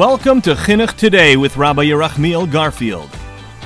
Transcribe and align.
Welcome 0.00 0.40
to 0.42 0.54
Chinuch 0.54 0.96
Today 0.96 1.36
with 1.36 1.58
Rabbi 1.58 1.84
Yerachmiel 1.84 2.50
Garfield, 2.50 3.10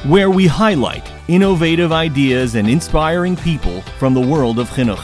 where 0.03 0.31
we 0.31 0.49
highlight 0.49 1.09
innovative 1.29 1.93
ideas 1.93 2.57
and 2.57 2.69
inspiring 2.69 3.37
people 3.37 3.83
from 4.01 4.15
the 4.15 4.21
world 4.21 4.59
of 4.59 4.69
Chinuch. 4.71 4.99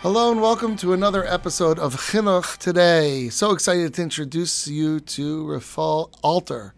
Hello 0.00 0.32
and 0.32 0.40
welcome 0.40 0.76
to 0.76 0.94
another 0.94 1.26
episode 1.26 1.78
of 1.78 1.94
Chinuch 1.94 2.56
Today. 2.56 3.28
So 3.28 3.50
excited 3.50 3.92
to 3.92 4.02
introduce 4.02 4.66
you 4.66 5.00
to 5.00 5.46
Raphael 5.46 6.10
Alter. 6.22 6.72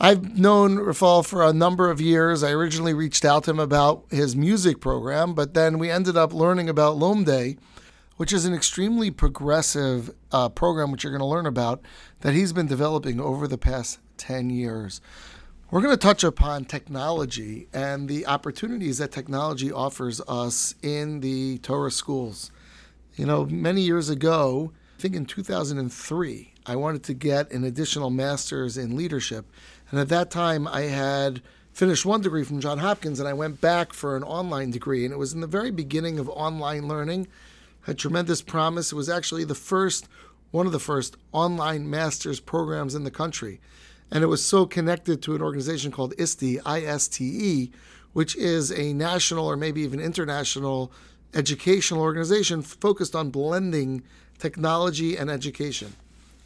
I've 0.00 0.38
known 0.38 0.78
Raphael 0.78 1.22
for 1.22 1.44
a 1.44 1.52
number 1.52 1.90
of 1.90 2.00
years. 2.00 2.42
I 2.42 2.52
originally 2.52 2.94
reached 2.94 3.26
out 3.26 3.44
to 3.44 3.50
him 3.50 3.60
about 3.60 4.06
his 4.10 4.34
music 4.34 4.80
program, 4.80 5.34
but 5.34 5.52
then 5.52 5.78
we 5.78 5.90
ended 5.90 6.16
up 6.16 6.32
learning 6.32 6.70
about 6.70 6.96
Lomdei, 6.96 7.58
which 8.16 8.32
is 8.32 8.44
an 8.44 8.54
extremely 8.54 9.10
progressive 9.10 10.10
uh, 10.32 10.48
program, 10.48 10.90
which 10.90 11.04
you're 11.04 11.12
going 11.12 11.20
to 11.20 11.26
learn 11.26 11.46
about, 11.46 11.82
that 12.20 12.34
he's 12.34 12.52
been 12.52 12.66
developing 12.66 13.20
over 13.20 13.46
the 13.48 13.58
past 13.58 13.98
10 14.18 14.50
years. 14.50 15.00
We're 15.70 15.80
going 15.80 15.94
to 15.94 16.00
touch 16.00 16.22
upon 16.22 16.66
technology 16.66 17.66
and 17.72 18.08
the 18.08 18.26
opportunities 18.26 18.98
that 18.98 19.10
technology 19.10 19.72
offers 19.72 20.20
us 20.28 20.74
in 20.82 21.20
the 21.20 21.58
Torah 21.58 21.90
schools. 21.90 22.52
You 23.16 23.26
know, 23.26 23.46
many 23.46 23.80
years 23.80 24.08
ago, 24.08 24.72
I 24.98 25.02
think 25.02 25.16
in 25.16 25.26
2003, 25.26 26.54
I 26.66 26.76
wanted 26.76 27.02
to 27.04 27.14
get 27.14 27.50
an 27.50 27.64
additional 27.64 28.10
master's 28.10 28.78
in 28.78 28.96
leadership. 28.96 29.46
And 29.90 29.98
at 29.98 30.08
that 30.10 30.30
time, 30.30 30.68
I 30.68 30.82
had 30.82 31.42
finished 31.72 32.06
one 32.06 32.20
degree 32.20 32.44
from 32.44 32.60
Johns 32.60 32.80
Hopkins 32.80 33.18
and 33.18 33.28
I 33.28 33.32
went 33.32 33.60
back 33.60 33.92
for 33.92 34.16
an 34.16 34.22
online 34.22 34.70
degree. 34.70 35.04
And 35.04 35.12
it 35.12 35.18
was 35.18 35.32
in 35.32 35.40
the 35.40 35.46
very 35.46 35.72
beginning 35.72 36.18
of 36.18 36.28
online 36.28 36.86
learning, 36.86 37.26
had 37.86 37.98
tremendous 37.98 38.42
promise. 38.42 38.92
It 38.92 38.96
was 38.96 39.08
actually 39.08 39.44
the 39.44 39.54
first, 39.54 40.08
one 40.50 40.66
of 40.66 40.72
the 40.72 40.78
first 40.78 41.16
online 41.32 41.88
master's 41.88 42.40
programs 42.40 42.94
in 42.94 43.04
the 43.04 43.10
country 43.10 43.60
and 44.10 44.22
it 44.22 44.28
was 44.28 44.44
so 44.44 44.66
connected 44.66 45.22
to 45.22 45.34
an 45.34 45.42
organization 45.42 45.90
called 45.90 46.14
ISTE, 46.18 46.60
I-S-T-E, 46.64 47.70
which 48.12 48.36
is 48.36 48.70
a 48.70 48.92
national 48.92 49.46
or 49.46 49.56
maybe 49.56 49.80
even 49.82 50.00
international 50.00 50.92
educational 51.34 52.00
organization 52.00 52.62
focused 52.62 53.16
on 53.16 53.30
blending 53.30 54.04
technology 54.38 55.16
and 55.16 55.30
education. 55.30 55.94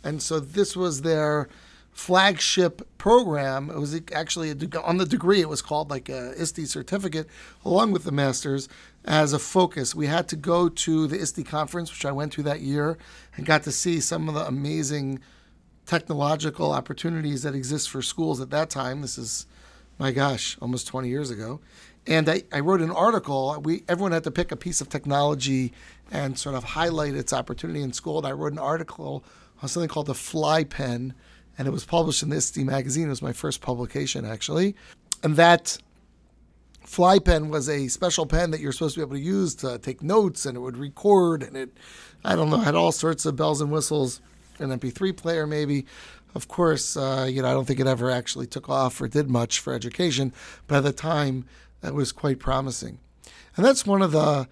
And 0.03 0.23
so 0.23 0.41
this 0.41 0.77
was 0.77 1.03
their 1.03 1.49
flagship 1.93 2.81
program. 2.97 3.69
It 3.69 3.79
was 3.79 4.01
actually 4.15 4.51
a, 4.51 4.81
on 4.81 4.97
the 4.97 5.05
degree, 5.05 5.41
it 5.41 5.49
was 5.49 5.61
called 5.61 5.91
like 5.91 6.09
a 6.09 6.33
ISTE 6.41 6.67
certificate, 6.67 7.27
along 7.65 7.93
with 7.93 8.05
the 8.05 8.13
master's 8.13 8.69
as 9.09 9.33
a 9.33 9.39
focus. 9.39 9.95
We 9.95 10.07
had 10.07 10.29
to 10.29 10.37
go 10.37 10.69
to 10.69 11.07
the 11.07 11.19
ISTE 11.19 11.47
conference, 11.47 11.91
which 11.91 12.05
I 12.05 12.13
went 12.13 12.31
to 12.35 12.43
that 12.43 12.61
year, 12.61 12.99
and 13.35 13.47
got 13.47 13.63
to 13.63 13.73
see 13.73 14.01
some 14.01 14.29
of 14.29 14.35
the 14.35 14.47
amazing 14.47 15.21
technological 15.87 16.73
opportunities 16.73 17.43
that 17.43 17.55
exist 17.55 17.89
for 17.89 18.03
schools 18.03 18.39
at 18.39 18.51
that 18.51 18.69
time. 18.69 19.01
This 19.01 19.17
is, 19.17 19.47
my 19.99 20.13
gosh, 20.13 20.59
almost 20.61 20.87
20 20.87 21.09
years 21.09 21.31
ago. 21.31 21.59
And 22.07 22.29
I, 22.29 22.43
I 22.53 22.61
wrote 22.61 22.83
an 22.83 22.91
article. 22.91 23.59
We 23.65 23.83
everyone 23.89 24.13
had 24.13 24.25
to 24.25 24.31
pick 24.31 24.53
a 24.53 24.57
piece 24.57 24.83
of 24.83 24.91
technology 24.91 25.73
and 26.11 26.39
sort 26.39 26.55
of 26.55 26.65
highlight 26.65 27.15
its 27.15 27.33
opportunity 27.33 27.81
in 27.81 27.95
school. 27.95 28.19
And 28.19 28.27
I 28.27 28.33
wrote 28.33 28.53
an 28.53 28.59
article 28.59 29.25
on 29.63 29.71
something 29.71 29.89
called 29.89 30.07
the 30.07 30.15
Fly 30.15 30.65
Pen, 30.65 31.15
and 31.57 31.67
it 31.67 31.71
was 31.71 31.87
published 31.87 32.23
in 32.23 32.29
the 32.29 32.37
ISTE 32.37 32.59
magazine. 32.59 33.07
It 33.07 33.11
was 33.11 33.23
my 33.23 33.33
first 33.33 33.63
publication, 33.63 34.27
actually. 34.27 34.77
And 35.23 35.37
that 35.37 35.79
Fly 36.89 37.19
Pen 37.19 37.51
was 37.51 37.69
a 37.69 37.89
special 37.89 38.25
pen 38.25 38.51
that 38.51 38.61
you're 38.61 38.73
supposed 38.73 38.95
to 38.95 39.01
be 39.01 39.03
able 39.03 39.17
to 39.17 39.23
use 39.23 39.55
to 39.57 39.79
take 39.79 40.03
notes, 40.03 40.47
and 40.47 40.57
it 40.57 40.61
would 40.61 40.79
record, 40.79 41.43
and 41.43 41.55
it, 41.55 41.69
I 42.25 42.35
don't 42.35 42.49
know, 42.49 42.57
had 42.57 42.75
all 42.75 42.93
sorts 42.93 43.27
of 43.27 43.37
bells 43.37 43.61
and 43.61 43.71
whistles 43.71 44.23
an 44.59 44.71
MP3 44.71 45.15
player, 45.15 45.47
maybe. 45.47 45.85
Of 46.35 46.49
course, 46.49 46.97
uh, 46.97 47.29
you 47.31 47.43
know, 47.43 47.49
I 47.49 47.53
don't 47.53 47.67
think 47.67 47.79
it 47.79 47.87
ever 47.87 48.11
actually 48.11 48.47
took 48.47 48.71
off 48.71 49.03
or 49.03 49.07
did 49.07 49.29
much 49.29 49.61
for 49.61 49.75
education, 49.75 50.33
but 50.67 50.79
at 50.79 50.85
the 50.85 50.93
time, 50.93 51.45
that 51.83 51.93
was 51.93 52.11
quite 52.11 52.39
promising. 52.39 52.99
And 53.55 53.67
that's 53.67 53.85
one 53.85 54.01
of 54.01 54.13
the 54.13 54.49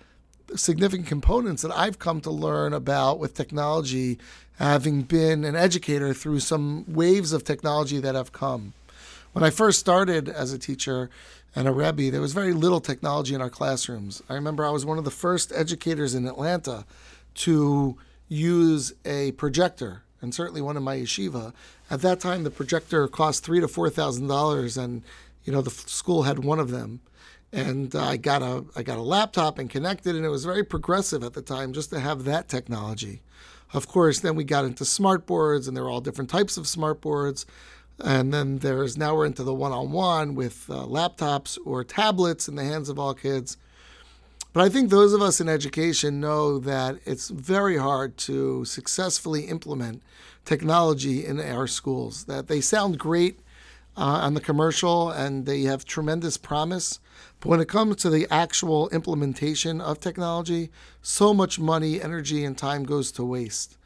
significant 0.54 1.08
components 1.08 1.62
that 1.62 1.72
I've 1.74 1.98
come 1.98 2.20
to 2.20 2.30
learn 2.30 2.74
about 2.74 3.18
with 3.18 3.32
technology, 3.32 4.18
having 4.58 5.02
been 5.02 5.42
an 5.42 5.56
educator 5.56 6.12
through 6.12 6.40
some 6.40 6.84
waves 6.86 7.32
of 7.32 7.44
technology 7.44 7.98
that 7.98 8.14
have 8.14 8.32
come. 8.32 8.74
When 9.32 9.44
I 9.44 9.50
first 9.50 9.78
started 9.78 10.30
as 10.30 10.54
a 10.54 10.58
teacher 10.58 11.10
and 11.56 11.66
a 11.66 11.72
Rebbe, 11.72 12.10
there 12.10 12.20
was 12.20 12.34
very 12.34 12.52
little 12.52 12.80
technology 12.80 13.34
in 13.34 13.40
our 13.40 13.48
classrooms. 13.48 14.22
I 14.28 14.34
remember 14.34 14.64
I 14.64 14.70
was 14.70 14.84
one 14.84 14.98
of 14.98 15.04
the 15.04 15.10
first 15.10 15.50
educators 15.54 16.14
in 16.14 16.28
Atlanta 16.28 16.84
to 17.36 17.96
use 18.28 18.92
a 19.06 19.32
projector, 19.32 20.02
and 20.20 20.34
certainly 20.34 20.60
one 20.60 20.76
in 20.76 20.82
my 20.82 20.98
yeshiva. 20.98 21.54
At 21.90 22.02
that 22.02 22.20
time, 22.20 22.44
the 22.44 22.50
projector 22.50 23.08
cost 23.08 23.42
three 23.42 23.60
to 23.60 23.68
four 23.68 23.88
thousand 23.88 24.26
dollars, 24.26 24.76
and 24.76 25.02
you 25.44 25.52
know 25.52 25.62
the 25.62 25.70
school 25.70 26.24
had 26.24 26.40
one 26.40 26.60
of 26.60 26.70
them. 26.70 27.00
And 27.52 27.94
uh, 27.94 28.04
I 28.04 28.18
got 28.18 28.42
a 28.42 28.64
I 28.76 28.82
got 28.82 28.98
a 28.98 29.02
laptop 29.02 29.58
and 29.58 29.70
connected, 29.70 30.14
and 30.14 30.26
it 30.26 30.30
was 30.30 30.44
very 30.44 30.62
progressive 30.62 31.24
at 31.24 31.32
the 31.32 31.42
time 31.42 31.72
just 31.72 31.88
to 31.90 32.00
have 32.00 32.24
that 32.24 32.48
technology. 32.48 33.22
Of 33.72 33.88
course, 33.88 34.20
then 34.20 34.36
we 34.36 34.44
got 34.44 34.66
into 34.66 34.84
smart 34.84 35.26
boards, 35.26 35.66
and 35.66 35.76
there 35.76 35.84
were 35.84 35.90
all 35.90 36.02
different 36.02 36.28
types 36.28 36.58
of 36.58 36.66
smart 36.66 37.00
boards. 37.00 37.46
And 38.02 38.32
then 38.32 38.58
there's 38.58 38.96
now 38.96 39.14
we're 39.14 39.26
into 39.26 39.42
the 39.42 39.54
one-on-one 39.54 40.34
with 40.34 40.68
uh, 40.68 40.84
laptops 40.84 41.58
or 41.64 41.82
tablets 41.82 42.46
in 42.48 42.54
the 42.54 42.64
hands 42.64 42.88
of 42.88 42.98
all 42.98 43.14
kids. 43.14 43.56
But 44.52 44.64
I 44.64 44.68
think 44.68 44.88
those 44.88 45.12
of 45.12 45.20
us 45.20 45.40
in 45.40 45.48
education 45.48 46.20
know 46.20 46.58
that 46.58 46.98
it's 47.04 47.28
very 47.28 47.76
hard 47.76 48.16
to 48.18 48.64
successfully 48.64 49.42
implement 49.42 50.02
technology 50.44 51.26
in 51.26 51.40
our 51.40 51.66
schools, 51.66 52.24
that 52.24 52.48
they 52.48 52.60
sound 52.60 52.98
great 52.98 53.40
uh, 53.96 54.00
on 54.00 54.34
the 54.34 54.40
commercial 54.40 55.10
and 55.10 55.44
they 55.44 55.62
have 55.62 55.84
tremendous 55.84 56.36
promise. 56.36 57.00
But 57.40 57.48
when 57.48 57.60
it 57.60 57.68
comes 57.68 57.96
to 57.96 58.10
the 58.10 58.26
actual 58.30 58.88
implementation 58.90 59.80
of 59.80 60.00
technology, 60.00 60.70
so 61.02 61.34
much 61.34 61.58
money, 61.58 62.00
energy, 62.00 62.44
and 62.44 62.56
time 62.56 62.84
goes 62.84 63.12
to 63.12 63.24
waste. 63.24 63.76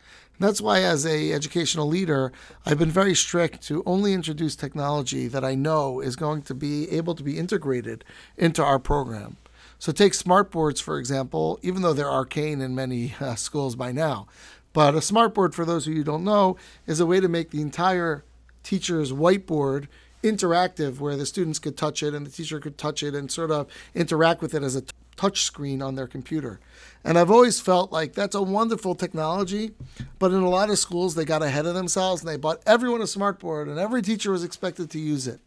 That's 0.40 0.62
why, 0.62 0.80
as 0.80 1.04
a 1.04 1.34
educational 1.34 1.86
leader, 1.86 2.32
I've 2.64 2.78
been 2.78 2.90
very 2.90 3.14
strict 3.14 3.60
to 3.64 3.82
only 3.84 4.14
introduce 4.14 4.56
technology 4.56 5.28
that 5.28 5.44
I 5.44 5.54
know 5.54 6.00
is 6.00 6.16
going 6.16 6.40
to 6.42 6.54
be 6.54 6.90
able 6.90 7.14
to 7.16 7.22
be 7.22 7.38
integrated 7.38 8.06
into 8.38 8.64
our 8.64 8.78
program. 8.78 9.36
So 9.78 9.92
take 9.92 10.14
smartboards, 10.14 10.80
for 10.80 10.98
example, 10.98 11.58
even 11.62 11.82
though 11.82 11.92
they're 11.92 12.10
arcane 12.10 12.62
in 12.62 12.74
many 12.74 13.14
uh, 13.20 13.34
schools 13.34 13.76
by 13.76 13.92
now. 13.92 14.28
But 14.72 14.94
a 14.94 14.98
smartboard, 14.98 15.52
for 15.52 15.66
those 15.66 15.86
of 15.86 15.92
you 15.92 16.04
don't 16.04 16.24
know, 16.24 16.56
is 16.86 17.00
a 17.00 17.06
way 17.06 17.20
to 17.20 17.28
make 17.28 17.50
the 17.50 17.60
entire 17.60 18.24
teacher's 18.62 19.12
whiteboard 19.12 19.88
interactive 20.22 21.00
where 21.00 21.16
the 21.16 21.26
students 21.26 21.58
could 21.58 21.76
touch 21.76 22.02
it 22.02 22.14
and 22.14 22.26
the 22.26 22.30
teacher 22.30 22.60
could 22.60 22.78
touch 22.78 23.02
it 23.02 23.14
and 23.14 23.30
sort 23.30 23.50
of 23.50 23.66
interact 23.94 24.40
with 24.40 24.54
it 24.54 24.62
as 24.62 24.74
a 24.74 24.80
t- 24.80 24.92
touch 25.20 25.42
screen 25.42 25.82
on 25.82 25.94
their 25.96 26.06
computer. 26.06 26.60
And 27.04 27.18
I've 27.18 27.30
always 27.30 27.60
felt 27.60 27.92
like 27.92 28.14
that's 28.14 28.34
a 28.34 28.42
wonderful 28.42 28.94
technology, 28.94 29.72
but 30.18 30.32
in 30.32 30.42
a 30.42 30.48
lot 30.48 30.70
of 30.70 30.78
schools 30.78 31.14
they 31.14 31.24
got 31.24 31.42
ahead 31.42 31.66
of 31.66 31.74
themselves 31.74 32.22
and 32.22 32.28
they 32.28 32.36
bought 32.36 32.62
everyone 32.66 33.00
a 33.00 33.04
smartboard 33.04 33.68
and 33.68 33.78
every 33.78 34.02
teacher 34.02 34.30
was 34.30 34.44
expected 34.44 34.90
to 34.90 34.98
use 34.98 35.26
it 35.26 35.40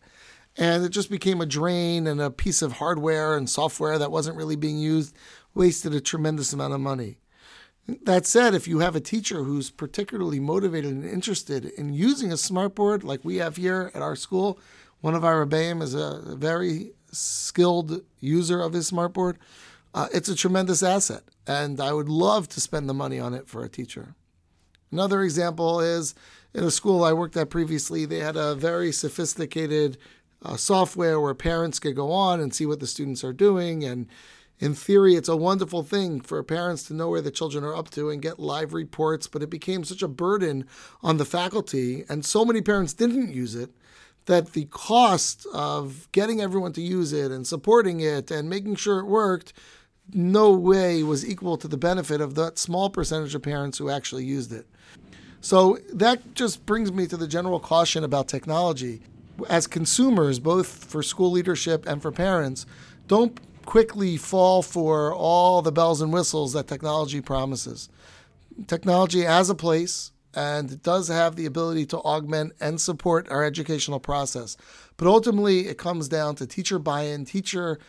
and 0.57 0.83
it 0.83 0.89
just 0.89 1.09
became 1.09 1.41
a 1.41 1.45
drain 1.45 2.07
and 2.07 2.21
a 2.21 2.29
piece 2.29 2.61
of 2.61 2.73
hardware 2.73 3.35
and 3.35 3.49
software 3.49 3.97
that 3.97 4.11
wasn't 4.11 4.37
really 4.37 4.55
being 4.55 4.77
used, 4.77 5.15
wasted 5.53 5.93
a 5.93 6.01
tremendous 6.01 6.53
amount 6.53 6.73
of 6.73 6.79
money. 6.79 7.17
That 8.03 8.25
said, 8.25 8.53
if 8.53 8.67
you 8.67 8.79
have 8.79 8.95
a 8.95 9.01
teacher 9.01 9.43
who's 9.43 9.69
particularly 9.69 10.39
motivated 10.39 10.91
and 10.91 11.03
interested 11.03 11.65
in 11.65 11.93
using 11.93 12.31
a 12.31 12.35
smartboard 12.35 13.03
like 13.03 13.25
we 13.25 13.37
have 13.37 13.57
here 13.57 13.91
at 13.93 14.01
our 14.01 14.15
school, 14.15 14.59
one 15.01 15.15
of 15.15 15.25
our 15.25 15.45
rebbeim 15.45 15.81
is 15.81 15.93
a 15.93 16.35
very 16.37 16.93
skilled 17.13 18.01
user 18.19 18.61
of 18.61 18.73
his 18.73 18.89
smartboard. 18.89 19.37
Uh, 19.93 20.07
it's 20.13 20.29
a 20.29 20.35
tremendous 20.35 20.81
asset, 20.81 21.23
and 21.45 21.79
I 21.79 21.93
would 21.93 22.09
love 22.09 22.49
to 22.49 22.59
spend 22.59 22.89
the 22.89 22.93
money 22.93 23.19
on 23.19 23.33
it 23.33 23.47
for 23.47 23.63
a 23.63 23.69
teacher. 23.69 24.15
Another 24.91 25.21
example 25.21 25.79
is 25.79 26.15
in 26.53 26.63
a 26.63 26.71
school 26.71 27.03
I 27.03 27.13
worked 27.13 27.37
at 27.37 27.49
previously, 27.49 28.05
they 28.05 28.19
had 28.19 28.35
a 28.35 28.55
very 28.55 28.91
sophisticated 28.91 29.97
uh, 30.43 30.57
software 30.57 31.19
where 31.19 31.33
parents 31.33 31.79
could 31.79 31.95
go 31.95 32.11
on 32.11 32.39
and 32.39 32.53
see 32.53 32.65
what 32.65 32.79
the 32.79 32.87
students 32.87 33.23
are 33.23 33.33
doing. 33.33 33.83
And 33.83 34.07
in 34.59 34.75
theory, 34.75 35.15
it's 35.15 35.29
a 35.29 35.35
wonderful 35.35 35.83
thing 35.83 36.21
for 36.21 36.41
parents 36.43 36.83
to 36.83 36.93
know 36.93 37.09
where 37.09 37.21
the 37.21 37.31
children 37.31 37.63
are 37.63 37.75
up 37.75 37.89
to 37.91 38.09
and 38.09 38.21
get 38.21 38.39
live 38.39 38.73
reports. 38.73 39.27
But 39.27 39.41
it 39.41 39.49
became 39.49 39.83
such 39.83 40.01
a 40.01 40.07
burden 40.07 40.65
on 41.01 41.17
the 41.17 41.25
faculty, 41.25 42.05
and 42.07 42.25
so 42.25 42.45
many 42.45 42.61
parents 42.61 42.93
didn't 42.93 43.33
use 43.33 43.55
it 43.55 43.71
that 44.25 44.53
the 44.53 44.65
cost 44.65 45.45
of 45.53 46.07
getting 46.11 46.41
everyone 46.41 46.73
to 46.73 46.81
use 46.81 47.13
it 47.13 47.31
and 47.31 47.45
supporting 47.45 47.99
it 47.99 48.31
and 48.31 48.49
making 48.49 48.75
sure 48.75 48.99
it 48.99 49.05
worked 49.05 49.53
no 50.13 50.51
way 50.51 51.03
was 51.03 51.25
equal 51.25 51.57
to 51.57 51.67
the 51.67 51.77
benefit 51.77 52.21
of 52.21 52.35
that 52.35 52.57
small 52.57 52.89
percentage 52.89 53.35
of 53.35 53.41
parents 53.41 53.77
who 53.77 53.89
actually 53.89 54.25
used 54.25 54.51
it. 54.51 54.67
So 55.41 55.77
that 55.93 56.35
just 56.35 56.65
brings 56.65 56.91
me 56.91 57.07
to 57.07 57.17
the 57.17 57.27
general 57.27 57.59
caution 57.59 58.03
about 58.03 58.27
technology 58.27 59.01
as 59.49 59.67
consumers, 59.67 60.39
both 60.39 60.67
for 60.67 61.03
school 61.03 61.31
leadership 61.31 61.85
and 61.85 62.01
for 62.01 62.11
parents, 62.11 62.65
don't 63.07 63.39
quickly 63.65 64.17
fall 64.17 64.61
for 64.61 65.13
all 65.13 65.61
the 65.61 65.71
bells 65.71 66.01
and 66.01 66.13
whistles 66.13 66.53
that 66.53 66.67
technology 66.67 67.21
promises. 67.21 67.89
technology 68.67 69.25
as 69.25 69.49
a 69.49 69.55
place, 69.55 70.11
and 70.35 70.71
it 70.71 70.83
does 70.83 71.07
have 71.07 71.35
the 71.35 71.45
ability 71.45 71.85
to 71.87 71.97
augment 71.99 72.53
and 72.59 72.79
support 72.79 73.29
our 73.29 73.43
educational 73.43 73.99
process. 73.99 74.57
But 74.97 75.07
ultimately, 75.07 75.67
it 75.67 75.77
comes 75.77 76.07
down 76.07 76.35
to 76.35 76.47
teacher 76.47 76.79
buy 76.79 77.03
in, 77.03 77.25
teacher 77.25 77.79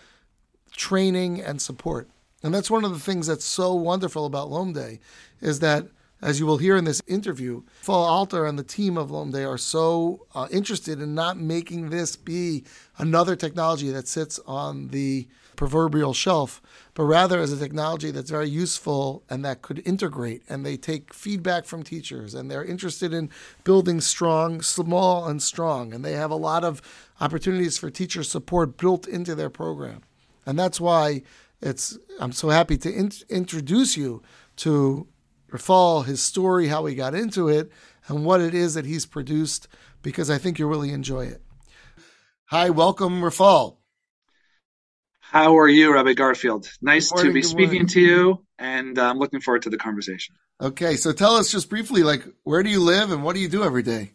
training, 0.73 1.41
and 1.41 1.61
support. 1.61 2.09
And 2.43 2.53
that's 2.53 2.71
one 2.71 2.85
of 2.85 2.93
the 2.93 2.99
things 2.99 3.27
that's 3.27 3.45
so 3.45 3.75
wonderful 3.75 4.27
about 4.27 4.51
Lomdei 4.51 4.99
is 5.41 5.61
that 5.61 5.87
as 6.25 6.41
you 6.41 6.47
will 6.47 6.57
hear 6.57 6.77
in 6.77 6.85
this 6.85 7.03
interview, 7.07 7.63
Raphael 7.81 7.99
Alter 7.99 8.47
and 8.47 8.59
the 8.59 8.65
team 8.65 8.97
of 8.97 9.11
Day 9.31 9.45
are 9.45 9.59
so 9.59 10.27
uh, 10.35 10.49
interested 10.51 11.01
in 11.01 11.15
not 11.15 11.37
making 11.37 11.91
this 11.91 12.17
be 12.17 12.65
another 12.97 13.37
technology 13.37 13.91
that 13.91 14.09
sits 14.09 14.41
on 14.47 14.89
the 14.89 15.29
proverbial 15.57 16.15
shelf, 16.15 16.61
but 16.95 17.05
rather 17.05 17.39
as 17.39 17.53
a 17.53 17.57
technology 17.57 18.11
that's 18.11 18.31
very 18.31 18.49
useful 18.49 19.23
and 19.29 19.45
that 19.45 19.63
could 19.63 19.83
integrate. 19.87 20.43
And 20.49 20.65
they 20.65 20.77
take 20.77 21.15
feedback 21.15 21.65
from 21.65 21.83
teachers 21.83 22.35
and 22.35 22.51
they're 22.51 22.65
interested 22.65 23.13
in 23.13 23.31
building 23.65 24.01
strong, 24.01 24.61
small, 24.61 25.27
and 25.27 25.43
strong. 25.43 25.93
And 25.93 26.05
they 26.05 26.13
have 26.13 26.31
a 26.31 26.37
lot 26.37 26.65
of 26.65 26.83
opportunities 27.21 27.79
for 27.79 27.91
teacher 27.91 28.23
support 28.23 28.77
built 28.77 29.07
into 29.07 29.35
their 29.35 29.51
program. 29.51 30.03
And 30.47 30.59
that's 30.59 30.81
why 30.81 31.23
it's 31.61 31.99
I'm 32.21 32.33
so 32.33 32.51
happy 32.51 32.77
to 32.79 32.93
in- 32.93 33.13
introduce 33.29 33.97
you 33.97 34.23
to 34.57 35.09
Raphael, 35.51 36.03
his 36.03 36.23
story, 36.23 36.69
how 36.69 36.85
he 36.87 36.95
got 36.95 37.15
into 37.15 37.49
it, 37.49 37.71
and 38.09 38.25
what 38.25 38.41
it 38.41 38.55
is 38.55 38.75
that 38.75 38.87
he's 38.87 39.07
produced, 39.07 39.69
because 40.03 40.29
I 40.29 40.37
think 40.37 40.59
you'll 40.59 40.69
really 40.69 40.93
enjoy 40.93 41.27
it. 41.27 41.43
Hi, 42.47 42.71
welcome, 42.71 43.25
Raphael. 43.25 43.79
How 45.35 45.59
are 45.59 45.69
you, 45.69 45.93
Rabbi 45.93 46.13
Garfield? 46.13 46.71
Nice 46.81 47.13
morning, 47.13 47.31
to 47.33 47.35
be 47.35 47.43
speaking 47.43 47.67
morning. 47.67 47.87
to 47.89 48.01
you, 48.01 48.47
and 48.57 48.97
I'm 48.97 49.19
looking 49.19 49.41
forward 49.41 49.63
to 49.63 49.71
the 49.71 49.77
conversation. 49.77 50.37
Okay, 50.61 50.95
so 50.95 51.11
tell 51.11 51.35
us 51.35 51.51
just 51.51 51.69
briefly, 51.69 52.05
like, 52.05 52.25
where 52.45 52.63
do 52.63 52.71
you 52.71 52.79
live 52.79 53.11
and 53.11 53.25
what 53.25 53.35
do 53.35 53.41
you 53.41 53.49
do 53.49 53.65
every 53.65 53.83
day? 53.83 54.13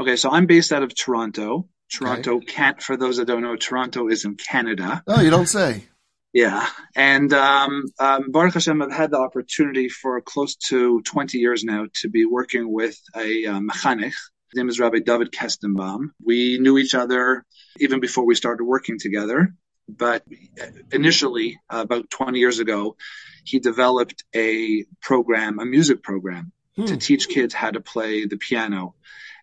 Okay, 0.00 0.16
so 0.16 0.30
I'm 0.30 0.46
based 0.46 0.72
out 0.72 0.82
of 0.82 0.94
Toronto. 0.94 1.68
Toronto, 1.92 2.36
okay. 2.36 2.46
can't 2.46 2.82
for 2.82 2.96
those 2.96 3.18
that 3.18 3.26
don't 3.26 3.42
know, 3.42 3.54
Toronto 3.56 4.08
is 4.08 4.24
in 4.24 4.36
Canada. 4.36 5.02
Oh, 5.06 5.20
you 5.20 5.28
don't 5.28 5.46
say. 5.46 5.84
Yeah, 6.32 6.66
and 6.96 7.30
um, 7.34 7.84
um, 8.00 8.30
Baruch 8.30 8.54
Hashem, 8.54 8.80
I've 8.80 8.92
had 8.92 9.10
the 9.10 9.18
opportunity 9.18 9.90
for 9.90 10.18
close 10.22 10.56
to 10.70 11.02
20 11.02 11.36
years 11.36 11.64
now 11.64 11.88
to 11.96 12.08
be 12.08 12.24
working 12.24 12.72
with 12.72 12.98
a 13.14 13.44
uh, 13.44 13.60
mechanech. 13.60 14.04
His 14.04 14.56
name 14.56 14.70
is 14.70 14.80
Rabbi 14.80 15.00
David 15.00 15.32
Kestenbaum. 15.32 16.12
We 16.24 16.56
knew 16.58 16.78
each 16.78 16.94
other 16.94 17.44
even 17.78 18.00
before 18.00 18.24
we 18.24 18.34
started 18.34 18.64
working 18.64 18.98
together. 18.98 19.52
But 19.88 20.24
initially, 20.92 21.58
uh, 21.68 21.80
about 21.82 22.10
20 22.10 22.38
years 22.38 22.58
ago, 22.58 22.96
he 23.44 23.58
developed 23.58 24.24
a 24.34 24.84
program, 25.02 25.58
a 25.58 25.66
music 25.66 26.02
program, 26.02 26.52
hmm. 26.76 26.86
to 26.86 26.96
teach 26.96 27.28
kids 27.28 27.52
how 27.54 27.70
to 27.70 27.80
play 27.80 28.26
the 28.26 28.38
piano. 28.38 28.94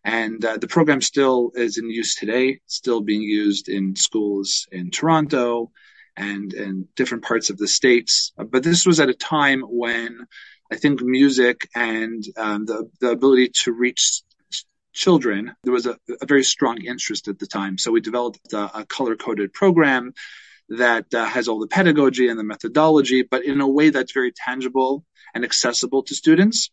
And 0.04 0.44
uh, 0.44 0.58
the 0.58 0.68
program 0.68 1.02
still 1.02 1.52
is 1.54 1.78
in 1.78 1.90
use 1.90 2.16
today, 2.16 2.60
still 2.66 3.02
being 3.02 3.22
used 3.22 3.70
in 3.70 3.96
schools 3.96 4.68
in 4.72 4.90
Toronto, 4.90 5.72
and 6.18 6.54
in 6.54 6.88
different 6.96 7.24
parts 7.24 7.50
of 7.50 7.58
the 7.58 7.68
states. 7.68 8.34
But 8.36 8.64
this 8.64 8.86
was 8.86 9.00
at 9.00 9.10
a 9.10 9.14
time 9.14 9.62
when 9.62 10.26
I 10.72 10.78
think 10.78 11.02
music 11.02 11.70
and 11.76 12.24
um, 12.38 12.66
the 12.66 12.90
the 13.00 13.12
ability 13.12 13.52
to 13.64 13.74
reach 13.74 14.24
children 14.94 15.54
there 15.64 15.74
was 15.74 15.86
a, 15.86 15.98
a, 16.22 16.26
very 16.26 16.44
strong 16.44 16.82
interest 16.84 17.28
at 17.28 17.40
the 17.40 17.48
time. 17.48 17.78
So 17.78 17.92
we 17.92 18.02
developed 18.02 18.54
a, 18.54 18.80
a 18.80 18.86
color 18.86 19.16
coded 19.16 19.54
program 19.54 20.14
that 20.70 21.14
uh, 21.14 21.26
has 21.26 21.48
all 21.48 21.60
the 21.60 21.68
pedagogy 21.68 22.30
and 22.30 22.40
the 22.40 22.44
methodology, 22.44 23.24
but 23.24 23.46
in 23.46 23.62
a 23.62 23.68
way 23.68 23.90
that's 23.90 24.14
very 24.14 24.32
tangible 24.32 25.06
and 25.34 25.44
accessible 25.44 26.04
to 26.04 26.16
students. 26.16 26.72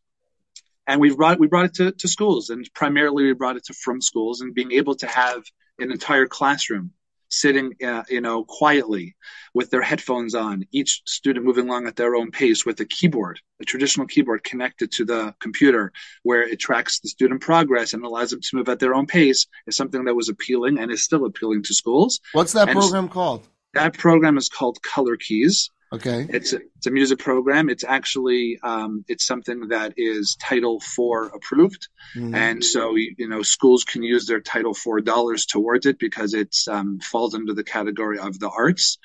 And 0.87 1.01
we 1.01 1.15
brought 1.15 1.39
we 1.39 1.49
brought 1.49 1.67
it 1.67 1.75
to, 1.75 1.93
to 1.93 2.09
schools, 2.09 2.51
and 2.51 2.69
primarily 2.75 3.25
we 3.25 3.35
brought 3.35 3.57
it 3.57 3.65
to 3.67 3.75
frum 3.75 4.01
schools, 4.01 4.41
and 4.41 4.55
being 4.55 4.73
able 4.73 4.95
to 4.97 5.07
have 5.07 5.43
an 5.79 5.93
entire 5.93 6.27
classroom 6.27 6.93
sitting, 7.29 7.75
uh, 7.85 8.03
you 8.09 8.21
know, 8.21 8.45
quietly 8.45 9.17
with 9.55 9.71
their 9.71 9.83
headphones 9.83 10.35
on, 10.35 10.65
each 10.73 11.03
student 11.07 11.45
moving 11.45 11.69
along 11.69 11.87
at 11.87 11.97
their 11.97 12.15
own 12.15 12.31
pace 12.31 12.65
with 12.65 12.81
a 12.81 12.85
keyboard, 12.85 13.41
a 13.61 13.65
traditional 13.65 14.07
keyboard 14.07 14.45
connected 14.45 14.93
to 14.93 15.05
the 15.05 15.35
computer 15.41 15.93
where 16.23 16.43
it 16.43 16.59
tracks 16.59 17.01
the 17.01 17.09
student 17.09 17.41
progress 17.41 17.93
and 17.93 18.05
allows 18.05 18.31
them 18.31 18.41
to 18.41 18.57
move 18.57 18.69
at 18.69 18.79
their 18.79 18.95
own 18.95 19.07
pace 19.07 19.47
is 19.67 19.77
something 19.77 20.05
that 20.05 20.15
was 20.15 20.29
appealing 20.29 20.79
and 20.79 20.91
is 20.91 21.03
still 21.03 21.25
appealing 21.25 21.63
to 21.63 21.75
schools. 21.75 22.21
What's 22.33 22.53
that 22.53 22.69
and 22.69 22.79
program 22.79 23.09
called? 23.09 23.47
That 23.75 23.97
program 23.97 24.37
is 24.39 24.49
called 24.49 24.79
Colorkeys. 24.83 25.71
Okay. 25.91 26.27
It's 26.29 26.53
a, 26.53 26.61
it's 26.77 26.87
a 26.87 26.91
music 26.91 27.19
program. 27.19 27.71
It's 27.71 27.85
actually 27.85 28.59
um, 28.63 29.05
it's 29.09 29.25
something 29.25 29.69
that 29.69 29.95
is 29.97 30.37
Title 30.39 30.77
IV 30.77 31.33
approved, 31.35 31.89
mm-hmm. 32.15 32.35
and 32.35 32.63
so 32.63 32.95
you 32.95 33.29
know 33.29 33.43
schools 33.43 33.85
can 33.85 34.03
use 34.03 34.27
their 34.27 34.41
Title 34.41 34.73
IV 34.73 35.05
dollars 35.05 35.47
towards 35.47 35.87
it 35.87 35.99
because 35.99 36.35
it 36.35 36.55
um, 36.71 37.01
falls 37.01 37.35
under 37.35 37.55
the 37.55 37.65
category 37.65 38.19
of 38.19 38.39
the 38.39 38.51
arts. 38.51 38.99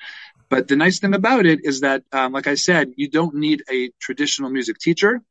But 0.50 0.68
the 0.68 0.76
nice 0.76 0.98
thing 0.98 1.14
about 1.14 1.46
it 1.46 1.60
is 1.64 1.80
that, 1.80 2.02
um, 2.12 2.32
like 2.32 2.46
I 2.46 2.54
said, 2.54 2.92
you 2.96 3.08
don't 3.08 3.34
need 3.34 3.62
a 3.72 3.90
traditional 3.98 4.50
music 4.50 4.78
teacher 4.78 5.22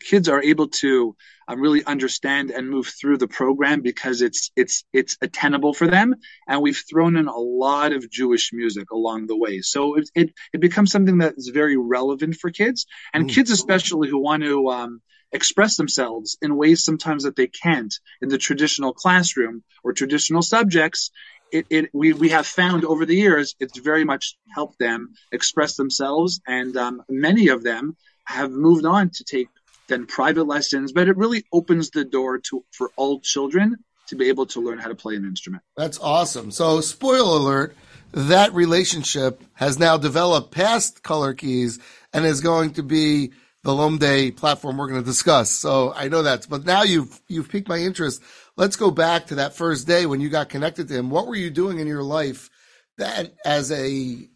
kids 0.00 0.28
are 0.28 0.42
able 0.42 0.68
to 0.68 1.16
um, 1.48 1.60
really 1.60 1.84
understand 1.84 2.50
and 2.50 2.68
move 2.68 2.86
through 2.88 3.18
the 3.18 3.28
program 3.28 3.80
because 3.80 4.22
it's 4.22 4.50
it's 4.56 4.84
it's 4.92 5.16
attainable 5.20 5.74
for 5.74 5.86
them. 5.86 6.14
And 6.48 6.62
we've 6.62 6.82
thrown 6.90 7.16
in 7.16 7.28
a 7.28 7.36
lot 7.36 7.92
of 7.92 8.10
jewish 8.10 8.52
music 8.52 8.90
along 8.90 9.26
the 9.26 9.36
way. 9.36 9.60
So 9.60 9.96
it 9.96 10.10
it, 10.14 10.34
it 10.52 10.60
becomes 10.60 10.90
something 10.90 11.18
that 11.18 11.34
is 11.36 11.48
very 11.48 11.76
relevant 11.76 12.36
for 12.36 12.50
kids. 12.50 12.86
And 13.14 13.28
mm. 13.28 13.34
kids 13.34 13.50
especially 13.50 14.08
who 14.08 14.18
want 14.18 14.42
to 14.42 14.68
um, 14.68 15.02
express 15.32 15.76
themselves 15.76 16.36
in 16.40 16.56
ways 16.56 16.84
sometimes 16.84 17.24
that 17.24 17.36
they 17.36 17.48
can't 17.48 17.94
in 18.22 18.28
the 18.28 18.38
traditional 18.38 18.92
classroom 18.92 19.62
or 19.84 19.92
traditional 19.92 20.42
subjects 20.42 21.10
it, 21.52 21.66
it 21.70 21.90
we, 21.92 22.12
we 22.12 22.30
have 22.30 22.46
found 22.46 22.84
over 22.84 23.06
the 23.06 23.16
years 23.16 23.54
it's 23.60 23.78
very 23.78 24.04
much 24.04 24.36
helped 24.54 24.78
them 24.78 25.14
express 25.32 25.76
themselves. 25.76 26.40
And 26.46 26.76
um, 26.76 27.02
many 27.08 27.48
of 27.48 27.62
them 27.62 27.96
have 28.24 28.50
moved 28.50 28.84
on 28.84 29.10
to 29.10 29.24
take 29.24 29.48
then 29.88 30.06
private 30.06 30.44
lessons, 30.44 30.92
but 30.92 31.08
it 31.08 31.16
really 31.16 31.44
opens 31.52 31.90
the 31.90 32.04
door 32.04 32.38
to 32.38 32.64
for 32.72 32.90
all 32.96 33.20
children 33.20 33.76
to 34.08 34.16
be 34.16 34.28
able 34.28 34.46
to 34.46 34.60
learn 34.60 34.78
how 34.78 34.88
to 34.88 34.94
play 34.94 35.16
an 35.16 35.24
instrument. 35.24 35.62
That's 35.76 35.98
awesome. 35.98 36.50
So, 36.50 36.80
spoiler 36.80 37.38
alert, 37.38 37.76
that 38.12 38.52
relationship 38.54 39.42
has 39.54 39.78
now 39.78 39.96
developed 39.96 40.52
past 40.52 41.02
Colorkeys 41.02 41.80
and 42.12 42.24
is 42.24 42.40
going 42.40 42.74
to 42.74 42.82
be 42.82 43.32
the 43.66 43.72
Lomdei 43.72 44.34
platform 44.34 44.76
we're 44.76 44.88
going 44.88 45.02
to 45.02 45.04
discuss. 45.04 45.50
So 45.50 45.92
I 45.92 46.08
know 46.08 46.22
that, 46.22 46.46
but 46.48 46.64
now 46.64 46.84
you've 46.84 47.20
you've 47.26 47.48
piqued 47.48 47.68
my 47.68 47.78
interest. 47.78 48.22
Let's 48.56 48.76
go 48.76 48.92
back 48.92 49.26
to 49.26 49.34
that 49.36 49.54
first 49.54 49.88
day 49.88 50.06
when 50.06 50.20
you 50.20 50.28
got 50.28 50.48
connected 50.48 50.86
to 50.88 50.94
him. 50.94 51.10
What 51.10 51.26
were 51.26 51.34
you 51.34 51.50
doing 51.50 51.80
in 51.80 51.88
your 51.88 52.04
life 52.04 52.48
that 52.96 53.34
as 53.44 53.72
a 53.72 54.28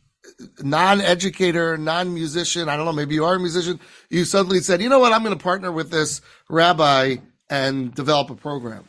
non-educator, 0.62 1.76
non-musician, 1.76 2.68
I 2.68 2.76
don't 2.76 2.86
know, 2.86 2.92
maybe 2.92 3.14
you 3.14 3.24
are 3.24 3.34
a 3.34 3.40
musician, 3.40 3.80
you 4.08 4.24
suddenly 4.24 4.60
said, 4.60 4.82
you 4.82 4.88
know 4.88 4.98
what, 4.98 5.12
I'm 5.12 5.22
going 5.22 5.36
to 5.36 5.42
partner 5.42 5.72
with 5.72 5.90
this 5.90 6.20
rabbi 6.48 7.16
and 7.48 7.94
develop 7.94 8.30
a 8.30 8.34
program. 8.34 8.88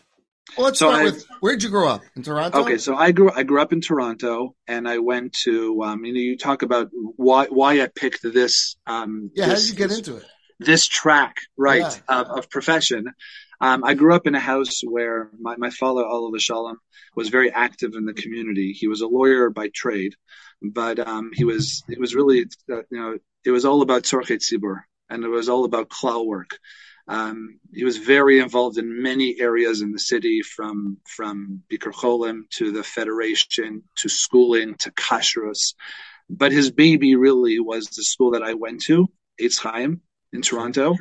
Well, 0.57 0.65
let's 0.65 0.79
so 0.79 0.89
start 0.89 1.01
I, 1.01 1.03
with 1.05 1.25
where 1.39 1.53
did 1.53 1.63
you 1.63 1.69
grow 1.69 1.87
up 1.87 2.01
in 2.15 2.23
Toronto? 2.23 2.59
Okay, 2.61 2.77
so 2.77 2.95
I 2.95 3.11
grew 3.11 3.31
I 3.31 3.43
grew 3.43 3.61
up 3.61 3.71
in 3.71 3.79
Toronto, 3.79 4.55
and 4.67 4.87
I 4.87 4.97
went 4.97 5.33
to 5.43 5.81
um, 5.83 6.03
you 6.03 6.13
know 6.13 6.19
you 6.19 6.37
talk 6.37 6.61
about 6.61 6.89
why 6.91 7.45
why 7.45 7.81
I 7.81 7.87
picked 7.87 8.21
this. 8.21 8.75
Um, 8.85 9.31
yeah, 9.33 9.47
this, 9.47 9.53
how 9.53 9.59
did 9.59 9.69
you 9.69 9.87
get 9.87 9.97
into 9.97 10.17
it? 10.17 10.25
This 10.59 10.87
track, 10.87 11.37
right, 11.57 11.79
yeah. 11.79 12.19
of, 12.19 12.27
of 12.27 12.49
profession. 12.49 13.13
Um, 13.61 13.83
I 13.83 13.93
grew 13.93 14.15
up 14.15 14.27
in 14.27 14.35
a 14.35 14.39
house 14.39 14.81
where 14.83 15.29
my, 15.39 15.55
my 15.55 15.69
father, 15.69 16.03
Olav 16.03 16.41
Shalom, 16.41 16.77
was 17.15 17.29
very 17.29 17.51
active 17.51 17.93
in 17.95 18.05
the 18.05 18.13
community. 18.13 18.73
He 18.73 18.87
was 18.87 19.01
a 19.01 19.07
lawyer 19.07 19.49
by 19.49 19.69
trade, 19.69 20.15
but 20.61 20.99
um, 20.99 21.31
he 21.33 21.45
was 21.45 21.83
it 21.87 21.99
was 21.99 22.15
really 22.15 22.45
uh, 22.71 22.81
you 22.89 22.99
know 22.99 23.17
it 23.45 23.51
was 23.51 23.65
all 23.65 23.81
about 23.81 24.03
Tzorchei 24.03 24.37
Tzibur 24.37 24.81
and 25.09 25.23
it 25.23 25.27
was 25.27 25.49
all 25.49 25.65
about 25.65 25.89
klal 25.89 26.25
work. 26.25 26.57
Um, 27.07 27.59
he 27.73 27.83
was 27.83 27.97
very 27.97 28.39
involved 28.39 28.77
in 28.77 29.03
many 29.03 29.39
areas 29.39 29.81
in 29.81 29.91
the 29.91 29.99
city, 29.99 30.41
from 30.41 30.97
from 31.07 31.61
Bikur 31.69 31.93
Cholim 31.93 32.49
to 32.51 32.71
the 32.71 32.83
Federation 32.83 33.83
to 33.97 34.09
schooling 34.09 34.75
to 34.75 34.91
kashrus. 34.91 35.73
But 36.29 36.53
his 36.53 36.71
baby 36.71 37.15
really 37.15 37.59
was 37.59 37.87
the 37.87 38.03
school 38.03 38.31
that 38.31 38.43
I 38.43 38.53
went 38.53 38.83
to, 38.83 39.09
Eitz 39.39 39.59
Chaim 39.59 40.01
in 40.31 40.41
Toronto. 40.41 40.95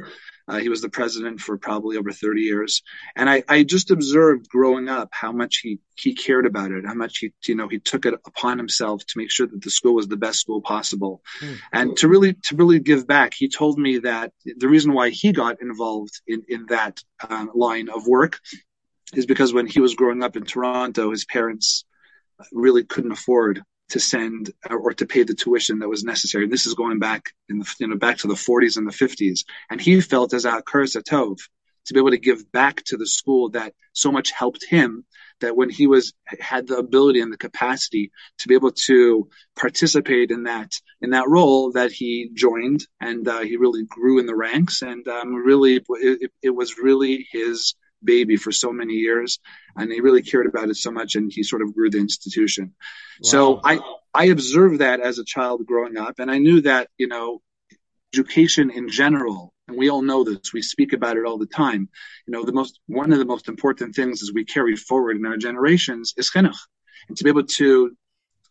Uh, 0.50 0.59
he 0.59 0.69
was 0.69 0.83
the 0.83 0.88
president 0.88 1.40
for 1.40 1.57
probably 1.57 1.97
over 1.97 2.11
30 2.11 2.40
years, 2.42 2.83
and 3.14 3.30
I, 3.30 3.45
I 3.49 3.62
just 3.62 3.92
observed 3.92 4.49
growing 4.49 4.88
up 4.88 5.11
how 5.12 5.30
much 5.30 5.59
he 5.59 5.78
he 5.95 6.14
cared 6.14 6.45
about 6.45 6.73
it, 6.73 6.85
how 6.85 6.95
much 6.95 7.19
he 7.19 7.33
you 7.47 7.54
know 7.54 7.69
he 7.69 7.78
took 7.78 8.04
it 8.04 8.14
upon 8.26 8.59
himself 8.59 9.07
to 9.07 9.19
make 9.19 9.30
sure 9.30 9.47
that 9.47 9.62
the 9.62 9.71
school 9.71 9.95
was 9.95 10.09
the 10.09 10.16
best 10.16 10.40
school 10.40 10.61
possible, 10.61 11.23
mm. 11.40 11.57
and 11.73 11.97
to 11.99 12.09
really 12.09 12.35
to 12.35 12.57
really 12.57 12.80
give 12.80 13.07
back. 13.07 13.33
He 13.33 13.49
told 13.49 13.78
me 13.78 13.99
that 13.99 14.33
the 14.45 14.69
reason 14.69 14.92
why 14.92 15.11
he 15.11 15.30
got 15.30 15.62
involved 15.62 16.21
in 16.26 16.42
in 16.49 16.66
that 16.66 16.99
uh, 17.21 17.47
line 17.54 17.88
of 17.88 18.09
work 18.09 18.40
is 19.14 19.26
because 19.26 19.52
when 19.52 19.69
he 19.69 19.80
was 19.80 19.95
growing 19.95 20.25
up 20.25 20.37
in 20.37 20.45
Toronto, 20.45 21.12
his 21.12 21.25
parents 21.25 21.85
really 22.52 22.83
couldn't 22.83 23.12
afford 23.12 23.62
to 23.90 24.00
send 24.00 24.52
or 24.68 24.92
to 24.94 25.06
pay 25.06 25.23
the 25.23 25.35
tuition 25.35 25.80
that 25.80 25.88
was 25.88 26.04
necessary. 26.04 26.44
And 26.44 26.52
this 26.52 26.66
is 26.66 26.75
going 26.75 26.99
back 26.99 27.30
in 27.49 27.59
the, 27.59 27.75
you 27.78 27.88
know, 27.88 27.97
back 27.97 28.18
to 28.18 28.28
the 28.28 28.35
40s 28.35 28.76
and 28.76 28.87
the 28.87 28.92
50s. 28.92 29.44
And 29.70 29.80
he 29.80 30.00
felt 30.00 30.35
as 30.35 30.44
hakaras 30.44 31.00
tov 31.02 31.38
to 31.87 31.94
be 31.94 32.00
able 32.00 32.11
to 32.11 32.18
give 32.18 32.50
back 32.52 32.82
to 32.85 32.97
the 32.97 33.06
school 33.06 33.50
that 33.50 33.75
so 33.92 34.12
much 34.12 34.30
helped 34.30 34.64
him 34.68 35.04
that 35.40 35.56
when 35.56 35.70
he 35.70 35.87
was 35.87 36.12
had 36.38 36.66
the 36.66 36.76
ability 36.76 37.20
and 37.20 37.32
the 37.32 37.38
capacity 37.38 38.12
to 38.38 38.49
be 38.49 38.54
able 38.54 38.70
to 38.70 39.28
participate 39.59 40.30
in 40.30 40.44
that 40.44 40.73
in 41.00 41.11
that 41.11 41.28
role 41.28 41.73
that 41.73 41.90
he 41.90 42.30
joined 42.35 42.87
and 43.00 43.26
uh, 43.26 43.40
he 43.40 43.56
really 43.56 43.85
grew 43.85 44.18
in 44.18 44.26
the 44.26 44.37
ranks 44.37 44.82
and 44.82 45.09
um, 45.09 45.35
really 45.35 45.80
it, 45.88 46.30
it 46.42 46.50
was 46.50 46.78
really 46.78 47.26
his 47.32 47.75
baby 48.02 48.37
for 48.37 48.52
so 48.52 48.73
many 48.73 48.95
years 48.95 49.38
and 49.76 49.92
he 49.92 50.00
really 50.00 50.23
cared 50.23 50.47
about 50.47 50.69
it 50.69 50.76
so 50.76 50.90
much 50.90 51.14
and 51.16 51.30
he 51.33 51.42
sort 51.42 51.62
of 51.62 51.75
grew 51.75 51.90
the 51.90 51.99
institution. 51.99 52.75
Wow. 53.23 53.30
so 53.30 53.61
i 53.64 53.80
i 54.14 54.26
observed 54.26 54.80
that 54.80 55.00
as 55.00 55.19
a 55.19 55.25
child 55.25 55.66
growing 55.66 55.97
up 55.97 56.19
and 56.19 56.30
i 56.30 56.38
knew 56.38 56.61
that 56.62 56.88
you 56.99 57.09
know 57.09 57.40
education 58.12 58.71
in 58.71 58.88
general 58.88 59.52
and 59.69 59.76
we 59.76 59.88
all 59.90 60.02
know 60.02 60.25
this 60.25 60.52
we 60.52 60.62
speak 60.62 60.92
about 60.92 61.16
it 61.16 61.25
all 61.25 61.38
the 61.38 61.47
time 61.47 61.88
you 62.26 62.33
know 62.33 62.45
the 62.45 62.52
most 62.52 62.80
one 62.87 63.12
of 63.12 63.19
the 63.19 63.25
most 63.25 63.49
important 63.49 63.95
things 63.95 64.23
as 64.23 64.33
we 64.33 64.45
carry 64.45 64.76
forward 64.76 65.16
in 65.16 65.26
our 65.26 65.37
generations 65.37 66.14
is 66.16 66.30
chinuch. 66.30 66.57
And 67.09 67.16
to 67.16 67.25
be 67.25 67.30
able 67.30 67.45
to 67.45 67.97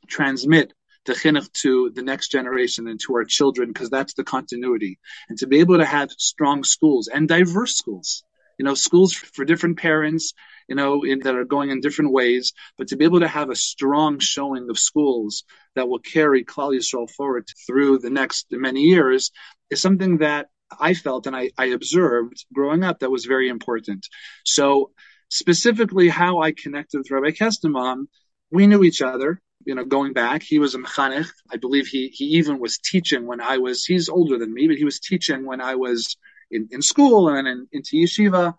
transmit 0.08 0.74
the 1.06 1.14
chinuch 1.14 1.52
to 1.62 1.92
the 1.92 2.02
next 2.02 2.30
generation 2.30 2.88
and 2.88 3.00
to 3.02 3.16
our 3.16 3.26
children 3.26 3.70
because 3.70 3.90
that's 3.90 4.14
the 4.14 4.24
continuity. 4.24 5.00
And 5.30 5.38
to 5.40 5.48
be 5.48 5.60
able 5.60 5.78
to 5.78 5.86
have 5.86 6.12
strong 6.12 6.64
schools 6.64 7.08
and 7.08 7.28
diverse 7.28 7.76
schools 7.76 8.24
you 8.60 8.66
know, 8.66 8.76
schools 8.76 9.14
for 9.14 9.46
different 9.46 9.80
parents, 9.80 10.34
you 10.68 10.76
know, 10.76 11.04
in, 11.04 11.20
that 11.20 11.34
are 11.34 11.46
going 11.46 11.72
in 11.72 11.80
different 11.80 12.12
ways, 12.12 12.54
but 12.78 12.90
to 12.90 12.98
be 12.98 13.06
able 13.06 13.22
to 13.22 13.28
have 13.28 13.50
a 13.50 13.56
strong 13.56 14.20
showing 14.20 14.70
of 14.70 14.78
schools 14.78 15.46
that 15.76 15.88
will 15.88 16.00
carry 16.00 16.44
Klal 16.44 16.76
Yisrael 16.76 17.10
forward 17.10 17.48
through 17.66 18.00
the 18.00 18.10
next 18.10 18.48
many 18.52 18.82
years 18.82 19.32
is 19.72 19.82
something 19.82 20.18
that 20.18 20.48
I 20.78 20.94
felt 20.94 21.26
and 21.26 21.36
I, 21.36 21.52
I 21.58 21.68
observed 21.68 22.46
growing 22.54 22.84
up 22.84 23.00
that 23.00 23.10
was 23.10 23.26
very 23.26 23.48
important. 23.48 24.06
So 24.44 24.92
specifically 25.30 26.10
how 26.10 26.42
I 26.42 26.52
connected 26.52 26.98
with 26.98 27.12
Rabbi 27.12 27.32
Kestenbaum, 27.32 28.08
we 28.52 28.68
knew 28.68 28.84
each 28.84 29.02
other 29.02 29.42
you 29.66 29.76
know, 29.76 29.84
going 29.84 30.14
back, 30.14 30.42
he 30.42 30.58
was 30.58 30.74
a 30.74 30.80
mechanech. 30.80 31.28
I 31.52 31.58
believe 31.58 31.88
he 31.88 32.08
he 32.08 32.26
even 32.40 32.60
was 32.60 32.78
teaching 32.78 33.28
when 33.28 33.42
I 33.42 33.58
was. 33.58 33.86
He's 33.86 34.08
older 34.10 34.38
than 34.38 34.54
me, 34.54 34.68
but 34.68 34.78
he 34.78 34.86
was 34.86 35.00
teaching 35.00 35.46
when 35.46 35.60
I 35.62 35.76
was 35.76 36.18
in, 36.52 36.70
in 36.72 36.82
school 36.82 37.30
and 37.30 37.38
then 37.38 37.48
in, 37.48 37.68
into 37.72 37.98
yeshiva. 37.98 38.56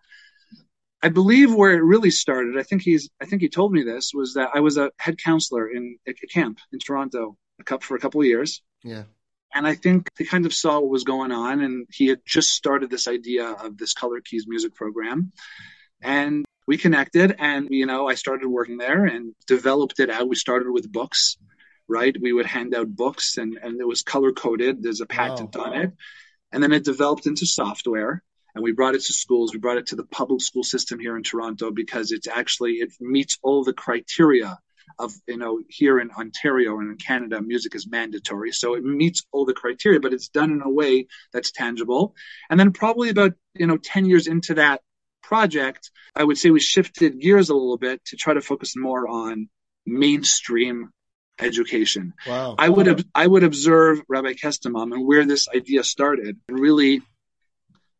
I 1.02 1.08
believe 1.08 1.54
where 1.54 1.72
it 1.72 1.82
really 1.82 2.10
started, 2.10 2.58
I 2.58 2.62
think 2.62 2.82
he's, 2.82 3.08
I 3.22 3.24
think 3.24 3.40
he 3.40 3.48
told 3.48 3.72
me 3.72 3.82
this 3.82 4.12
was 4.12 4.34
that 4.34 4.50
I 4.54 4.60
was 4.60 4.76
a 4.76 4.90
head 4.98 5.16
counselor 5.16 5.66
in 5.70 5.96
a 6.06 6.12
camp 6.12 6.58
in 6.72 6.78
Toronto 6.78 7.36
a 7.58 7.64
couple, 7.64 7.86
for 7.86 7.96
a 7.96 8.00
couple 8.00 8.20
of 8.20 8.26
years. 8.26 8.60
Yeah. 8.84 9.04
And 9.54 9.66
I 9.66 9.74
think 9.74 10.08
he 10.18 10.26
kind 10.26 10.46
of 10.46 10.54
saw 10.54 10.78
what 10.78 10.90
was 10.90 11.04
going 11.04 11.32
on 11.32 11.60
and 11.60 11.86
he 11.90 12.08
had 12.08 12.20
just 12.26 12.50
started 12.50 12.90
this 12.90 13.08
idea 13.08 13.46
of 13.46 13.78
this 13.78 13.94
Colorkeys 13.94 14.42
music 14.46 14.74
program. 14.74 15.32
And 16.02 16.44
we 16.66 16.76
connected 16.76 17.34
and, 17.38 17.68
you 17.70 17.86
know, 17.86 18.06
I 18.06 18.14
started 18.14 18.46
working 18.46 18.76
there 18.76 19.06
and 19.06 19.34
developed 19.46 20.00
it 20.00 20.10
out. 20.10 20.28
We 20.28 20.36
started 20.36 20.70
with 20.70 20.92
books, 20.92 21.36
right? 21.88 22.14
We 22.20 22.32
would 22.32 22.46
hand 22.46 22.74
out 22.74 22.94
books 22.94 23.38
and, 23.38 23.58
and 23.60 23.80
it 23.80 23.86
was 23.88 24.02
color 24.02 24.32
coded. 24.32 24.82
There's 24.82 25.00
a 25.00 25.06
patent 25.06 25.56
wow. 25.56 25.64
on 25.64 25.74
it. 25.80 25.92
And 26.52 26.62
then 26.62 26.72
it 26.72 26.84
developed 26.84 27.26
into 27.26 27.46
software 27.46 28.22
and 28.54 28.64
we 28.64 28.72
brought 28.72 28.94
it 28.94 29.02
to 29.02 29.12
schools. 29.12 29.52
We 29.52 29.60
brought 29.60 29.78
it 29.78 29.86
to 29.88 29.96
the 29.96 30.04
public 30.04 30.40
school 30.40 30.64
system 30.64 30.98
here 30.98 31.16
in 31.16 31.22
Toronto 31.22 31.70
because 31.70 32.12
it's 32.12 32.26
actually, 32.26 32.74
it 32.74 32.92
meets 33.00 33.38
all 33.42 33.64
the 33.64 33.72
criteria 33.72 34.58
of, 34.98 35.12
you 35.28 35.36
know, 35.36 35.60
here 35.68 36.00
in 36.00 36.10
Ontario 36.10 36.78
and 36.78 36.90
in 36.90 36.96
Canada, 36.96 37.40
music 37.40 37.74
is 37.74 37.88
mandatory. 37.88 38.52
So 38.52 38.74
it 38.74 38.84
meets 38.84 39.24
all 39.32 39.44
the 39.44 39.54
criteria, 39.54 40.00
but 40.00 40.12
it's 40.12 40.28
done 40.28 40.50
in 40.50 40.62
a 40.62 40.70
way 40.70 41.06
that's 41.32 41.52
tangible. 41.52 42.14
And 42.50 42.58
then 42.58 42.72
probably 42.72 43.10
about, 43.10 43.34
you 43.54 43.66
know, 43.66 43.76
10 43.76 44.04
years 44.06 44.26
into 44.26 44.54
that 44.54 44.80
project, 45.22 45.90
I 46.16 46.24
would 46.24 46.38
say 46.38 46.50
we 46.50 46.60
shifted 46.60 47.20
gears 47.20 47.50
a 47.50 47.54
little 47.54 47.78
bit 47.78 48.04
to 48.06 48.16
try 48.16 48.34
to 48.34 48.40
focus 48.40 48.74
more 48.76 49.06
on 49.06 49.48
mainstream 49.86 50.90
education. 51.42 52.14
Wow. 52.26 52.54
I 52.58 52.68
would 52.68 53.04
I 53.14 53.26
would 53.26 53.44
observe 53.44 54.02
Rabbi 54.08 54.34
Kestenbaum 54.34 54.92
and 54.92 55.06
where 55.06 55.24
this 55.24 55.48
idea 55.48 55.84
started. 55.84 56.38
And 56.48 56.58
really, 56.58 57.02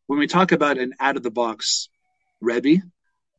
when 0.07 0.19
we 0.19 0.27
talk 0.27 0.53
about 0.53 0.79
an 0.79 0.95
out 1.01 1.17
of 1.17 1.23
the 1.23 1.31
box 1.31 1.89
Rebbe, 2.41 2.83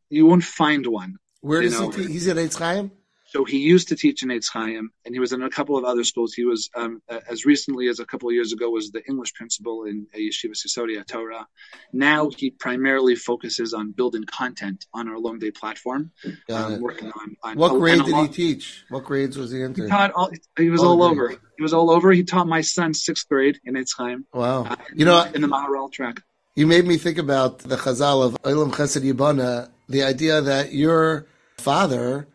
you 0.09 0.25
won't 0.25 0.43
find 0.43 0.85
one. 0.85 1.17
Where 1.41 1.61
is 1.61 1.77
does 1.77 1.95
he? 1.95 2.11
He's 2.11 2.27
at 2.27 2.37
Eitz 2.37 2.57
Chaim. 2.57 2.91
So 3.31 3.45
he 3.45 3.59
used 3.59 3.87
to 3.87 3.95
teach 3.95 4.23
in 4.23 4.29
Eitz 4.29 4.49
Chaim, 4.51 4.91
and 5.05 5.15
he 5.15 5.19
was 5.21 5.31
in 5.31 5.41
a 5.41 5.49
couple 5.49 5.77
of 5.77 5.85
other 5.85 6.03
schools. 6.03 6.33
He 6.33 6.43
was, 6.43 6.69
um, 6.75 7.01
as 7.29 7.45
recently 7.45 7.87
as 7.87 8.01
a 8.01 8.05
couple 8.05 8.27
of 8.27 8.35
years 8.35 8.51
ago, 8.51 8.69
was 8.69 8.91
the 8.91 9.01
English 9.07 9.33
principal 9.35 9.85
in 9.85 10.05
Yeshiva 10.13 10.51
Yesodei 10.51 11.07
Torah. 11.07 11.47
Now 11.93 12.29
he 12.29 12.49
primarily 12.49 13.15
focuses 13.15 13.73
on 13.73 13.93
building 13.93 14.25
content 14.25 14.85
on 14.93 15.07
our 15.07 15.15
Lomdei 15.15 15.55
platform. 15.55 16.11
Um, 16.49 16.81
working 16.81 17.09
on, 17.09 17.37
on 17.41 17.57
what 17.57 17.71
grade 17.79 18.03
did 18.03 18.17
he 18.17 18.27
teach? 18.27 18.83
What 18.89 19.05
grades 19.05 19.37
was 19.37 19.49
he 19.49 19.61
into? 19.61 19.83
He, 19.83 19.89
taught 19.89 20.11
all, 20.11 20.29
he 20.57 20.69
was 20.69 20.83
all, 20.83 21.01
all 21.01 21.03
over. 21.03 21.29
He 21.29 21.63
was 21.63 21.73
all 21.73 21.89
over. 21.89 22.11
He 22.11 22.25
taught 22.25 22.47
my 22.47 22.59
son 22.59 22.93
sixth 22.93 23.29
grade 23.29 23.61
in 23.63 23.75
Eitz 23.75 23.95
Chaim. 23.97 24.25
Wow! 24.33 24.65
Uh, 24.65 24.75
you 24.93 25.05
know, 25.05 25.23
in 25.33 25.39
the 25.39 25.47
Maharal 25.47 25.89
track. 25.89 26.21
You 26.55 26.67
made 26.67 26.85
me 26.85 26.97
think 26.97 27.17
about 27.17 27.59
the 27.59 27.77
Chazal 27.77 28.25
of 28.25 28.33
Olam 28.41 28.73
Chesed 28.73 29.09
Yibana, 29.09 29.69
the 29.87 30.03
idea 30.03 30.41
that 30.41 30.73
your 30.73 31.27
father 31.57 32.27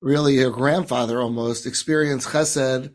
really 0.00 0.34
your 0.34 0.50
grandfather 0.50 1.20
almost 1.20 1.66
experienced 1.66 2.28
chesed 2.28 2.92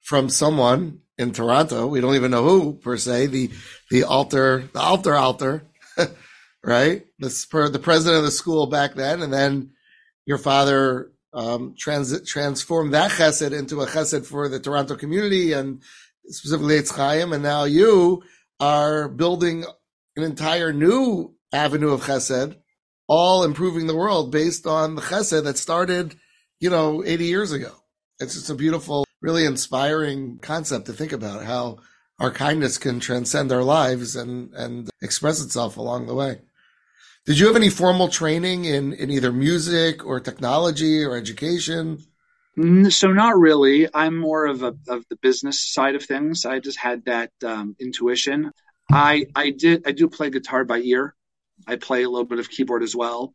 from 0.00 0.28
someone 0.28 1.00
in 1.16 1.32
Toronto. 1.32 1.86
We 1.86 2.00
don't 2.00 2.14
even 2.14 2.30
know 2.30 2.44
who 2.44 2.74
per 2.74 2.96
se. 2.96 3.26
The 3.26 3.50
the 3.90 4.04
altar, 4.04 4.68
the 4.72 4.80
altar 4.80 5.14
altar, 5.14 5.64
right? 6.64 7.04
The 7.18 7.68
the 7.72 7.78
president 7.78 8.18
of 8.18 8.24
the 8.24 8.30
school 8.30 8.66
back 8.66 8.94
then, 8.94 9.22
and 9.22 9.32
then 9.32 9.70
your 10.26 10.38
father 10.38 11.10
um, 11.32 11.74
trans, 11.78 12.28
transformed 12.28 12.94
that 12.94 13.10
chesed 13.10 13.56
into 13.56 13.80
a 13.80 13.86
chesed 13.86 14.26
for 14.26 14.48
the 14.48 14.60
Toronto 14.60 14.96
community 14.96 15.52
and 15.52 15.82
specifically 16.26 16.78
Eitz 16.78 16.94
Chaim, 16.94 17.32
and 17.32 17.42
now 17.42 17.64
you 17.64 18.22
are 18.60 19.08
building 19.08 19.64
an 20.16 20.22
entire 20.22 20.72
new 20.72 21.34
avenue 21.52 21.92
of 21.92 22.02
chesed, 22.02 22.56
all 23.06 23.44
improving 23.44 23.86
the 23.86 23.96
world 23.96 24.30
based 24.30 24.66
on 24.66 24.94
the 24.94 25.02
chesed 25.02 25.44
that 25.44 25.58
started 25.58 26.16
you 26.60 26.70
know, 26.70 27.04
80 27.04 27.24
years 27.24 27.52
ago. 27.52 27.72
It's 28.20 28.34
just 28.34 28.50
a 28.50 28.54
beautiful, 28.54 29.04
really 29.20 29.44
inspiring 29.44 30.38
concept 30.38 30.86
to 30.86 30.92
think 30.92 31.12
about 31.12 31.44
how 31.44 31.78
our 32.18 32.32
kindness 32.32 32.78
can 32.78 32.98
transcend 32.98 33.52
our 33.52 33.62
lives 33.62 34.16
and, 34.16 34.52
and 34.54 34.90
express 35.00 35.42
itself 35.42 35.76
along 35.76 36.06
the 36.06 36.14
way. 36.14 36.40
Did 37.26 37.38
you 37.38 37.46
have 37.46 37.56
any 37.56 37.68
formal 37.68 38.08
training 38.08 38.64
in, 38.64 38.92
in 38.92 39.10
either 39.10 39.32
music 39.32 40.04
or 40.04 40.18
technology 40.18 41.04
or 41.04 41.16
education? 41.16 41.98
Mm, 42.56 42.92
so 42.92 43.12
not 43.12 43.38
really. 43.38 43.88
I'm 43.94 44.16
more 44.16 44.46
of 44.46 44.62
a, 44.62 44.74
of 44.88 45.04
the 45.08 45.16
business 45.22 45.60
side 45.60 45.94
of 45.94 46.04
things. 46.04 46.44
I 46.44 46.58
just 46.58 46.78
had 46.78 47.04
that 47.04 47.30
um, 47.44 47.76
intuition. 47.78 48.50
I 48.90 49.26
I 49.34 49.50
did 49.50 49.86
I 49.86 49.92
do 49.92 50.08
play 50.08 50.30
guitar 50.30 50.64
by 50.64 50.78
ear. 50.78 51.14
I 51.66 51.76
play 51.76 52.02
a 52.02 52.08
little 52.08 52.24
bit 52.24 52.38
of 52.38 52.48
keyboard 52.48 52.82
as 52.82 52.96
well 52.96 53.34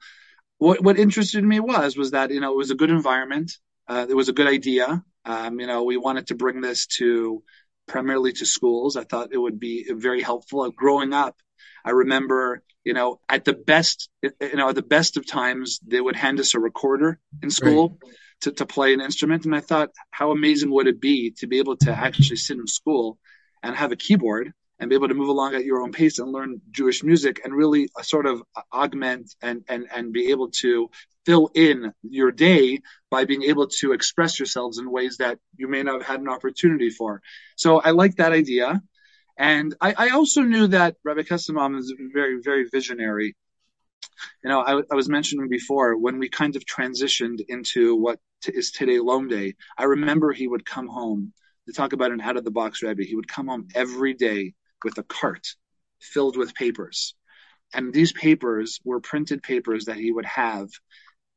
what 0.63 0.81
what 0.81 0.97
interested 0.97 1.43
me 1.43 1.59
was 1.59 1.97
was 1.97 2.11
that 2.11 2.31
you 2.31 2.39
know 2.39 2.53
it 2.53 2.57
was 2.57 2.71
a 2.71 2.75
good 2.75 2.89
environment. 2.89 3.51
Uh, 3.85 4.05
it 4.09 4.13
was 4.13 4.29
a 4.29 4.33
good 4.33 4.47
idea. 4.47 5.03
Um, 5.25 5.59
you 5.59 5.67
know, 5.67 5.83
we 5.83 5.97
wanted 5.97 6.27
to 6.27 6.35
bring 6.35 6.61
this 6.61 6.87
to 6.99 7.43
primarily 7.85 8.31
to 8.31 8.45
schools. 8.45 8.95
I 8.95 9.03
thought 9.03 9.33
it 9.33 9.37
would 9.37 9.59
be 9.59 9.85
very 9.91 10.21
helpful. 10.21 10.69
Growing 10.71 11.11
up, 11.11 11.35
I 11.83 11.91
remember, 11.91 12.63
you 12.85 12.93
know, 12.93 13.19
at 13.27 13.43
the 13.43 13.53
best, 13.53 14.09
you 14.21 14.55
know, 14.55 14.69
at 14.69 14.75
the 14.75 14.81
best 14.81 15.17
of 15.17 15.27
times, 15.27 15.81
they 15.85 15.99
would 15.99 16.15
hand 16.15 16.39
us 16.39 16.55
a 16.55 16.59
recorder 16.59 17.19
in 17.41 17.49
school 17.51 17.99
right. 18.01 18.13
to, 18.43 18.51
to 18.53 18.65
play 18.65 18.93
an 18.93 19.01
instrument. 19.01 19.43
And 19.43 19.53
I 19.53 19.59
thought, 19.59 19.89
how 20.11 20.31
amazing 20.31 20.71
would 20.71 20.87
it 20.87 21.01
be 21.01 21.31
to 21.39 21.47
be 21.47 21.59
able 21.59 21.75
to 21.77 21.91
actually 21.91 22.37
sit 22.37 22.57
in 22.57 22.67
school 22.67 23.17
and 23.61 23.75
have 23.75 23.91
a 23.91 23.97
keyboard 23.97 24.53
and 24.83 24.89
be 24.89 24.95
able 24.95 25.07
to 25.07 25.13
move 25.13 25.29
along 25.29 25.55
at 25.55 25.63
your 25.63 25.81
own 25.81 25.93
pace 25.93 26.19
and 26.19 26.33
learn 26.33 26.59
Jewish 26.69 27.03
music 27.03 27.39
and 27.45 27.53
really 27.53 27.87
uh, 27.95 28.01
sort 28.01 28.25
of 28.25 28.43
augment 28.69 29.33
and, 29.41 29.63
and, 29.69 29.87
and 29.95 30.11
be 30.11 30.31
able 30.31 30.49
to 30.51 30.89
fill 31.25 31.49
in 31.55 31.93
your 32.01 32.33
day 32.33 32.81
by 33.09 33.23
being 33.23 33.43
able 33.43 33.67
to 33.79 33.93
express 33.93 34.37
yourselves 34.37 34.79
in 34.79 34.91
ways 34.91 35.17
that 35.17 35.39
you 35.55 35.69
may 35.69 35.83
not 35.83 36.01
have 36.01 36.05
had 36.05 36.19
an 36.19 36.27
opportunity 36.27 36.89
for. 36.89 37.21
So 37.55 37.79
I 37.79 37.91
like 37.91 38.17
that 38.17 38.33
idea. 38.33 38.81
And 39.37 39.73
I, 39.79 39.93
I 39.97 40.09
also 40.09 40.41
knew 40.41 40.67
that 40.67 40.97
Rabbi 41.05 41.21
Kestenbaum 41.21 41.79
is 41.79 41.93
very, 42.13 42.41
very 42.43 42.67
visionary. 42.69 43.37
You 44.43 44.49
know, 44.49 44.59
I, 44.59 44.81
I 44.91 44.95
was 44.95 45.07
mentioning 45.07 45.47
before 45.47 45.97
when 45.97 46.19
we 46.19 46.27
kind 46.27 46.57
of 46.57 46.65
transitioned 46.65 47.39
into 47.47 47.95
what 47.95 48.19
t- 48.41 48.51
is 48.53 48.71
today 48.71 48.97
Lomdei, 48.97 49.55
I 49.77 49.85
remember 49.85 50.33
he 50.33 50.49
would 50.49 50.65
come 50.65 50.89
home 50.89 51.31
to 51.67 51.73
talk 51.73 51.93
about 51.93 52.11
an 52.11 52.19
out 52.19 52.35
of 52.35 52.43
the 52.43 52.51
box 52.51 52.83
Rebbe. 52.83 53.03
He 53.03 53.15
would 53.15 53.29
come 53.29 53.47
home 53.47 53.69
every 53.73 54.13
day 54.13 54.53
with 54.83 54.97
a 54.97 55.03
cart 55.03 55.47
filled 55.99 56.37
with 56.37 56.53
papers. 56.55 57.15
And 57.73 57.93
these 57.93 58.11
papers 58.11 58.79
were 58.83 58.99
printed 58.99 59.41
papers 59.41 59.85
that 59.85 59.97
he 59.97 60.11
would 60.11 60.25
have 60.25 60.69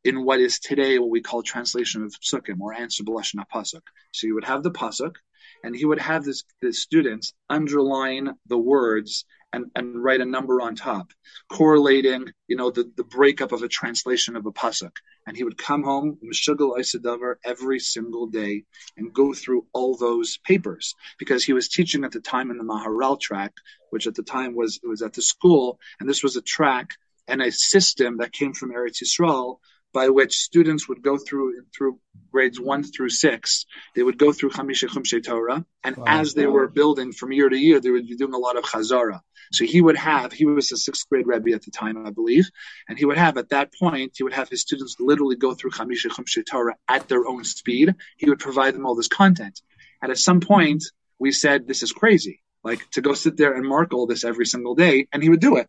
in 0.04 0.24
what 0.24 0.40
is 0.40 0.60
today 0.60 0.98
what 0.98 1.10
we 1.10 1.20
call 1.20 1.42
translation 1.42 2.04
of 2.04 2.14
psukim 2.20 2.60
or 2.60 2.72
answer 2.72 3.02
b'lashon 3.02 3.42
pasuk. 3.52 3.82
So 4.12 4.26
you 4.26 4.34
would 4.34 4.44
have 4.44 4.62
the 4.62 4.70
pasuk, 4.70 5.16
and 5.64 5.74
he 5.74 5.84
would 5.84 5.98
have 5.98 6.24
this 6.24 6.44
the 6.62 6.72
students 6.72 7.34
underline 7.48 8.34
the 8.46 8.58
words 8.58 9.24
and, 9.52 9.70
and 9.74 10.02
write 10.02 10.20
a 10.20 10.26
number 10.26 10.60
on 10.60 10.74
top, 10.74 11.12
correlating, 11.48 12.26
you 12.46 12.56
know, 12.56 12.70
the, 12.70 12.90
the 12.96 13.04
breakup 13.04 13.52
of 13.52 13.62
a 13.62 13.68
translation 13.68 14.36
of 14.36 14.46
a 14.46 14.52
pasuk. 14.52 14.92
And 15.26 15.36
he 15.36 15.44
would 15.44 15.58
come 15.58 15.82
home, 15.82 16.18
Meshugal 16.24 16.78
Isadavar, 16.78 17.36
every 17.44 17.80
single 17.80 18.26
day 18.26 18.64
and 18.96 19.12
go 19.12 19.32
through 19.32 19.66
all 19.72 19.96
those 19.96 20.38
papers 20.38 20.94
because 21.18 21.44
he 21.44 21.52
was 21.52 21.68
teaching 21.68 22.04
at 22.04 22.12
the 22.12 22.20
time 22.20 22.50
in 22.50 22.58
the 22.58 22.64
Maharal 22.64 23.18
track, 23.18 23.52
which 23.90 24.06
at 24.06 24.14
the 24.14 24.22
time 24.22 24.54
was 24.54 24.78
was 24.82 25.02
at 25.02 25.14
the 25.14 25.22
school, 25.22 25.78
and 25.98 26.08
this 26.08 26.22
was 26.22 26.36
a 26.36 26.42
track 26.42 26.90
and 27.28 27.42
a 27.42 27.50
system 27.50 28.18
that 28.18 28.32
came 28.32 28.52
from 28.52 28.72
Eretz 28.72 29.02
Yisrael 29.02 29.58
by 29.96 30.10
which 30.10 30.36
students 30.36 30.86
would 30.90 31.00
go 31.00 31.16
through 31.16 31.62
through 31.74 31.98
grades 32.30 32.60
one 32.60 32.82
through 32.82 33.08
six. 33.08 33.64
They 33.94 34.02
would 34.02 34.18
go 34.18 34.30
through 34.30 34.50
Chamisha 34.50 34.88
Chumshe 34.90 35.24
Torah, 35.24 35.64
and 35.82 35.96
wow. 35.96 36.04
as 36.06 36.34
they 36.34 36.46
were 36.46 36.68
building 36.68 37.12
from 37.12 37.32
year 37.32 37.48
to 37.48 37.56
year, 37.56 37.80
they 37.80 37.90
would 37.90 38.06
be 38.06 38.14
doing 38.14 38.34
a 38.34 38.44
lot 38.46 38.58
of 38.58 38.64
Chazara. 38.64 39.20
So 39.52 39.64
he 39.64 39.80
would 39.80 39.96
have, 39.96 40.32
he 40.32 40.44
was 40.44 40.70
a 40.70 40.76
sixth 40.76 41.08
grade 41.08 41.26
Rebbe 41.26 41.52
at 41.54 41.62
the 41.62 41.70
time, 41.70 42.06
I 42.06 42.10
believe, 42.10 42.46
and 42.86 42.98
he 42.98 43.06
would 43.06 43.16
have 43.16 43.38
at 43.38 43.48
that 43.50 43.72
point, 43.72 44.12
he 44.16 44.22
would 44.22 44.34
have 44.34 44.50
his 44.50 44.60
students 44.60 44.96
literally 45.00 45.36
go 45.36 45.54
through 45.54 45.70
Chamisha 45.70 46.10
Chumshe 46.10 46.44
Torah 46.44 46.76
at 46.86 47.08
their 47.08 47.26
own 47.26 47.44
speed. 47.44 47.94
He 48.18 48.28
would 48.28 48.38
provide 48.38 48.74
them 48.74 48.84
all 48.84 48.96
this 48.96 49.08
content, 49.08 49.62
and 50.02 50.12
at 50.12 50.18
some 50.18 50.40
point, 50.40 50.84
we 51.18 51.32
said, 51.32 51.66
"This 51.66 51.82
is 51.82 51.92
crazy." 51.92 52.42
Like 52.62 52.82
to 52.90 53.00
go 53.00 53.14
sit 53.14 53.38
there 53.38 53.54
and 53.54 53.66
mark 53.66 53.94
all 53.94 54.06
this 54.06 54.24
every 54.24 54.44
single 54.44 54.74
day, 54.74 55.08
and 55.10 55.22
he 55.22 55.30
would 55.30 55.40
do 55.48 55.56
it. 55.56 55.68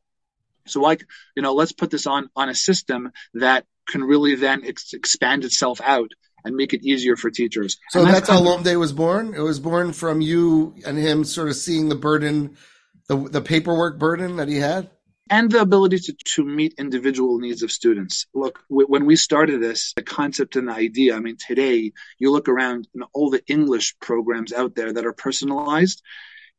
So 0.66 0.82
like, 0.82 1.06
you 1.34 1.42
know, 1.44 1.54
let's 1.54 1.72
put 1.72 1.92
this 1.92 2.08
on, 2.08 2.30
on 2.36 2.50
a 2.50 2.56
system 2.56 3.12
that 3.36 3.66
can 3.88 4.03
really 4.03 4.36
then 4.36 4.63
ex- 4.65 4.94
expand 4.94 5.46
itself 5.46 5.82
out 5.84 6.12
and 6.44 6.56
make 6.56 6.74
it 6.74 6.84
easier 6.84 7.15
for 7.15 7.29
teachers. 7.29 7.77
So 7.89 8.01
and 8.01 8.10
that's, 8.10 8.27
that's 8.27 8.29
how 8.29 8.44
Lomdei 8.44 8.79
was 8.79 8.94
born. 8.94 9.34
It 9.34 9.41
was 9.41 9.60
born 9.60 9.94
from 9.94 10.22
you 10.22 10.75
and 10.86 10.98
him 10.98 11.24
sort 11.24 11.50
of 11.50 11.56
seeing 11.56 11.89
the 11.89 11.96
burden, 11.96 12.58
the 13.08 13.17
the 13.17 13.41
paperwork 13.41 14.00
burden 14.00 14.38
that 14.38 14.48
he 14.48 14.58
had, 14.58 14.89
and 15.29 15.51
the 15.51 15.62
ability 15.62 16.00
to 16.00 16.13
to 16.36 16.44
meet 16.44 16.75
individual 16.77 17.39
needs 17.39 17.63
of 17.63 17.72
students. 17.72 18.27
Look, 18.34 18.60
w- 18.70 18.88
when 18.88 19.06
we 19.06 19.15
started 19.15 19.62
this, 19.62 19.94
the 19.96 20.03
concept 20.03 20.56
and 20.56 20.67
the 20.67 20.74
idea. 20.74 21.15
I 21.15 21.20
mean, 21.20 21.38
today 21.38 21.91
you 22.17 22.32
look 22.32 22.48
around 22.48 22.88
in 22.96 23.03
all 23.13 23.29
the 23.29 23.46
English 23.48 23.96
programs 24.00 24.53
out 24.53 24.75
there 24.75 24.94
that 24.94 25.06
are 25.06 25.13
personalized. 25.13 26.01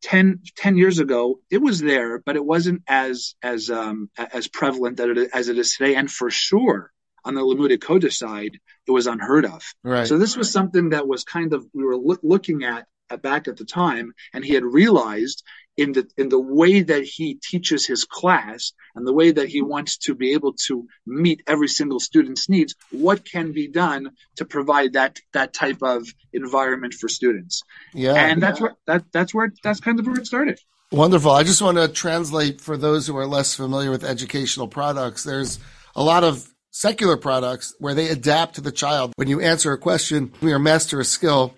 10, 0.01 0.43
10 0.55 0.77
years 0.77 1.01
ago, 1.01 1.41
it 1.51 1.61
was 1.61 1.81
there, 1.81 2.21
but 2.21 2.37
it 2.37 2.45
wasn't 2.45 2.83
as 2.87 3.35
as 3.43 3.69
um, 3.69 4.09
as 4.17 4.47
prevalent 4.47 5.01
as 5.01 5.49
it 5.49 5.59
is 5.59 5.75
today. 5.75 5.97
And 5.97 6.09
for 6.09 6.31
sure, 6.31 6.93
on 7.25 7.35
the 7.35 7.41
Limudei 7.41 7.79
Kodesh 7.79 8.15
side, 8.15 8.59
it 8.87 8.91
was 8.91 9.07
unheard 9.07 9.45
of. 9.45 9.63
Right. 9.83 10.07
So 10.07 10.19
this 10.19 10.37
was 10.37 10.51
something 10.51 10.91
that 10.91 11.07
was 11.07 11.25
kind 11.25 11.53
of 11.53 11.67
we 11.75 11.85
were 11.85 11.97
lo- 11.97 12.17
looking 12.23 12.65
at 12.65 12.87
back 13.23 13.49
at 13.49 13.57
the 13.57 13.65
time, 13.65 14.13
and 14.35 14.45
he 14.45 14.55
had 14.55 14.65
realized 14.65 15.43
in 15.77 15.93
the 15.93 16.09
in 16.17 16.29
the 16.29 16.41
way 16.41 16.83
that 16.83 17.05
he 17.05 17.35
teaches 17.35 17.87
his 17.87 18.05
class 18.05 18.73
and 18.95 19.07
the 19.07 19.13
way 19.13 19.31
that 19.31 19.49
he 19.49 19.63
wants 19.63 19.97
to 19.99 20.15
be 20.15 20.33
able 20.33 20.53
to 20.67 20.87
meet 21.07 21.43
every 21.47 21.69
single 21.69 22.01
student's 22.01 22.49
needs, 22.49 22.75
what 22.91 23.25
can 23.25 23.53
be 23.53 23.69
done 23.69 24.11
to 24.37 24.45
provide 24.45 24.95
that 24.95 25.21
that 25.33 25.55
type 25.55 25.83
of 25.83 26.07
environment 26.33 26.95
for 26.95 27.09
students? 27.09 27.63
Yeah, 27.95 28.15
and 28.15 28.43
that's 28.43 28.59
yeah. 28.59 28.67
where 28.67 28.77
that 28.87 29.05
that's 29.13 29.33
where 29.33 29.53
that's 29.63 29.81
kind 29.81 29.99
of 30.01 30.07
where 30.07 30.17
it 30.17 30.27
started. 30.27 30.59
Wonderful. 30.91 31.31
I 31.31 31.43
just 31.43 31.63
want 31.63 31.77
to 31.77 31.87
translate 31.87 32.61
for 32.61 32.77
those 32.77 33.07
who 33.07 33.17
are 33.17 33.27
less 33.27 33.55
familiar 33.55 33.91
with 33.91 34.05
educational 34.05 34.69
products. 34.69 35.23
There's 35.23 35.59
a 35.95 36.03
lot 36.03 36.25
of 36.25 36.49
secular 36.71 37.17
products 37.17 37.75
where 37.79 37.95
they 37.95 38.09
adapt 38.09 38.55
to 38.57 38.61
the 38.61 38.73
child. 38.73 39.13
When 39.17 39.29
you 39.29 39.41
answer 39.41 39.73
a 39.73 39.79
question 39.79 40.33
or 40.43 40.59
master 40.59 41.01
a 41.01 41.05
skill, 41.05 41.55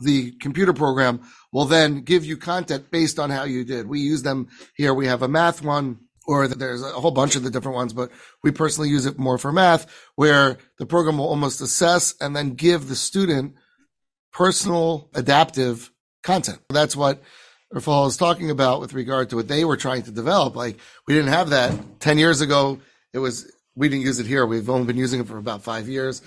the 0.00 0.32
computer 0.40 0.72
program 0.72 1.22
will 1.52 1.64
then 1.64 2.02
give 2.02 2.24
you 2.24 2.36
content 2.36 2.90
based 2.90 3.18
on 3.18 3.30
how 3.30 3.44
you 3.44 3.64
did. 3.64 3.88
We 3.88 4.00
use 4.00 4.22
them 4.22 4.48
here. 4.76 4.92
We 4.92 5.06
have 5.06 5.22
a 5.22 5.28
math 5.28 5.62
one 5.62 6.00
or 6.26 6.48
there's 6.48 6.82
a 6.82 6.90
whole 6.90 7.12
bunch 7.12 7.36
of 7.36 7.44
the 7.44 7.50
different 7.50 7.76
ones, 7.76 7.92
but 7.92 8.10
we 8.42 8.50
personally 8.50 8.90
use 8.90 9.06
it 9.06 9.18
more 9.18 9.38
for 9.38 9.52
math 9.52 9.86
where 10.16 10.58
the 10.78 10.86
program 10.86 11.18
will 11.18 11.28
almost 11.28 11.60
assess 11.60 12.14
and 12.20 12.34
then 12.34 12.54
give 12.54 12.88
the 12.88 12.96
student 12.96 13.54
personal 14.32 15.08
adaptive 15.14 15.90
content. 16.22 16.58
That's 16.68 16.96
what 16.96 17.22
Raphael 17.72 18.06
is 18.06 18.16
talking 18.16 18.50
about 18.50 18.80
with 18.80 18.92
regard 18.92 19.30
to 19.30 19.36
what 19.36 19.48
they 19.48 19.64
were 19.64 19.76
trying 19.76 20.02
to 20.02 20.10
develop. 20.10 20.56
Like 20.56 20.78
we 21.06 21.14
didn't 21.14 21.32
have 21.32 21.50
that 21.50 22.00
10 22.00 22.18
years 22.18 22.40
ago. 22.40 22.80
It 23.12 23.18
was, 23.18 23.50
we 23.76 23.88
didn't 23.88 24.04
use 24.04 24.18
it 24.18 24.26
here. 24.26 24.46
We've 24.46 24.68
only 24.70 24.86
been 24.86 24.96
using 24.96 25.20
it 25.20 25.28
for 25.28 25.38
about 25.38 25.62
five 25.62 25.88
years. 25.88 26.22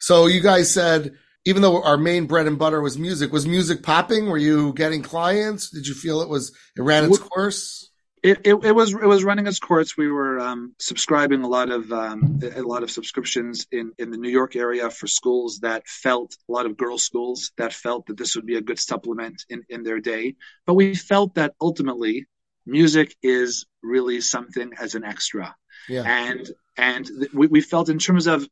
So 0.00 0.26
you 0.26 0.40
guys 0.40 0.72
said, 0.72 1.12
even 1.44 1.62
though 1.62 1.82
our 1.82 1.96
main 1.96 2.26
bread 2.26 2.46
and 2.46 2.58
butter 2.58 2.80
was 2.80 2.98
music, 2.98 3.32
was 3.32 3.46
music 3.46 3.82
popping? 3.82 4.26
Were 4.26 4.38
you 4.38 4.72
getting 4.74 5.02
clients? 5.02 5.70
Did 5.70 5.86
you 5.86 5.94
feel 5.94 6.20
it 6.20 6.28
was 6.28 6.52
it 6.76 6.82
ran 6.82 7.04
its 7.04 7.18
course? 7.18 7.90
It, 8.22 8.40
it, 8.44 8.54
it 8.62 8.72
was 8.72 8.92
it 8.92 9.06
was 9.06 9.24
running 9.24 9.46
its 9.46 9.58
course. 9.58 9.96
We 9.96 10.08
were 10.08 10.38
um, 10.40 10.74
subscribing 10.78 11.42
a 11.42 11.48
lot 11.48 11.70
of 11.70 11.90
um, 11.90 12.40
a 12.42 12.60
lot 12.60 12.82
of 12.82 12.90
subscriptions 12.90 13.66
in, 13.72 13.92
in 13.98 14.10
the 14.10 14.18
New 14.18 14.28
York 14.28 14.56
area 14.56 14.90
for 14.90 15.06
schools 15.06 15.60
that 15.60 15.86
felt 15.86 16.36
a 16.46 16.52
lot 16.52 16.66
of 16.66 16.76
girls 16.76 17.02
schools 17.02 17.52
that 17.56 17.72
felt 17.72 18.06
that 18.06 18.18
this 18.18 18.36
would 18.36 18.44
be 18.44 18.56
a 18.56 18.60
good 18.60 18.78
supplement 18.78 19.44
in, 19.48 19.62
in 19.70 19.82
their 19.82 20.00
day. 20.00 20.34
But 20.66 20.74
we 20.74 20.94
felt 20.94 21.36
that 21.36 21.54
ultimately 21.60 22.26
music 22.66 23.16
is 23.22 23.64
really 23.82 24.20
something 24.20 24.72
as 24.78 24.94
an 24.94 25.04
extra. 25.04 25.56
Yeah. 25.88 26.02
And 26.04 26.46
and 26.76 27.08
we, 27.34 27.46
we 27.46 27.60
felt 27.60 27.88
in 27.88 27.98
terms 27.98 28.26
of 28.26 28.46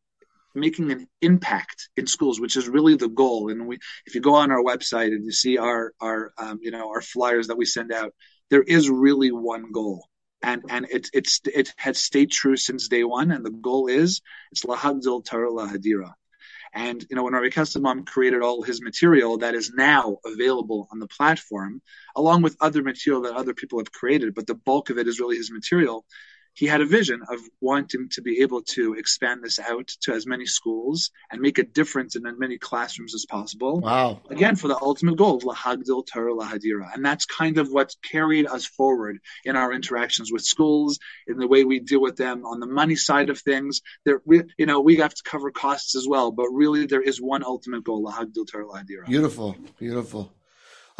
making 0.54 0.90
an 0.90 1.06
impact 1.22 1.88
in 1.96 2.06
schools, 2.06 2.40
which 2.40 2.56
is 2.56 2.68
really 2.68 2.96
the 2.96 3.08
goal. 3.08 3.50
And 3.50 3.66
we, 3.66 3.78
if 4.06 4.14
you 4.14 4.20
go 4.20 4.34
on 4.34 4.50
our 4.50 4.62
website 4.62 5.08
and 5.08 5.24
you 5.24 5.32
see 5.32 5.58
our 5.58 5.92
our 6.00 6.32
um, 6.38 6.58
you 6.62 6.70
know 6.70 6.88
our 6.88 7.00
flyers 7.00 7.48
that 7.48 7.58
we 7.58 7.64
send 7.64 7.92
out, 7.92 8.12
there 8.50 8.62
is 8.62 8.90
really 8.90 9.30
one 9.30 9.72
goal, 9.72 10.06
and 10.42 10.62
and 10.68 10.86
it's 10.90 11.10
it's 11.12 11.40
it 11.44 11.72
has 11.76 11.98
stayed 11.98 12.30
true 12.30 12.56
since 12.56 12.88
day 12.88 13.04
one. 13.04 13.30
And 13.30 13.44
the 13.44 13.50
goal 13.50 13.88
is 13.88 14.20
it's 14.52 14.64
lahagdil 14.64 15.24
Torah 15.24 15.50
lahadira. 15.50 16.12
And 16.74 17.04
you 17.08 17.16
know 17.16 17.24
when 17.24 17.32
Rabbi 17.32 17.48
Kestenbaum 17.48 18.06
created 18.06 18.42
all 18.42 18.62
his 18.62 18.82
material 18.82 19.38
that 19.38 19.54
is 19.54 19.72
now 19.74 20.18
available 20.24 20.88
on 20.92 20.98
the 20.98 21.08
platform, 21.08 21.80
along 22.14 22.42
with 22.42 22.56
other 22.60 22.82
material 22.82 23.22
that 23.22 23.34
other 23.34 23.54
people 23.54 23.78
have 23.78 23.92
created, 23.92 24.34
but 24.34 24.46
the 24.46 24.54
bulk 24.54 24.90
of 24.90 24.98
it 24.98 25.08
is 25.08 25.18
really 25.18 25.36
his 25.36 25.50
material 25.50 26.04
he 26.58 26.66
had 26.66 26.80
a 26.80 26.86
vision 26.86 27.22
of 27.30 27.38
wanting 27.60 28.08
to 28.08 28.20
be 28.20 28.40
able 28.40 28.62
to 28.62 28.94
expand 28.94 29.44
this 29.44 29.60
out 29.60 29.86
to 30.00 30.12
as 30.12 30.26
many 30.26 30.44
schools 30.44 31.12
and 31.30 31.40
make 31.40 31.58
a 31.58 31.62
difference 31.62 32.16
in 32.16 32.26
as 32.26 32.34
many 32.36 32.58
classrooms 32.58 33.14
as 33.14 33.24
possible. 33.26 33.78
Wow. 33.78 34.22
Again, 34.28 34.56
for 34.56 34.66
the 34.66 34.76
ultimate 34.82 35.16
goal 35.16 35.36
of 35.36 35.44
Lahagdil 35.44 36.04
Torah 36.12 36.34
Lahadira. 36.34 36.92
And 36.92 37.04
that's 37.04 37.26
kind 37.26 37.58
of 37.58 37.68
what's 37.68 37.94
carried 38.02 38.46
us 38.48 38.66
forward 38.66 39.20
in 39.44 39.54
our 39.54 39.72
interactions 39.72 40.32
with 40.32 40.42
schools, 40.42 40.98
in 41.28 41.38
the 41.38 41.46
way 41.46 41.62
we 41.62 41.78
deal 41.78 42.00
with 42.00 42.16
them 42.16 42.44
on 42.44 42.58
the 42.58 42.66
money 42.66 42.96
side 42.96 43.30
of 43.30 43.38
things. 43.38 43.80
There, 44.04 44.20
we, 44.24 44.42
you 44.56 44.66
know, 44.66 44.80
we 44.80 44.96
have 44.96 45.14
to 45.14 45.22
cover 45.22 45.52
costs 45.52 45.94
as 45.94 46.08
well, 46.08 46.32
but 46.32 46.48
really 46.48 46.86
there 46.86 47.02
is 47.02 47.22
one 47.22 47.44
ultimate 47.44 47.84
goal, 47.84 48.04
Lahagdil 48.04 48.48
Torah 48.50 48.66
Lahadira. 48.66 49.06
Beautiful, 49.06 49.56
beautiful. 49.78 50.32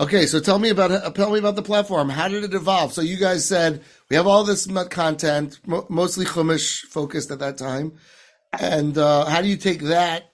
Okay, 0.01 0.27
so 0.27 0.39
tell 0.39 0.61
me 0.61 0.69
about 0.69 1.15
tell 1.17 1.33
me 1.33 1.41
about 1.41 1.57
the 1.57 1.63
platform. 1.63 2.09
How 2.09 2.29
did 2.29 2.45
it 2.45 2.55
evolve? 2.55 2.93
So 2.93 3.01
you 3.01 3.17
guys 3.17 3.45
said 3.45 3.83
we 4.09 4.15
have 4.15 4.29
all 4.29 4.45
this 4.45 4.69
content, 4.91 5.59
mostly 5.67 6.25
Chumash 6.25 6.83
focused 6.83 7.33
at 7.33 7.41
that 7.41 7.59
time, 7.59 7.95
and 8.61 8.97
uh, 8.97 9.25
how 9.25 9.43
do 9.43 9.49
you 9.49 9.57
take 9.57 9.83
that 9.83 10.31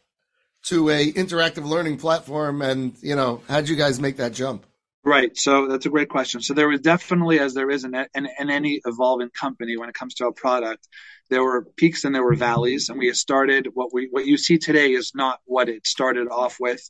to 0.65 0.91
a 0.91 1.11
interactive 1.13 1.65
learning 1.65 1.97
platform? 1.97 2.61
And 2.61 2.95
you 3.01 3.17
know, 3.17 3.41
how 3.49 3.61
did 3.61 3.71
you 3.71 3.77
guys 3.77 3.99
make 3.99 4.19
that 4.19 4.35
jump? 4.35 4.67
Right. 5.07 5.37
So 5.37 5.69
that's 5.69 5.85
a 5.85 5.91
great 5.91 6.09
question. 6.09 6.41
So 6.41 6.55
there 6.55 6.69
was 6.69 6.81
definitely, 6.81 7.39
as 7.39 7.53
there 7.53 7.71
is 7.71 7.85
in, 7.85 7.95
in, 7.95 8.27
in, 8.39 8.49
any 8.49 8.81
evolving 8.87 9.29
company 9.29 9.77
when 9.77 9.91
it 9.91 9.95
comes 9.95 10.15
to 10.15 10.29
a 10.29 10.33
product, 10.33 10.89
there 11.29 11.45
were 11.45 11.67
peaks 11.77 12.05
and 12.05 12.15
there 12.15 12.25
were 12.25 12.35
valleys. 12.35 12.89
And 12.89 12.99
we 12.99 13.13
started 13.13 13.69
what 13.75 13.93
we 13.93 14.09
what 14.11 14.25
you 14.25 14.39
see 14.39 14.57
today 14.57 14.93
is 14.93 15.13
not 15.15 15.41
what 15.45 15.69
it 15.69 15.87
started 15.87 16.29
off 16.29 16.57
with. 16.59 16.81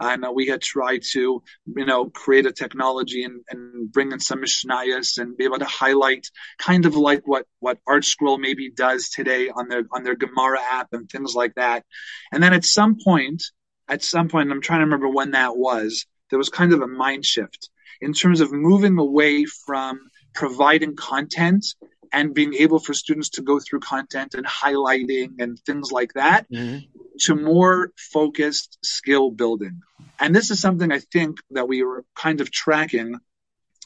And 0.00 0.24
we 0.34 0.48
had 0.48 0.62
tried 0.62 1.02
to, 1.12 1.44
you 1.64 1.86
know, 1.86 2.06
create 2.06 2.46
a 2.46 2.52
technology 2.52 3.22
and, 3.22 3.42
and 3.48 3.92
bring 3.92 4.10
in 4.10 4.18
some 4.18 4.40
mishnayos 4.42 5.18
and 5.18 5.36
be 5.36 5.44
able 5.44 5.60
to 5.60 5.64
highlight 5.64 6.26
kind 6.58 6.86
of 6.86 6.96
like 6.96 7.22
what 7.24 7.46
what 7.60 7.78
ArtScroll 7.88 8.40
maybe 8.40 8.72
does 8.72 9.10
today 9.10 9.48
on 9.48 9.68
their 9.68 9.84
on 9.92 10.02
their 10.02 10.16
Gemara 10.16 10.58
app 10.60 10.88
and 10.90 11.08
things 11.08 11.36
like 11.36 11.54
that. 11.54 11.84
And 12.32 12.42
then 12.42 12.52
at 12.52 12.64
some 12.64 12.96
point, 13.04 13.44
at 13.88 14.02
some 14.02 14.28
point, 14.28 14.50
I'm 14.50 14.60
trying 14.60 14.80
to 14.80 14.86
remember 14.86 15.08
when 15.08 15.32
that 15.32 15.56
was 15.56 16.04
there 16.30 16.38
was 16.38 16.48
kind 16.48 16.72
of 16.72 16.80
a 16.80 16.86
mind 16.86 17.24
shift 17.24 17.70
in 18.00 18.12
terms 18.12 18.40
of 18.40 18.52
moving 18.52 18.98
away 18.98 19.44
from 19.44 20.00
providing 20.34 20.96
content 20.96 21.66
and 22.12 22.34
being 22.34 22.54
able 22.54 22.78
for 22.78 22.94
students 22.94 23.30
to 23.30 23.42
go 23.42 23.60
through 23.60 23.80
content 23.80 24.34
and 24.34 24.46
highlighting 24.46 25.34
and 25.38 25.58
things 25.60 25.92
like 25.92 26.12
that 26.14 26.50
mm-hmm. 26.50 26.78
to 27.20 27.34
more 27.34 27.92
focused 27.96 28.78
skill 28.84 29.30
building. 29.30 29.80
And 30.18 30.34
this 30.34 30.50
is 30.50 30.60
something 30.60 30.90
I 30.90 30.98
think 30.98 31.38
that 31.50 31.68
we 31.68 31.82
were 31.82 32.04
kind 32.14 32.40
of 32.40 32.50
tracking 32.50 33.18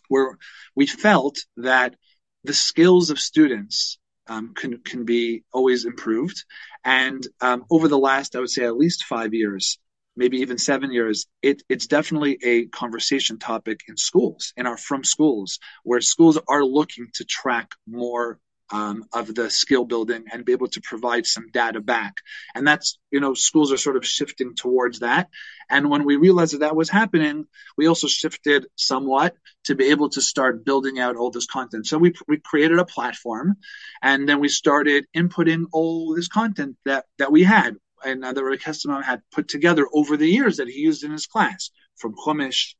where 0.09 0.38
we 0.74 0.87
felt 0.87 1.38
that 1.57 1.96
the 2.44 2.54
skills 2.54 3.11
of 3.11 3.18
students 3.18 3.98
um, 4.26 4.54
can 4.54 4.78
can 4.78 5.04
be 5.04 5.44
always 5.52 5.85
improved. 5.85 6.44
And 6.85 7.26
um, 7.40 7.64
over 7.70 7.88
the 7.88 7.98
last, 7.98 8.37
I 8.37 8.40
would 8.40 8.50
say, 8.50 8.64
at 8.64 8.76
least 8.76 9.04
five 9.04 9.35
years, 9.35 9.78
maybe 10.16 10.38
even 10.38 10.59
seven 10.59 10.92
years, 10.92 11.27
it, 11.42 11.62
it's 11.68 11.87
definitely 11.87 12.38
a 12.44 12.66
conversation 12.66 13.38
topic 13.38 13.81
in 13.88 13.96
schools, 13.96 14.53
in 14.57 14.66
our 14.66 14.77
frum 14.77 15.05
schools, 15.05 15.59
where 15.83 16.00
schools 16.00 16.38
are 16.48 16.64
looking 16.64 17.09
to 17.14 17.24
track 17.24 17.72
more 17.87 18.38
um, 18.70 19.05
of 19.12 19.35
the 19.35 19.50
skill 19.50 19.85
building 19.85 20.24
and 20.33 20.44
be 20.44 20.53
able 20.53 20.68
to 20.68 20.81
provide 20.81 21.27
some 21.27 21.50
data 21.53 21.81
back. 21.81 22.14
And 22.55 22.66
that's, 22.66 22.98
you 23.11 23.20
know, 23.20 23.35
schools 23.35 23.72
are 23.72 23.77
sort 23.77 23.96
of 23.96 24.07
shifting 24.07 24.55
towards 24.55 25.00
that. 25.00 25.29
And 25.70 25.90
when 25.90 26.05
we 26.05 26.16
realized 26.16 26.55
that 26.55 26.61
that 26.61 26.77
was 26.77 26.90
happening, 26.90 27.46
we 27.77 27.87
also 27.87 28.07
shifted 28.07 28.66
somewhat 28.77 29.37
to 29.64 29.74
be 29.74 29.87
able 29.90 30.11
to 30.11 30.22
start 30.22 30.64
building 30.64 30.98
out 30.98 31.16
all 31.16 31.31
this 31.31 31.46
content. 31.46 31.87
So 31.87 31.98
we, 31.98 32.14
we 32.27 32.38
created 32.38 32.79
a 32.79 32.85
platform 32.85 33.57
and 34.03 34.29
then 34.29 34.40
we 34.40 34.48
started 34.48 35.07
inputting 35.16 35.66
all 35.72 36.14
this 36.14 36.29
content 36.29 36.77
that, 36.85 37.05
that 37.18 37.33
we 37.33 37.44
had 37.44 37.77
and 38.05 38.25
uh, 38.25 38.33
Rabbi 38.37 39.03
had 39.03 39.23
put 39.33 39.49
together 39.49 39.87
over 39.93 40.17
the 40.17 40.29
years 40.29 40.59
that 40.59 40.69
he 40.69 40.81
used 40.81 41.05
in 41.05 41.11
his 41.11 41.27
class, 41.27 41.71
from 41.97 42.14
Chumash 42.14 42.75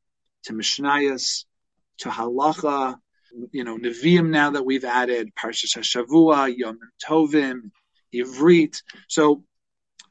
to 0.45 0.53
Mishnayos 0.53 1.45
to 1.99 2.09
Halacha, 2.09 2.97
you 3.53 3.65
know, 3.65 3.79
Nevi'im 3.79 4.31
now 4.31 4.51
that 4.51 4.65
we've 4.65 4.85
added, 4.85 5.35
Parshas 5.35 5.77
Hashavua, 5.77 6.57
Yom 6.57 6.79
Tovim, 7.05 7.71
Ivrit. 8.15 8.77
So 9.09 9.45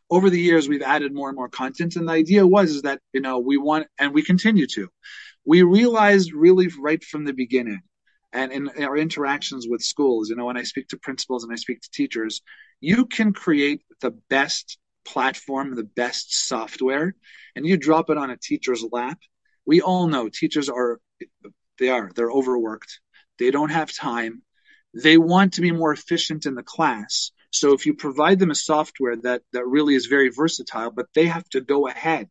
over 0.09 0.29
the 0.29 0.39
years, 0.39 0.67
we've 0.67 0.81
added 0.81 1.13
more 1.13 1.29
and 1.29 1.35
more 1.35 1.49
content. 1.49 1.95
And 1.95 2.07
the 2.07 2.13
idea 2.13 2.45
was 2.45 2.71
is 2.71 2.81
that, 2.83 2.99
you 3.13 3.21
know, 3.21 3.39
we 3.39 3.57
want, 3.57 3.87
and 3.97 4.13
we 4.13 4.23
continue 4.23 4.67
to, 4.67 4.89
we 5.45 5.63
realized 5.63 6.33
really 6.33 6.69
right 6.79 7.03
from 7.03 7.25
the 7.25 7.33
beginning 7.33 7.81
and 8.33 8.51
in 8.51 8.69
our 8.83 8.97
interactions 8.97 9.67
with 9.69 9.83
schools, 9.83 10.29
you 10.29 10.35
know, 10.35 10.45
when 10.45 10.57
I 10.57 10.63
speak 10.63 10.87
to 10.89 10.97
principals 10.97 11.43
and 11.43 11.53
I 11.53 11.55
speak 11.55 11.81
to 11.81 11.91
teachers, 11.91 12.41
you 12.79 13.05
can 13.05 13.31
create 13.31 13.83
the 14.01 14.11
best 14.29 14.79
platform, 15.05 15.75
the 15.75 15.83
best 15.83 16.47
software, 16.47 17.15
and 17.55 17.65
you 17.65 17.77
drop 17.77 18.09
it 18.09 18.17
on 18.17 18.29
a 18.29 18.37
teacher's 18.37 18.83
lap. 18.91 19.19
We 19.65 19.81
all 19.81 20.07
know 20.07 20.29
teachers 20.29 20.69
are, 20.69 20.99
they 21.79 21.89
are, 21.89 22.11
they're 22.15 22.31
overworked. 22.31 22.99
They 23.39 23.51
don't 23.51 23.71
have 23.71 23.93
time. 23.93 24.41
They 24.93 25.17
want 25.17 25.53
to 25.53 25.61
be 25.61 25.71
more 25.71 25.93
efficient 25.93 26.45
in 26.45 26.55
the 26.55 26.63
class. 26.63 27.31
So 27.51 27.73
if 27.73 27.85
you 27.85 27.93
provide 27.93 28.39
them 28.39 28.51
a 28.51 28.55
software 28.55 29.15
that, 29.17 29.41
that 29.53 29.65
really 29.65 29.95
is 29.95 30.07
very 30.07 30.29
versatile, 30.29 30.91
but 30.91 31.07
they 31.13 31.27
have 31.27 31.47
to 31.49 31.61
go 31.61 31.87
ahead 31.87 32.29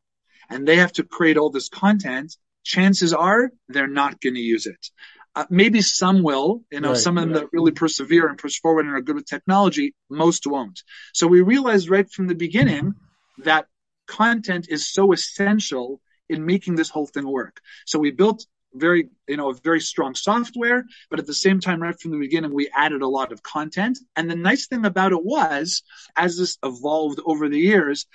and 0.50 0.66
they 0.66 0.76
have 0.76 0.92
to 0.92 1.04
create 1.04 1.36
all 1.36 1.50
this 1.50 1.68
content, 1.68 2.36
chances 2.64 3.12
are 3.12 3.50
they're 3.68 3.86
not 3.86 4.20
going 4.20 4.34
to 4.34 4.40
use 4.40 4.66
it. 4.66 4.90
Uh, 5.34 5.46
maybe 5.48 5.80
some 5.80 6.22
will, 6.22 6.62
you 6.70 6.80
know, 6.80 6.90
right, 6.90 6.96
some 6.98 7.16
of 7.16 7.22
them 7.22 7.32
right. 7.32 7.40
that 7.40 7.52
really 7.52 7.72
persevere 7.72 8.28
and 8.28 8.36
push 8.36 8.60
forward 8.60 8.84
and 8.84 8.94
are 8.94 9.00
good 9.00 9.16
with 9.16 9.24
technology, 9.24 9.94
most 10.10 10.46
won't. 10.46 10.82
So 11.14 11.26
we 11.26 11.40
realized 11.40 11.88
right 11.88 12.10
from 12.10 12.26
the 12.26 12.34
beginning 12.34 12.94
that 13.38 13.66
content 14.06 14.66
is 14.68 14.92
so 14.92 15.12
essential 15.12 16.00
in 16.28 16.44
making 16.44 16.74
this 16.74 16.90
whole 16.90 17.06
thing 17.06 17.26
work. 17.26 17.60
So 17.86 17.98
we 17.98 18.10
built 18.10 18.44
very, 18.74 19.08
you 19.28 19.36
know, 19.36 19.50
a 19.50 19.54
very 19.54 19.80
strong 19.80 20.14
software, 20.14 20.84
but 21.10 21.18
at 21.18 21.26
the 21.26 21.34
same 21.34 21.60
time, 21.60 21.82
right 21.82 21.98
from 21.98 22.10
the 22.10 22.18
beginning, 22.18 22.54
we 22.54 22.70
added 22.74 23.02
a 23.02 23.08
lot 23.08 23.32
of 23.32 23.42
content. 23.42 23.98
And 24.16 24.30
the 24.30 24.36
nice 24.36 24.66
thing 24.66 24.84
about 24.84 25.12
it 25.12 25.24
was, 25.24 25.82
as 26.16 26.36
this 26.36 26.58
evolved 26.62 27.20
over 27.24 27.48
the 27.48 27.58
years, 27.58 28.06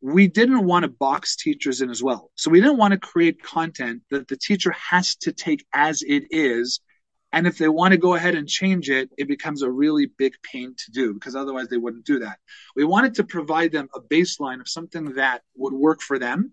we 0.00 0.28
didn't 0.28 0.64
want 0.64 0.84
to 0.84 0.88
box 0.88 1.36
teachers 1.36 1.80
in 1.80 1.90
as 1.90 2.02
well. 2.02 2.30
So 2.36 2.50
we 2.50 2.60
didn't 2.60 2.76
want 2.78 2.92
to 2.92 2.98
create 2.98 3.42
content 3.42 4.02
that 4.10 4.28
the 4.28 4.36
teacher 4.36 4.72
has 4.72 5.16
to 5.16 5.32
take 5.32 5.64
as 5.74 6.02
it 6.02 6.24
is. 6.30 6.80
And 7.32 7.46
if 7.46 7.58
they 7.58 7.68
want 7.68 7.92
to 7.92 7.98
go 7.98 8.14
ahead 8.14 8.34
and 8.34 8.48
change 8.48 8.88
it, 8.88 9.10
it 9.18 9.28
becomes 9.28 9.62
a 9.62 9.70
really 9.70 10.06
big 10.06 10.34
pain 10.42 10.74
to 10.76 10.90
do 10.92 11.14
because 11.14 11.36
otherwise 11.36 11.68
they 11.68 11.76
wouldn't 11.76 12.06
do 12.06 12.20
that. 12.20 12.38
We 12.76 12.84
wanted 12.84 13.14
to 13.16 13.24
provide 13.24 13.72
them 13.72 13.88
a 13.94 14.00
baseline 14.00 14.60
of 14.60 14.68
something 14.68 15.14
that 15.14 15.42
would 15.56 15.74
work 15.74 16.00
for 16.00 16.18
them, 16.18 16.52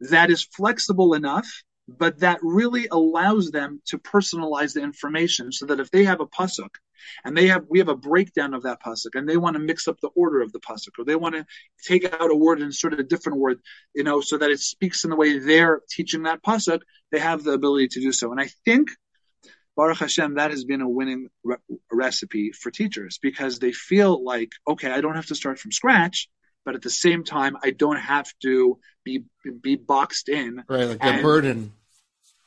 that 0.00 0.30
is 0.30 0.44
flexible 0.44 1.14
enough 1.14 1.50
but 1.88 2.18
that 2.20 2.40
really 2.42 2.88
allows 2.88 3.50
them 3.50 3.80
to 3.86 3.98
personalize 3.98 4.74
the 4.74 4.82
information 4.82 5.52
so 5.52 5.66
that 5.66 5.80
if 5.80 5.90
they 5.90 6.04
have 6.04 6.20
a 6.20 6.26
pasuk 6.26 6.70
and 7.24 7.36
they 7.36 7.46
have 7.46 7.64
we 7.68 7.78
have 7.78 7.88
a 7.88 7.96
breakdown 7.96 8.54
of 8.54 8.62
that 8.64 8.82
pasuk 8.82 9.14
and 9.14 9.28
they 9.28 9.36
want 9.36 9.54
to 9.54 9.60
mix 9.60 9.86
up 9.86 10.00
the 10.00 10.08
order 10.08 10.40
of 10.40 10.52
the 10.52 10.60
pasuk 10.60 10.98
or 10.98 11.04
they 11.04 11.16
want 11.16 11.34
to 11.34 11.46
take 11.84 12.04
out 12.12 12.30
a 12.30 12.34
word 12.34 12.58
and 12.58 12.66
insert 12.66 12.98
a 12.98 13.02
different 13.02 13.38
word 13.38 13.60
you 13.94 14.02
know 14.02 14.20
so 14.20 14.36
that 14.36 14.50
it 14.50 14.60
speaks 14.60 15.04
in 15.04 15.10
the 15.10 15.16
way 15.16 15.38
they're 15.38 15.80
teaching 15.88 16.24
that 16.24 16.42
pasuk 16.42 16.80
they 17.12 17.20
have 17.20 17.44
the 17.44 17.52
ability 17.52 17.88
to 17.88 18.00
do 18.00 18.12
so. 18.12 18.32
And 18.32 18.40
i 18.40 18.48
think 18.64 18.90
Baruch 19.76 19.98
Hashem, 19.98 20.36
that 20.36 20.52
has 20.52 20.64
been 20.64 20.80
a 20.80 20.88
winning 20.88 21.28
re- 21.44 21.58
recipe 21.92 22.50
for 22.52 22.70
teachers 22.70 23.18
because 23.20 23.58
they 23.58 23.72
feel 23.72 24.24
like, 24.24 24.48
okay, 24.66 24.90
I 24.90 25.02
don't 25.02 25.16
have 25.16 25.26
to 25.26 25.34
start 25.34 25.58
from 25.58 25.70
scratch 25.70 26.30
but 26.66 26.74
at 26.74 26.82
the 26.82 26.90
same 26.90 27.24
time, 27.24 27.56
I 27.62 27.70
don't 27.70 27.96
have 27.96 28.30
to 28.42 28.78
be 29.04 29.24
be 29.62 29.76
boxed 29.76 30.28
in. 30.28 30.64
Right, 30.68 30.84
like 30.84 31.00
the 31.00 31.22
burden 31.22 31.72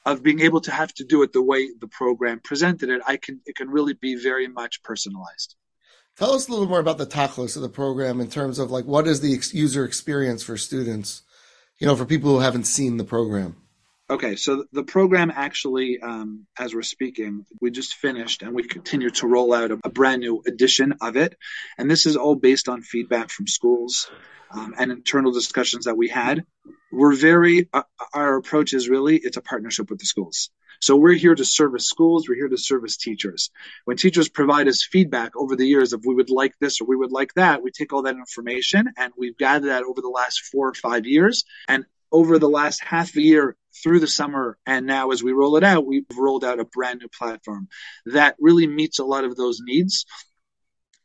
of 0.05 0.21
being 0.21 0.41
able 0.41 0.61
to 0.61 0.71
have 0.71 0.93
to 0.95 1.05
do 1.05 1.23
it 1.23 1.33
the 1.33 1.41
way 1.41 1.69
the 1.79 1.87
program 1.87 2.41
presented 2.43 2.89
it. 2.89 3.01
I 3.07 3.17
can 3.17 3.39
it 3.45 3.55
can 3.55 3.69
really 3.69 3.93
be 3.93 4.15
very 4.15 4.47
much 4.47 4.83
personalized. 4.83 5.55
Tell 6.17 6.33
us 6.33 6.49
a 6.49 6.51
little 6.51 6.67
more 6.67 6.81
about 6.81 6.97
the 6.97 7.07
tachlis 7.07 7.55
of 7.55 7.61
the 7.61 7.69
program 7.69 8.19
in 8.19 8.29
terms 8.29 8.59
of 8.59 8.69
like 8.69 8.85
what 8.85 9.07
is 9.07 9.21
the 9.21 9.41
user 9.57 9.85
experience 9.85 10.43
for 10.43 10.57
students, 10.57 11.21
you 11.79 11.87
know, 11.87 11.95
for 11.95 12.05
people 12.05 12.31
who 12.31 12.39
haven't 12.39 12.65
seen 12.65 12.97
the 12.97 13.05
program. 13.05 13.55
Okay, 14.11 14.37
so 14.37 14.65
the 14.71 14.83
program 14.83 15.31
actually, 15.33 15.99
um, 16.01 16.47
as 16.57 16.73
we're 16.73 16.81
speaking, 16.81 17.45
we 17.61 17.69
just 17.69 17.93
finished 17.93 18.41
and 18.41 18.55
we 18.55 18.63
continue 18.63 19.11
to 19.11 19.27
roll 19.27 19.53
out 19.53 19.69
a, 19.69 19.79
a, 19.83 19.89
brand 19.89 20.21
new 20.21 20.41
edition 20.47 20.95
of 20.99 21.15
it. 21.15 21.37
And 21.77 21.91
this 21.91 22.07
is 22.07 22.15
all 22.15 22.33
based 22.33 22.69
on 22.69 22.81
feedback 22.81 23.29
from 23.29 23.45
schools 23.45 24.09
um, 24.49 24.73
and 24.79 24.91
internal 24.91 25.31
discussions 25.31 25.85
that 25.85 25.95
we 25.95 26.09
had. 26.09 26.43
We're 26.91 27.13
very, 27.13 27.69
uh, 27.71 27.83
our 28.11 28.37
approach 28.37 28.73
is 28.73 28.89
really, 28.89 29.17
it's 29.17 29.37
a 29.37 29.41
partnership 29.41 29.91
with 29.91 29.99
the 29.99 30.07
schools. 30.07 30.49
So 30.81 30.95
we're 30.95 31.13
here 31.13 31.35
to 31.35 31.45
service 31.45 31.85
schools, 31.85 32.27
we're 32.27 32.35
here 32.35 32.49
to 32.49 32.57
service 32.57 32.97
teachers. 32.97 33.51
When 33.85 33.97
teachers 33.97 34.27
provide 34.27 34.67
us 34.67 34.81
feedback 34.81 35.35
over 35.35 35.55
the 35.55 35.67
years 35.67 35.93
of 35.93 36.03
we 36.03 36.15
would 36.15 36.31
like 36.31 36.53
this 36.59 36.81
or 36.81 36.85
we 36.85 36.95
would 36.95 37.11
like 37.11 37.35
that, 37.35 37.61
we 37.61 37.69
take 37.69 37.93
all 37.93 38.01
that 38.03 38.15
information 38.15 38.91
and 38.97 39.13
we've 39.15 39.37
gathered 39.37 39.69
that 39.69 39.83
over 39.83 40.01
the 40.01 40.09
last 40.09 40.41
four 40.51 40.67
or 40.67 40.73
five 40.73 41.05
years. 41.05 41.43
And 41.67 41.85
over 42.11 42.39
the 42.39 42.49
last 42.49 42.83
half 42.83 43.15
a 43.15 43.21
year 43.21 43.55
through 43.83 43.99
the 43.99 44.07
summer 44.07 44.57
and 44.65 44.85
now 44.85 45.11
as 45.11 45.23
we 45.23 45.31
roll 45.31 45.55
it 45.57 45.63
out, 45.63 45.85
we've 45.85 46.05
rolled 46.17 46.43
out 46.43 46.59
a 46.59 46.65
brand 46.65 46.99
new 46.99 47.07
platform 47.07 47.67
that 48.05 48.35
really 48.39 48.67
meets 48.67 48.99
a 48.99 49.05
lot 49.05 49.23
of 49.23 49.35
those 49.35 49.59
needs. 49.61 50.05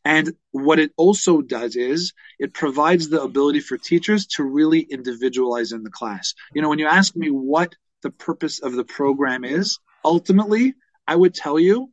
And 0.05 0.35
what 0.51 0.79
it 0.79 0.93
also 0.97 1.41
does 1.41 1.77
is 1.77 2.13
it 2.39 2.53
provides 2.53 3.09
the 3.09 3.23
ability 3.23 3.61
for 3.61 3.79
teachers 3.79 4.27
to 4.37 4.45
really 4.45 4.81
individualize 4.81 5.73
in 5.73 5.83
the 5.83 5.91
class. 5.91 6.35
You 6.55 6.61
know, 6.61 6.69
when 6.69 6.79
you 6.79 6.87
ask 6.87 7.17
me 7.17 7.29
what 7.29 7.75
the 8.03 8.11
purpose 8.11 8.61
of 8.61 8.75
the 8.75 8.85
program 8.85 9.45
is, 9.45 9.79
ultimately, 10.05 10.75
I 11.07 11.17
would 11.17 11.35
tell 11.35 11.59
you 11.59 11.91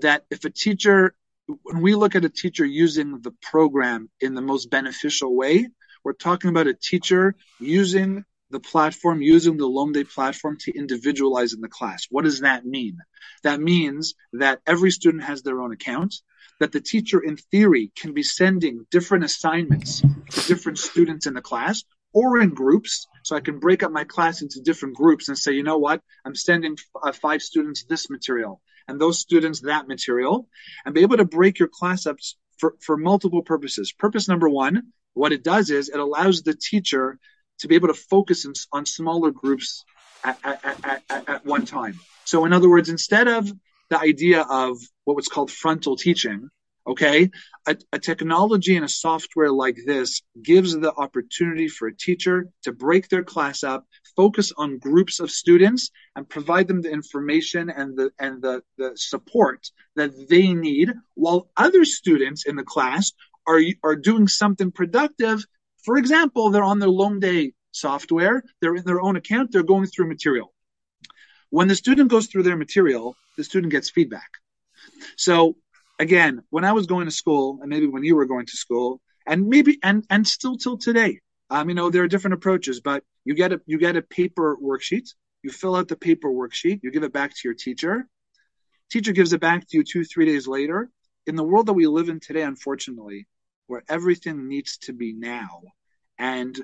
that 0.00 0.24
if 0.30 0.44
a 0.44 0.50
teacher, 0.50 1.14
when 1.62 1.80
we 1.80 1.94
look 1.94 2.14
at 2.14 2.26
a 2.26 2.30
teacher 2.30 2.64
using 2.64 3.20
the 3.22 3.34
program 3.42 4.10
in 4.20 4.34
the 4.34 4.42
most 4.42 4.70
beneficial 4.70 5.34
way, 5.34 5.68
we're 6.04 6.12
talking 6.12 6.50
about 6.50 6.66
a 6.66 6.74
teacher 6.74 7.34
using 7.58 8.24
the 8.50 8.60
platform, 8.60 9.22
using 9.22 9.56
the 9.56 9.68
Lomdei 9.68 10.08
platform 10.08 10.56
to 10.60 10.76
individualize 10.76 11.52
in 11.52 11.60
the 11.60 11.68
class. 11.68 12.06
What 12.10 12.24
does 12.24 12.40
that 12.40 12.64
mean? 12.64 12.98
That 13.42 13.60
means 13.60 14.14
that 14.34 14.60
every 14.66 14.90
student 14.90 15.24
has 15.24 15.42
their 15.42 15.60
own 15.60 15.72
account, 15.72 16.14
that 16.60 16.72
the 16.72 16.80
teacher 16.80 17.20
in 17.20 17.36
theory 17.36 17.92
can 17.96 18.12
be 18.14 18.22
sending 18.22 18.86
different 18.90 19.24
assignments 19.24 20.00
to 20.00 20.46
different 20.46 20.78
students 20.78 21.26
in 21.26 21.34
the 21.34 21.42
class 21.42 21.82
or 22.12 22.40
in 22.40 22.50
groups. 22.50 23.06
So 23.24 23.36
I 23.36 23.40
can 23.40 23.58
break 23.58 23.82
up 23.82 23.92
my 23.92 24.04
class 24.04 24.42
into 24.42 24.62
different 24.62 24.96
groups 24.96 25.28
and 25.28 25.36
say, 25.36 25.52
you 25.52 25.62
know 25.62 25.78
what? 25.78 26.00
I'm 26.24 26.34
sending 26.34 26.76
uh, 27.02 27.12
five 27.12 27.42
students 27.42 27.84
this 27.84 28.08
material 28.08 28.60
and 28.88 29.00
those 29.00 29.18
students 29.18 29.60
that 29.62 29.88
material 29.88 30.48
and 30.84 30.94
be 30.94 31.02
able 31.02 31.16
to 31.16 31.24
break 31.24 31.58
your 31.58 31.68
class 31.68 32.06
up 32.06 32.16
for, 32.58 32.74
for 32.80 32.96
multiple 32.96 33.42
purposes. 33.42 33.92
Purpose 33.92 34.28
number 34.28 34.48
one, 34.48 34.92
what 35.14 35.32
it 35.32 35.42
does 35.42 35.70
is 35.70 35.88
it 35.88 35.98
allows 35.98 36.42
the 36.42 36.54
teacher 36.54 37.18
to 37.60 37.68
be 37.68 37.74
able 37.74 37.88
to 37.88 37.94
focus 37.94 38.46
on 38.72 38.86
smaller 38.86 39.30
groups 39.30 39.84
at, 40.24 40.38
at, 40.44 41.02
at, 41.10 41.28
at 41.28 41.46
one 41.46 41.64
time. 41.64 41.98
So, 42.24 42.44
in 42.44 42.52
other 42.52 42.68
words, 42.68 42.88
instead 42.88 43.28
of 43.28 43.50
the 43.88 43.98
idea 43.98 44.42
of 44.42 44.78
what 45.04 45.16
was 45.16 45.28
called 45.28 45.50
frontal 45.50 45.96
teaching, 45.96 46.48
okay, 46.86 47.30
a, 47.66 47.76
a, 47.92 47.98
technology 47.98 48.76
and 48.76 48.84
a 48.84 48.88
software 48.88 49.50
like 49.50 49.76
this 49.86 50.22
gives 50.42 50.76
the 50.76 50.92
opportunity 50.94 51.68
for 51.68 51.88
a 51.88 51.96
teacher 51.96 52.48
to 52.62 52.72
break 52.72 53.08
their 53.08 53.24
class 53.24 53.64
up, 53.64 53.84
focus 54.14 54.52
on 54.56 54.78
groups 54.78 55.20
of 55.20 55.30
students, 55.30 55.90
and 56.14 56.28
provide 56.28 56.68
them 56.68 56.82
the 56.82 56.90
information 56.90 57.70
and 57.70 57.96
the 57.96 58.10
and 58.18 58.42
the, 58.42 58.62
the 58.78 58.92
support 58.94 59.70
that 59.96 60.12
they 60.28 60.52
need, 60.52 60.92
while 61.14 61.48
other 61.56 61.84
students 61.84 62.46
in 62.46 62.56
the 62.56 62.64
class 62.64 63.12
are 63.46 63.60
are 63.82 63.96
doing 63.96 64.28
something 64.28 64.70
productive 64.70 65.44
for 65.86 65.96
example, 65.96 66.50
they're 66.50 66.64
on 66.64 66.80
their 66.80 66.88
Lomdei 66.88 67.54
software, 67.70 68.42
they're 68.60 68.74
in 68.74 68.84
their 68.84 69.00
own 69.00 69.14
account, 69.14 69.52
they're 69.52 69.62
going 69.62 69.86
through 69.86 70.08
material. 70.08 70.52
When 71.50 71.68
the 71.68 71.76
student 71.76 72.10
goes 72.10 72.26
through 72.26 72.42
their 72.42 72.56
material, 72.56 73.16
the 73.36 73.44
student 73.44 73.70
gets 73.70 73.88
feedback. 73.88 74.28
So 75.16 75.56
again, 76.00 76.42
when 76.50 76.64
I 76.64 76.72
was 76.72 76.86
going 76.86 77.04
to 77.04 77.12
school, 77.12 77.60
and 77.60 77.70
maybe 77.70 77.86
when 77.86 78.02
you 78.02 78.16
were 78.16 78.26
going 78.26 78.46
to 78.46 78.56
school, 78.56 79.00
and 79.28 79.48
maybe 79.48 79.78
and 79.80 80.04
and 80.10 80.26
still 80.26 80.56
till 80.56 80.76
today, 80.76 81.20
um, 81.50 81.68
you 81.68 81.76
know, 81.76 81.88
there 81.88 82.02
are 82.02 82.08
different 82.08 82.34
approaches, 82.34 82.80
but 82.80 83.04
you 83.24 83.34
get 83.34 83.52
a 83.52 83.60
you 83.66 83.78
get 83.78 83.96
a 83.96 84.02
paper 84.02 84.56
worksheet, 84.60 85.14
you 85.44 85.50
fill 85.50 85.76
out 85.76 85.86
the 85.86 85.96
paper 85.96 86.28
worksheet, 86.28 86.80
you 86.82 86.90
give 86.90 87.04
it 87.04 87.12
back 87.12 87.30
to 87.30 87.40
your 87.44 87.54
teacher. 87.54 88.08
Teacher 88.90 89.12
gives 89.12 89.32
it 89.32 89.40
back 89.40 89.68
to 89.68 89.76
you 89.76 89.84
two, 89.84 90.04
three 90.04 90.26
days 90.26 90.48
later. 90.48 90.90
In 91.26 91.36
the 91.36 91.44
world 91.44 91.66
that 91.66 91.74
we 91.74 91.86
live 91.86 92.08
in 92.08 92.18
today, 92.18 92.42
unfortunately, 92.42 93.26
where 93.66 93.82
everything 93.88 94.48
needs 94.48 94.78
to 94.78 94.92
be 94.92 95.12
now, 95.12 95.62
and 96.18 96.58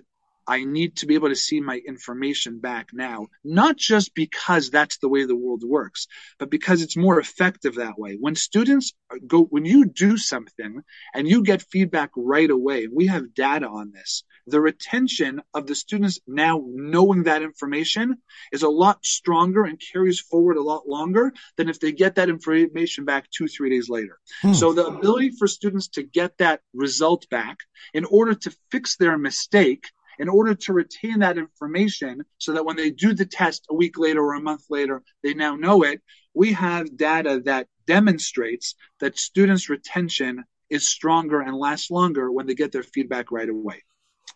I 0.47 0.65
need 0.65 0.97
to 0.97 1.07
be 1.07 1.15
able 1.15 1.29
to 1.29 1.37
see 1.37 1.61
my 1.61 1.81
information 1.87 2.59
back 2.59 2.89
now, 2.93 3.29
not 3.45 3.77
just 3.77 4.15
because 4.15 4.71
that's 4.71 4.99
the 4.99 5.09
way 5.09 5.25
the 5.25 5.37
world 5.37 5.63
works, 5.65 6.09
but 6.39 6.51
because 6.51 6.83
it's 6.83 6.97
more 6.97 7.21
effective 7.21 7.77
that 7.77 7.99
way. 7.99 8.17
When 8.19 8.35
students 8.35 8.93
go, 9.27 9.45
when 9.45 9.65
you 9.65 9.85
do 9.85 10.17
something 10.17 10.83
and 11.15 11.29
you 11.29 11.45
get 11.45 11.63
feedback 11.63 12.11
right 12.17 12.51
away, 12.51 12.89
we 12.89 13.07
have 13.07 13.35
data 13.35 13.69
on 13.69 13.93
this, 13.93 14.25
the 14.47 14.61
retention 14.61 15.43
of 15.55 15.67
the 15.67 15.75
students 15.75 16.19
now 16.27 16.65
knowing 16.67 17.25
that 17.25 17.43
information 17.43 18.17
is 18.53 18.63
a 18.63 18.69
lot 18.69 19.05
stronger 19.05 19.65
and 19.65 19.81
carries 19.93 20.21
forward 20.21 20.57
a 20.57 20.63
lot 20.63 20.89
longer 20.89 21.33
than 21.57 21.69
if 21.69 21.81
they 21.81 21.93
get 21.93 22.17
that 22.17 22.29
information 22.29 23.05
back 23.05 23.31
two, 23.31 23.49
three 23.49 23.71
days 23.71 23.89
later. 23.89 24.19
Hmm. 24.43 24.53
So 24.53 24.73
the 24.73 24.87
ability 24.87 25.31
for 25.31 25.47
students 25.47 25.89
to 25.89 26.03
get 26.03 26.39
that 26.39 26.61
result 26.75 27.29
back 27.29 27.59
in 27.95 28.05
order 28.05 28.35
to 28.35 28.57
fix 28.71 28.97
their 28.97 29.19
mistake 29.19 29.87
in 30.19 30.29
order 30.29 30.55
to 30.55 30.73
retain 30.73 31.21
that 31.21 31.39
information 31.39 32.23
so 32.39 32.53
that 32.53 32.65
when 32.65 32.77
they 32.77 32.91
do 32.91 33.15
the 33.15 33.25
test 33.25 33.67
a 33.71 33.75
week 33.75 33.99
later 33.99 34.21
or 34.23 34.35
a 34.35 34.41
month 34.41 34.65
later, 34.69 35.03
they 35.23 35.35
now 35.35 35.57
know 35.57 35.83
it. 35.83 36.03
We 36.35 36.53
have 36.53 36.97
data 36.97 37.43
that 37.47 37.69
demonstrates 37.87 38.75
that 39.01 39.19
students' 39.19 39.69
retention 39.69 40.45
is 40.71 40.89
stronger 40.89 41.41
and 41.41 41.57
lasts 41.57 41.91
longer 41.91 42.31
when 42.31 42.47
they 42.47 42.55
get 42.55 42.73
their 42.73 42.83
feedback 42.83 43.31
right 43.31 43.49
away. 43.49 43.83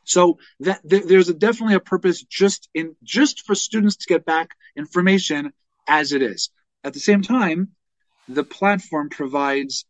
So 0.06 0.38
that 0.60 0.80
th- 0.88 1.04
there's 1.04 1.28
a, 1.28 1.34
definitely 1.34 1.74
a 1.74 1.80
purpose 1.80 2.22
just 2.22 2.68
in 2.72 2.96
just 3.02 3.44
for 3.44 3.54
students 3.54 3.96
to 3.96 4.06
get 4.06 4.24
back 4.24 4.50
information 4.76 5.52
as 5.86 6.12
it 6.12 6.22
is. 6.22 6.50
At 6.84 6.94
the 6.94 7.00
same 7.00 7.22
time, 7.22 7.72
the 8.28 8.44
platform 8.44 9.08
provides 9.10 9.84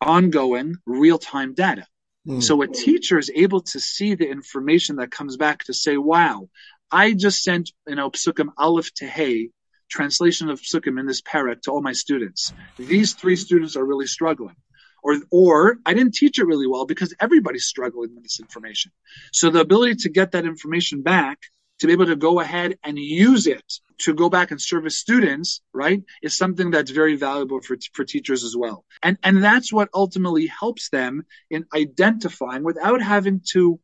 ongoing 0.00 0.76
real-time 0.86 1.54
data. 1.54 1.86
Mm. 2.26 2.42
So 2.42 2.62
a 2.62 2.68
teacher 2.68 3.18
is 3.18 3.30
able 3.34 3.62
to 3.62 3.80
see 3.80 4.14
the 4.14 4.28
information 4.28 4.96
that 4.96 5.10
comes 5.10 5.36
back 5.36 5.64
to 5.64 5.74
say, 5.74 5.96
wow, 5.96 6.48
I 6.90 7.12
just 7.12 7.42
sent, 7.42 7.72
you 7.86 7.96
know, 7.96 8.10
Psukim 8.10 8.50
Aleph 8.56 8.94
to 8.94 9.06
Hey, 9.06 9.50
translation 9.88 10.50
of 10.50 10.60
Psukim 10.60 11.00
in 11.00 11.06
this 11.06 11.20
perek 11.20 11.62
to 11.62 11.72
all 11.72 11.82
my 11.82 11.92
students. 11.92 12.52
These 12.78 13.14
three 13.14 13.36
students 13.36 13.76
are 13.76 13.84
really 13.84 14.06
struggling. 14.06 14.56
Or, 15.02 15.16
or 15.30 15.78
I 15.84 15.94
didn't 15.94 16.14
teach 16.14 16.38
it 16.38 16.46
really 16.46 16.66
well 16.66 16.86
because 16.86 17.14
everybody's 17.20 17.64
struggling 17.64 18.14
with 18.14 18.22
this 18.22 18.40
information. 18.40 18.92
So 19.32 19.50
the 19.50 19.60
ability 19.60 19.96
to 19.96 20.08
get 20.08 20.32
that 20.32 20.44
information 20.44 21.02
back 21.02 21.38
to 21.80 21.88
be 21.88 21.92
able 21.92 22.06
to 22.06 22.16
go 22.16 22.38
ahead 22.38 22.78
and 22.84 22.96
use 22.96 23.48
it 23.48 23.64
to 23.98 24.14
go 24.14 24.28
back 24.28 24.52
and 24.52 24.60
service 24.60 24.96
students, 24.96 25.60
right, 25.72 26.02
is 26.22 26.36
something 26.36 26.70
that's 26.70 26.90
very 26.90 27.16
valuable 27.16 27.60
for, 27.60 27.76
for 27.92 28.04
teachers 28.04 28.44
as 28.44 28.56
well. 28.56 28.84
And, 29.02 29.18
and 29.22 29.42
that's 29.42 29.72
what 29.72 29.88
ultimately 29.92 30.46
helps 30.46 30.90
them 30.90 31.24
in 31.50 31.64
identifying 31.74 32.62
without 32.62 33.02
having 33.02 33.40
to 33.52 33.80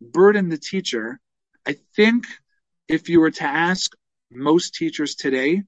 burden 0.00 0.50
the 0.50 0.58
teacher. 0.58 1.20
I 1.66 1.76
think 1.96 2.26
if 2.88 3.08
you 3.08 3.20
were 3.20 3.30
to 3.30 3.44
ask 3.44 3.92
most 4.30 4.74
teachers 4.74 5.14
today, 5.14 5.62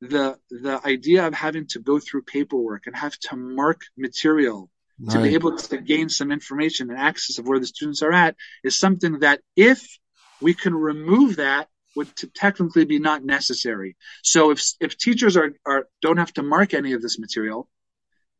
the 0.00 0.38
the 0.50 0.80
idea 0.84 1.26
of 1.26 1.34
having 1.34 1.66
to 1.68 1.78
go 1.78 1.98
through 1.98 2.22
paperwork 2.22 2.86
and 2.86 2.96
have 2.96 3.18
to 3.18 3.36
mark 3.36 3.82
material 3.96 4.70
to 5.10 5.20
be 5.20 5.34
able 5.34 5.56
to 5.56 5.76
gain 5.78 6.08
some 6.08 6.30
information 6.30 6.88
and 6.88 6.98
access 6.98 7.38
of 7.38 7.48
where 7.48 7.58
the 7.58 7.66
students 7.66 8.02
are 8.02 8.12
at 8.12 8.36
is 8.62 8.76
something 8.76 9.18
that 9.20 9.40
if 9.56 9.98
we 10.40 10.54
can 10.54 10.74
remove 10.74 11.36
that 11.36 11.68
would 11.96 12.08
technically 12.34 12.84
be 12.84 12.98
not 12.98 13.24
necessary. 13.24 13.96
So 14.22 14.50
if 14.50 14.62
if 14.80 14.96
teachers 14.96 15.36
are, 15.36 15.52
are 15.64 15.86
don't 16.02 16.18
have 16.18 16.32
to 16.34 16.42
mark 16.42 16.74
any 16.74 16.92
of 16.92 17.02
this 17.02 17.18
material 17.18 17.68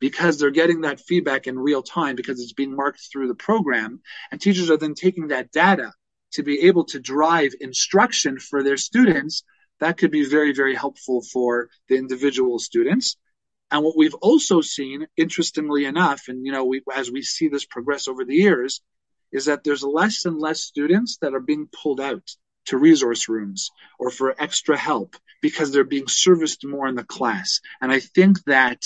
because 0.00 0.38
they're 0.38 0.50
getting 0.50 0.82
that 0.82 1.00
feedback 1.00 1.46
in 1.46 1.58
real 1.58 1.82
time 1.82 2.16
because 2.16 2.40
it's 2.40 2.52
being 2.52 2.74
marked 2.74 3.00
through 3.10 3.28
the 3.28 3.34
program, 3.34 4.00
and 4.30 4.40
teachers 4.40 4.70
are 4.70 4.76
then 4.76 4.94
taking 4.94 5.28
that 5.28 5.50
data 5.50 5.92
to 6.32 6.42
be 6.42 6.62
able 6.62 6.84
to 6.84 6.98
drive 6.98 7.52
instruction 7.60 8.38
for 8.38 8.62
their 8.62 8.76
students, 8.76 9.44
that 9.80 9.98
could 9.98 10.10
be 10.10 10.24
very, 10.24 10.52
very 10.52 10.74
helpful 10.74 11.22
for 11.22 11.68
the 11.88 11.96
individual 11.96 12.58
students. 12.58 13.16
And 13.70 13.82
what 13.82 13.96
we've 13.96 14.14
also 14.14 14.60
seen, 14.60 15.06
interestingly 15.16 15.84
enough, 15.84 16.28
and 16.28 16.44
you 16.46 16.52
know, 16.52 16.64
we, 16.64 16.82
as 16.94 17.10
we 17.10 17.22
see 17.22 17.48
this 17.48 17.64
progress 17.64 18.08
over 18.08 18.24
the 18.24 18.36
years, 18.36 18.82
is 19.32 19.46
that 19.46 19.64
there's 19.64 19.82
less 19.82 20.24
and 20.26 20.38
less 20.38 20.60
students 20.60 21.18
that 21.20 21.34
are 21.34 21.40
being 21.40 21.68
pulled 21.82 22.00
out 22.00 22.36
to 22.66 22.78
resource 22.78 23.28
rooms 23.28 23.70
or 23.98 24.10
for 24.10 24.40
extra 24.40 24.76
help 24.76 25.16
because 25.42 25.72
they're 25.72 25.84
being 25.84 26.08
serviced 26.08 26.64
more 26.64 26.86
in 26.86 26.94
the 26.94 27.04
class. 27.04 27.60
And 27.80 27.92
I 27.92 28.00
think 28.00 28.42
that 28.44 28.80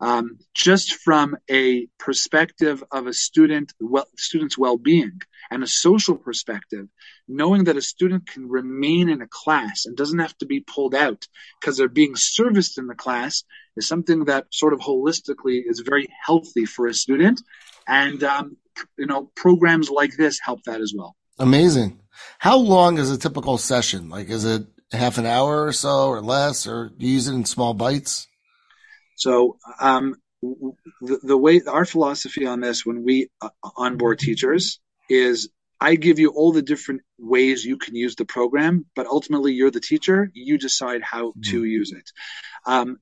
um, 0.00 0.38
just 0.54 0.94
from 0.94 1.36
a 1.50 1.88
perspective 1.98 2.84
of 2.90 3.06
a 3.06 3.12
student, 3.12 3.72
well, 3.80 4.06
student's 4.16 4.56
well-being 4.56 5.20
and 5.50 5.62
a 5.62 5.66
social 5.66 6.16
perspective, 6.16 6.86
knowing 7.26 7.64
that 7.64 7.76
a 7.76 7.82
student 7.82 8.26
can 8.26 8.48
remain 8.48 9.08
in 9.08 9.22
a 9.22 9.28
class 9.28 9.86
and 9.86 9.96
doesn't 9.96 10.18
have 10.18 10.36
to 10.38 10.46
be 10.46 10.60
pulled 10.60 10.94
out 10.94 11.26
because 11.60 11.76
they're 11.76 11.88
being 11.88 12.16
serviced 12.16 12.78
in 12.78 12.86
the 12.86 12.94
class 12.94 13.44
is 13.76 13.88
something 13.88 14.24
that 14.26 14.46
sort 14.52 14.72
of 14.72 14.80
holistically 14.80 15.62
is 15.64 15.80
very 15.80 16.08
healthy 16.24 16.64
for 16.64 16.86
a 16.86 16.94
student. 16.94 17.40
And 17.86 18.22
um, 18.24 18.56
you 18.96 19.06
know, 19.06 19.30
programs 19.34 19.90
like 19.90 20.16
this 20.16 20.38
help 20.42 20.62
that 20.64 20.80
as 20.80 20.92
well. 20.96 21.16
Amazing. 21.38 22.00
How 22.38 22.56
long 22.56 22.98
is 22.98 23.10
a 23.10 23.18
typical 23.18 23.58
session? 23.58 24.08
Like, 24.08 24.28
is 24.28 24.44
it 24.44 24.66
half 24.92 25.18
an 25.18 25.26
hour 25.26 25.64
or 25.64 25.72
so 25.72 26.08
or 26.08 26.20
less, 26.20 26.66
or 26.66 26.90
do 26.96 27.06
you 27.06 27.14
use 27.14 27.28
it 27.28 27.34
in 27.34 27.44
small 27.44 27.74
bites? 27.74 28.26
So, 29.16 29.56
um, 29.80 30.16
the, 30.42 31.20
the 31.22 31.36
way 31.36 31.60
our 31.66 31.84
philosophy 31.84 32.46
on 32.46 32.60
this 32.60 32.86
when 32.86 33.04
we 33.04 33.28
uh, 33.40 33.48
onboard 33.76 34.18
teachers 34.18 34.80
is 35.08 35.48
I 35.80 35.94
give 35.94 36.18
you 36.18 36.30
all 36.30 36.52
the 36.52 36.62
different 36.62 37.02
ways 37.18 37.64
you 37.64 37.76
can 37.76 37.94
use 37.94 38.16
the 38.16 38.24
program, 38.24 38.86
but 38.96 39.06
ultimately 39.06 39.52
you're 39.52 39.70
the 39.70 39.80
teacher. 39.80 40.30
You 40.34 40.58
decide 40.58 41.02
how 41.02 41.28
mm-hmm. 41.28 41.50
to 41.50 41.64
use 41.64 41.92
it. 41.92 42.10
Um, 42.66 42.98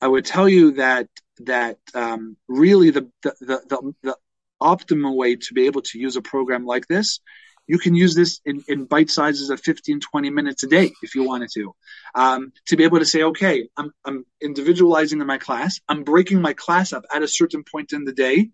I 0.00 0.08
would 0.08 0.24
tell 0.24 0.48
you 0.48 0.72
that 0.72 1.08
that 1.40 1.78
um, 1.94 2.36
really 2.48 2.90
the, 2.90 3.10
the 3.22 3.34
the, 3.40 3.94
the 4.02 4.16
optimal 4.60 5.16
way 5.16 5.36
to 5.36 5.54
be 5.54 5.66
able 5.66 5.82
to 5.82 5.98
use 5.98 6.16
a 6.16 6.22
program 6.22 6.64
like 6.64 6.86
this 6.86 7.20
you 7.66 7.78
can 7.78 7.94
use 7.94 8.14
this 8.14 8.40
in, 8.44 8.62
in 8.68 8.84
bite 8.84 9.10
sizes 9.10 9.50
of 9.50 9.60
15 9.60 10.00
20 10.00 10.30
minutes 10.30 10.62
a 10.62 10.66
day 10.66 10.92
if 11.02 11.14
you 11.14 11.24
wanted 11.24 11.50
to 11.54 11.74
um, 12.14 12.52
to 12.66 12.76
be 12.76 12.84
able 12.84 12.98
to 12.98 13.04
say 13.04 13.22
okay 13.22 13.68
I'm, 13.76 13.92
I'm 14.04 14.24
individualizing 14.40 15.20
in 15.20 15.26
my 15.26 15.38
class 15.38 15.80
i'm 15.88 16.04
breaking 16.04 16.40
my 16.40 16.52
class 16.52 16.92
up 16.92 17.04
at 17.12 17.22
a 17.22 17.28
certain 17.28 17.64
point 17.64 17.92
in 17.92 18.04
the 18.04 18.12
day 18.12 18.50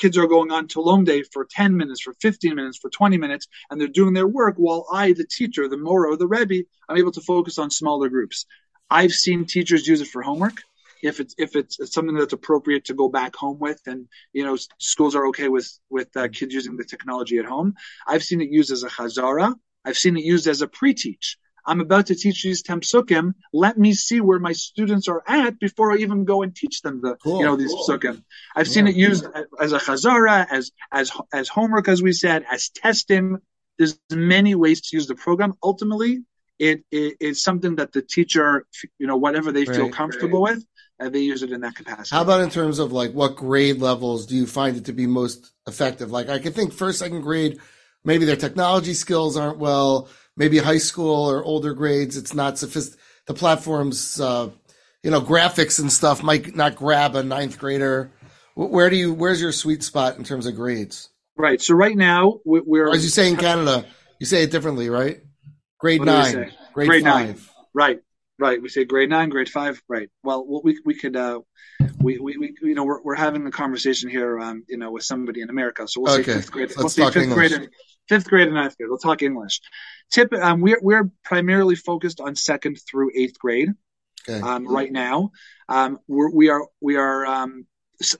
kids 0.00 0.16
are 0.16 0.26
going 0.26 0.50
on 0.50 0.66
to 0.66 0.78
Lomdei 0.78 1.24
for 1.30 1.46
10 1.48 1.76
minutes 1.76 2.00
for 2.00 2.14
15 2.20 2.54
minutes 2.54 2.78
for 2.78 2.88
20 2.88 3.18
minutes 3.18 3.46
and 3.68 3.78
they're 3.78 3.88
doing 3.88 4.14
their 4.14 4.26
work 4.26 4.54
while 4.56 4.86
i 4.92 5.12
the 5.12 5.26
teacher 5.26 5.68
the 5.68 5.76
moro, 5.76 6.16
the 6.16 6.26
rebbe 6.26 6.66
i'm 6.88 6.96
able 6.96 7.12
to 7.12 7.20
focus 7.20 7.58
on 7.58 7.70
smaller 7.70 8.08
groups. 8.08 8.46
I've 8.90 9.12
seen 9.12 9.44
teachers 9.44 9.86
use 9.86 10.00
it 10.00 10.08
for 10.08 10.22
homework. 10.22 10.62
If 11.02 11.20
it's 11.20 11.34
if 11.38 11.54
it's 11.54 11.78
something 11.94 12.14
that's 12.14 12.32
appropriate 12.32 12.84
to 12.86 12.94
go 12.94 13.08
back 13.08 13.36
home 13.36 13.58
with 13.58 13.80
and 13.86 14.08
you 14.32 14.44
know 14.44 14.56
schools 14.78 15.14
are 15.14 15.26
okay 15.28 15.48
with 15.48 15.68
with 15.88 16.14
uh, 16.16 16.28
kids 16.28 16.52
using 16.52 16.76
the 16.76 16.84
technology 16.84 17.38
at 17.38 17.46
home 17.46 17.74
i've 18.06 18.22
seen 18.22 18.42
it 18.42 18.50
used 18.50 18.70
as 18.70 18.82
a 18.82 18.88
chazara. 18.88 19.54
I've 19.82 19.96
seen 19.96 20.18
it 20.18 20.24
used 20.24 20.46
as 20.46 20.60
a 20.60 20.68
pre-teach 20.68 21.38
i'm 21.66 21.80
about 21.80 22.06
to 22.06 22.14
teach 22.14 22.42
these 22.42 22.62
psukim 22.62 23.34
let 23.52 23.78
me 23.78 23.92
see 23.92 24.20
where 24.20 24.38
my 24.38 24.52
students 24.52 25.08
are 25.08 25.22
at 25.26 25.58
before 25.58 25.92
i 25.92 25.96
even 25.96 26.24
go 26.24 26.42
and 26.42 26.54
teach 26.54 26.82
them 26.82 27.00
the 27.02 27.16
cool, 27.16 27.38
you 27.38 27.44
know 27.44 27.56
these 27.56 27.72
cool. 27.72 27.86
psukim 27.86 28.22
i've 28.56 28.66
yeah. 28.66 28.72
seen 28.72 28.86
it 28.86 28.94
used 28.94 29.26
as 29.60 29.72
a 29.72 29.78
chazara 29.78 30.46
as 30.50 30.72
as 30.92 31.10
as 31.32 31.48
homework 31.48 31.88
as 31.88 32.02
we 32.02 32.12
said 32.12 32.44
as 32.50 32.68
testing 32.70 33.38
there's 33.78 33.98
many 34.12 34.54
ways 34.54 34.80
to 34.80 34.96
use 34.96 35.06
the 35.06 35.14
program 35.14 35.54
ultimately 35.62 36.22
it, 36.60 36.84
it, 36.92 37.16
it's 37.20 37.42
something 37.42 37.76
that 37.76 37.92
the 37.92 38.02
teacher, 38.02 38.66
you 38.98 39.06
know, 39.06 39.16
whatever 39.16 39.50
they 39.50 39.64
feel 39.64 39.88
comfortable 39.88 40.44
right. 40.44 40.56
with, 40.56 40.66
and 40.98 41.14
they 41.14 41.20
use 41.20 41.42
it 41.42 41.52
in 41.52 41.62
that 41.62 41.74
capacity. 41.74 42.14
How 42.14 42.20
about 42.20 42.42
in 42.42 42.50
terms 42.50 42.78
of 42.78 42.92
like 42.92 43.12
what 43.12 43.34
grade 43.34 43.78
levels 43.78 44.26
do 44.26 44.36
you 44.36 44.46
find 44.46 44.76
it 44.76 44.84
to 44.84 44.92
be 44.92 45.06
most 45.06 45.50
effective? 45.66 46.10
Like 46.10 46.28
I 46.28 46.38
can 46.38 46.52
think 46.52 46.74
first, 46.74 46.98
second 46.98 47.22
grade, 47.22 47.58
maybe 48.04 48.26
their 48.26 48.36
technology 48.36 48.92
skills 48.92 49.38
aren't 49.38 49.58
well. 49.58 50.10
Maybe 50.40 50.56
high 50.56 50.78
school 50.78 51.30
or 51.30 51.44
older 51.44 51.74
grades, 51.74 52.16
it's 52.16 52.32
not 52.32 52.56
sophisticated. 52.56 52.98
The 53.26 53.34
platforms, 53.34 54.18
uh, 54.18 54.48
you 55.02 55.10
know, 55.10 55.20
graphics 55.20 55.78
and 55.78 55.92
stuff 55.92 56.22
might 56.22 56.56
not 56.56 56.76
grab 56.76 57.14
a 57.14 57.22
ninth 57.22 57.58
grader. 57.58 58.10
Where 58.54 58.88
do 58.88 58.96
you? 58.96 59.12
Where's 59.12 59.38
your 59.38 59.52
sweet 59.52 59.82
spot 59.82 60.16
in 60.16 60.24
terms 60.24 60.46
of 60.46 60.56
grades? 60.56 61.10
Right. 61.36 61.60
So 61.60 61.74
right 61.74 61.94
now 61.94 62.40
we're, 62.46 62.88
or 62.88 62.94
as 62.94 63.04
you 63.04 63.10
say 63.10 63.28
in 63.28 63.36
Canada, 63.36 63.84
you 64.18 64.24
say 64.24 64.42
it 64.42 64.50
differently, 64.50 64.88
right? 64.88 65.20
Grade 65.78 66.00
nine, 66.00 66.52
grade, 66.72 66.88
grade 66.88 67.04
five. 67.04 67.26
nine. 67.26 67.40
Right. 67.74 68.00
Right. 68.40 68.60
We 68.60 68.70
say 68.70 68.84
grade 68.84 69.10
nine, 69.10 69.28
grade 69.28 69.50
five. 69.50 69.82
Right. 69.86 70.08
Well, 70.22 70.46
we 70.64 70.80
we 70.84 70.94
could 70.94 71.14
uh, 71.14 71.40
we, 72.00 72.18
we, 72.18 72.38
we 72.38 72.54
you 72.62 72.74
know 72.74 72.84
we're, 72.84 73.02
we're 73.02 73.14
having 73.14 73.46
a 73.46 73.50
conversation 73.50 74.08
here 74.08 74.40
um 74.40 74.64
you 74.66 74.78
know 74.78 74.90
with 74.90 75.04
somebody 75.04 75.42
in 75.42 75.50
America, 75.50 75.86
so 75.86 76.00
we'll 76.00 76.14
okay. 76.14 76.22
say 76.22 76.34
fifth 76.34 76.50
grade. 76.50 76.68
Let's 76.68 76.78
we'll 76.78 76.88
say 76.88 77.04
fifth 77.04 77.16
English. 77.24 77.36
grade 77.36 77.52
and 77.52 77.68
fifth 78.08 78.28
grade 78.28 78.46
and 78.48 78.56
ninth 78.56 78.76
grade. 78.78 78.88
We'll 78.88 78.98
talk 78.98 79.22
English. 79.22 79.60
Tip. 80.10 80.32
Um, 80.32 80.62
we're 80.62 80.80
we're 80.80 81.10
primarily 81.22 81.76
focused 81.76 82.20
on 82.20 82.34
second 82.34 82.78
through 82.90 83.10
eighth 83.14 83.38
grade. 83.38 83.70
Okay. 84.28 84.40
Um, 84.40 84.66
right 84.66 84.90
now, 84.90 85.32
um, 85.68 85.98
we're, 86.08 86.30
we 86.30 86.48
are 86.48 86.66
we 86.80 86.96
are 86.96 87.26
um, 87.26 87.66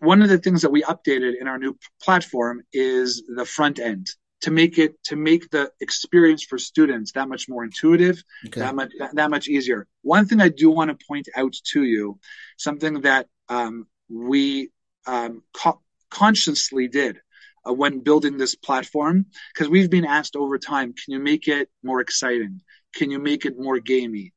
one 0.01 0.21
of 0.23 0.29
the 0.29 0.39
things 0.39 0.63
that 0.63 0.71
we 0.71 0.83
updated 0.83 1.33
in 1.41 1.49
our 1.49 1.59
new 1.59 1.77
platform 2.03 2.63
is 2.73 3.23
the 3.27 3.47
front 3.47 3.79
end 3.79 4.11
to 4.43 4.51
make 4.51 4.79
it 4.79 5.03
to 5.05 5.17
make 5.17 5.51
the 5.51 5.71
experience 5.81 6.43
for 6.43 6.59
students 6.59 7.13
that 7.13 7.29
much 7.29 7.49
more 7.49 7.65
intuitive 7.65 8.23
Okay. 8.47 8.61
that 8.61 8.75
much 8.75 8.93
that, 9.13 9.31
much 9.31 9.49
easier. 9.49 9.87
One 10.03 10.27
thing 10.27 10.41
I 10.41 10.49
do 10.49 10.71
want 10.71 10.91
to 10.91 11.07
point 11.07 11.29
out 11.37 11.55
to 11.73 11.85
you, 11.85 12.19
something 12.57 13.03
that 13.03 13.27
um, 13.49 13.87
we 14.09 14.71
um, 15.07 15.43
co- 15.53 15.81
consciously 16.11 16.89
did 16.89 17.21
uh, 17.67 17.73
when 17.73 18.01
building 18.01 18.39
this 18.39 18.55
platform, 18.55 19.27
because 19.53 19.69
we've 19.69 19.91
been 19.91 20.05
asked 20.05 20.37
over 20.37 20.59
time, 20.59 20.95
can 20.95 21.13
you 21.15 21.21
make 21.21 21.49
it 21.49 21.69
more 21.83 22.01
exciting? 22.01 22.63
Can 22.95 23.11
you 23.11 23.19
make 23.19 23.45
it 23.45 23.59
more 23.59 23.79
gamey? 23.79 24.33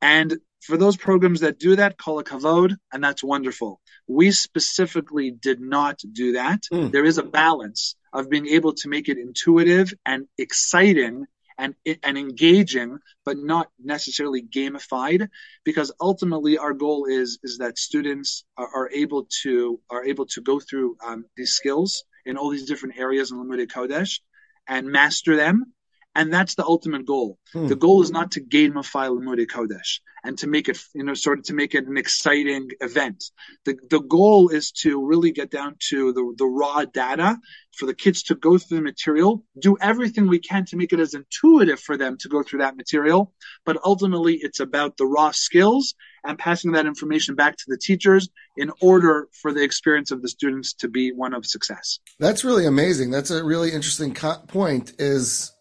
And 0.00 0.38
for 0.62 0.76
those 0.76 0.96
programs 0.96 1.40
that 1.40 1.58
do 1.58 1.76
that, 1.76 1.98
kol 1.98 2.22
hakavod, 2.22 2.76
and 2.92 3.04
that's 3.04 3.22
wonderful. 3.22 3.80
We 4.06 4.30
specifically 4.30 5.30
did 5.30 5.60
not 5.60 6.00
do 6.10 6.32
that. 6.32 6.62
Mm. 6.72 6.90
There 6.90 7.04
is 7.04 7.18
a 7.18 7.22
balance 7.22 7.96
of 8.14 8.30
being 8.30 8.46
able 8.46 8.72
to 8.72 8.88
make 8.88 9.08
it 9.08 9.18
intuitive 9.18 9.92
and 10.06 10.26
exciting 10.38 11.26
and 11.58 11.74
and 12.02 12.18
engaging, 12.18 12.98
but 13.24 13.36
not 13.36 13.70
necessarily 13.78 14.42
gamified, 14.42 15.28
because 15.64 15.92
ultimately 16.00 16.58
our 16.58 16.72
goal 16.72 17.06
is 17.06 17.38
is 17.42 17.58
that 17.58 17.78
students 17.78 18.44
are, 18.56 18.68
are 18.74 18.90
able 18.90 19.26
to 19.42 19.80
are 19.90 20.04
able 20.04 20.26
to 20.26 20.40
go 20.40 20.58
through 20.58 20.96
um, 21.04 21.26
these 21.36 21.52
skills 21.52 22.04
in 22.26 22.36
all 22.36 22.50
these 22.50 22.66
different 22.66 22.98
areas 22.98 23.30
in 23.30 23.38
Limudei 23.38 23.66
Kodesh 23.66 24.20
and 24.66 24.86
master 24.88 25.36
them. 25.36 25.73
And 26.14 26.32
that's 26.32 26.54
the 26.54 26.64
ultimate 26.64 27.06
goal. 27.06 27.38
Hmm. 27.52 27.66
The 27.66 27.76
goal 27.76 28.02
is 28.02 28.10
not 28.10 28.32
to 28.32 28.40
gamify 28.40 29.08
Limudei 29.08 29.46
Kodesh 29.46 30.00
and 30.22 30.38
to 30.38 30.46
make 30.46 30.68
it, 30.68 30.78
you 30.94 31.04
know, 31.04 31.14
sort 31.14 31.38
of 31.38 31.44
to 31.46 31.54
make 31.54 31.74
it 31.74 31.86
an 31.86 31.98
exciting 31.98 32.70
event. 32.80 33.24
The, 33.64 33.76
the 33.90 34.00
goal 34.00 34.48
is 34.48 34.70
to 34.82 35.04
really 35.04 35.32
get 35.32 35.50
down 35.50 35.76
to 35.90 36.12
the, 36.12 36.34
the 36.38 36.46
raw 36.46 36.84
data 36.84 37.36
for 37.76 37.86
the 37.86 37.94
kids 37.94 38.22
to 38.24 38.34
go 38.34 38.56
through 38.56 38.78
the 38.78 38.82
material, 38.82 39.44
do 39.58 39.76
everything 39.80 40.28
we 40.28 40.38
can 40.38 40.64
to 40.66 40.76
make 40.76 40.92
it 40.92 41.00
as 41.00 41.14
intuitive 41.14 41.80
for 41.80 41.96
them 41.96 42.16
to 42.18 42.28
go 42.28 42.42
through 42.42 42.60
that 42.60 42.76
material. 42.76 43.32
But 43.66 43.78
ultimately, 43.84 44.38
it's 44.40 44.60
about 44.60 44.96
the 44.96 45.06
raw 45.06 45.32
skills 45.32 45.94
and 46.24 46.38
passing 46.38 46.72
that 46.72 46.86
information 46.86 47.34
back 47.34 47.56
to 47.56 47.64
the 47.66 47.76
teachers 47.76 48.28
in 48.56 48.70
order 48.80 49.28
for 49.42 49.52
the 49.52 49.62
experience 49.62 50.10
of 50.10 50.22
the 50.22 50.28
students 50.28 50.72
to 50.74 50.88
be 50.88 51.12
one 51.12 51.34
of 51.34 51.44
success. 51.44 51.98
That's 52.18 52.44
really 52.44 52.66
amazing. 52.66 53.10
That's 53.10 53.30
a 53.30 53.44
really 53.44 53.72
interesting 53.72 54.14
co- 54.14 54.42
point. 54.46 54.94
Is 54.98 55.52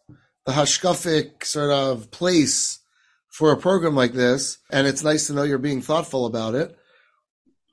the 0.45 0.51
hashkafic 0.51 1.45
sort 1.45 1.71
of 1.71 2.11
place 2.11 2.79
for 3.29 3.51
a 3.51 3.57
program 3.57 3.95
like 3.95 4.13
this, 4.13 4.59
and 4.71 4.85
it's 4.85 5.03
nice 5.03 5.27
to 5.27 5.33
know 5.33 5.43
you're 5.43 5.57
being 5.57 5.81
thoughtful 5.81 6.25
about 6.25 6.53
it. 6.53 6.77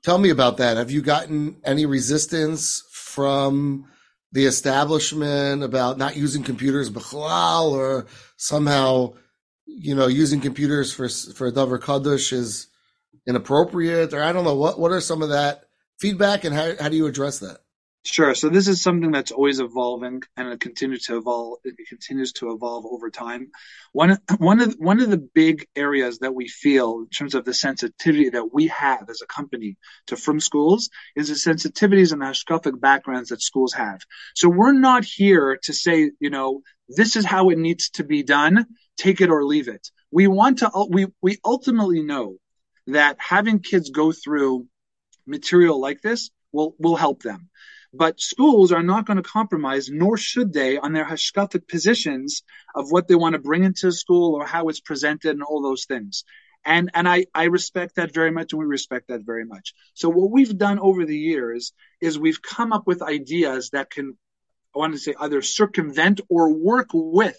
Tell 0.03 0.17
me 0.17 0.31
about 0.31 0.57
that. 0.57 0.77
Have 0.77 0.89
you 0.89 1.01
gotten 1.01 1.57
any 1.63 1.85
resistance 1.85 2.83
from 2.91 3.85
the 4.31 4.45
establishment 4.45 5.63
about 5.63 5.97
not 5.97 6.15
using 6.15 6.41
computers 6.43 6.89
bichlal 6.89 7.71
or 7.71 8.07
somehow, 8.37 9.13
you 9.65 9.93
know, 9.93 10.07
using 10.07 10.39
computers 10.39 10.91
for 10.91 11.09
for 11.09 11.51
Dover 11.51 11.77
Kaddish 11.77 12.31
is 12.31 12.67
inappropriate 13.27 14.13
or 14.13 14.23
I 14.23 14.31
don't 14.31 14.45
know 14.45 14.55
what 14.55 14.79
what 14.79 14.91
are 14.91 15.01
some 15.01 15.21
of 15.21 15.29
that 15.29 15.65
feedback 15.99 16.43
and 16.43 16.55
how 16.55 16.71
how 16.79 16.89
do 16.89 16.95
you 16.95 17.05
address 17.05 17.39
that? 17.39 17.59
Sure. 18.03 18.33
So 18.33 18.49
this 18.49 18.67
is 18.67 18.81
something 18.81 19.11
that's 19.11 19.31
always 19.31 19.59
evolving 19.59 20.23
and 20.35 20.47
it 20.47 20.59
continues 20.59 21.05
to 21.05 21.17
evolve. 21.17 21.59
It 21.63 21.75
continues 21.87 22.33
to 22.33 22.51
evolve 22.51 22.83
over 22.87 23.11
time. 23.11 23.51
One, 23.91 24.17
one 24.39 24.59
of, 24.59 24.73
one 24.79 25.01
of 25.01 25.11
the 25.11 25.19
big 25.19 25.67
areas 25.75 26.17
that 26.19 26.33
we 26.33 26.47
feel 26.47 27.01
in 27.01 27.09
terms 27.09 27.35
of 27.35 27.45
the 27.45 27.53
sensitivity 27.53 28.29
that 28.29 28.51
we 28.51 28.67
have 28.67 29.07
as 29.07 29.21
a 29.21 29.27
company 29.27 29.77
to 30.07 30.17
from 30.17 30.39
schools 30.39 30.89
is 31.15 31.27
the 31.27 31.35
sensitivities 31.35 32.11
and 32.11 32.23
the 32.23 32.25
hashkafic 32.25 32.81
backgrounds 32.81 33.29
that 33.29 33.41
schools 33.41 33.73
have. 33.73 34.01
So 34.35 34.49
we're 34.49 34.73
not 34.73 35.05
here 35.05 35.59
to 35.63 35.73
say, 35.73 36.09
you 36.19 36.31
know, 36.31 36.63
this 36.89 37.15
is 37.15 37.23
how 37.23 37.49
it 37.51 37.59
needs 37.59 37.91
to 37.91 38.03
be 38.03 38.23
done. 38.23 38.65
Take 38.97 39.21
it 39.21 39.29
or 39.29 39.45
leave 39.45 39.67
it. 39.67 39.87
We 40.09 40.27
want 40.27 40.59
to, 40.59 40.87
we, 40.89 41.05
we 41.21 41.37
ultimately 41.45 42.01
know 42.01 42.37
that 42.87 43.17
having 43.19 43.59
kids 43.59 43.91
go 43.91 44.11
through 44.11 44.65
material 45.27 45.79
like 45.79 46.01
this 46.01 46.31
will, 46.51 46.75
will 46.79 46.95
help 46.95 47.21
them. 47.21 47.47
But 47.93 48.21
schools 48.21 48.71
are 48.71 48.83
not 48.83 49.05
going 49.05 49.17
to 49.17 49.23
compromise, 49.23 49.89
nor 49.89 50.17
should 50.17 50.53
they, 50.53 50.77
on 50.77 50.93
their 50.93 51.05
hashkafic 51.05 51.67
positions 51.67 52.43
of 52.73 52.89
what 52.89 53.07
they 53.07 53.15
want 53.15 53.33
to 53.33 53.39
bring 53.39 53.63
into 53.63 53.91
school 53.91 54.35
or 54.35 54.45
how 54.45 54.69
it's 54.69 54.79
presented 54.79 55.31
and 55.31 55.43
all 55.43 55.61
those 55.61 55.85
things. 55.85 56.23
And 56.63 56.91
and 56.93 57.09
I, 57.09 57.25
I 57.33 57.45
respect 57.45 57.95
that 57.95 58.13
very 58.13 58.31
much 58.31 58.53
and 58.53 58.59
we 58.59 58.65
respect 58.65 59.07
that 59.07 59.25
very 59.25 59.45
much. 59.45 59.73
So 59.93 60.09
what 60.09 60.31
we've 60.31 60.57
done 60.57 60.79
over 60.79 61.05
the 61.05 61.17
years 61.17 61.73
is 61.99 62.19
we've 62.19 62.41
come 62.41 62.71
up 62.71 62.85
with 62.85 63.01
ideas 63.01 63.71
that 63.71 63.89
can 63.89 64.17
I 64.75 64.79
want 64.79 64.93
to 64.93 64.99
say 64.99 65.15
either 65.19 65.41
circumvent 65.41 66.21
or 66.29 66.53
work 66.53 66.89
with 66.93 67.37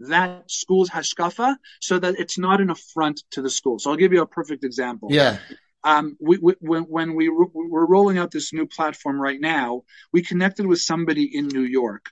that 0.00 0.50
school's 0.50 0.90
hashkafa 0.90 1.56
so 1.80 1.98
that 1.98 2.18
it's 2.18 2.38
not 2.38 2.60
an 2.60 2.70
affront 2.70 3.22
to 3.32 3.42
the 3.42 3.50
school. 3.50 3.78
So 3.78 3.90
I'll 3.90 3.96
give 3.96 4.12
you 4.12 4.22
a 4.22 4.26
perfect 4.26 4.64
example 4.64 5.08
Yeah. 5.12 5.38
Um, 5.84 6.16
we, 6.20 6.38
we, 6.38 6.54
when, 6.60 7.14
we 7.14 7.28
ro- 7.28 7.50
we're 7.54 7.86
rolling 7.86 8.18
out 8.18 8.30
this 8.30 8.52
new 8.52 8.66
platform 8.66 9.20
right 9.20 9.40
now, 9.40 9.82
we 10.12 10.22
connected 10.22 10.66
with 10.66 10.80
somebody 10.80 11.24
in 11.36 11.48
New 11.48 11.62
York 11.62 12.10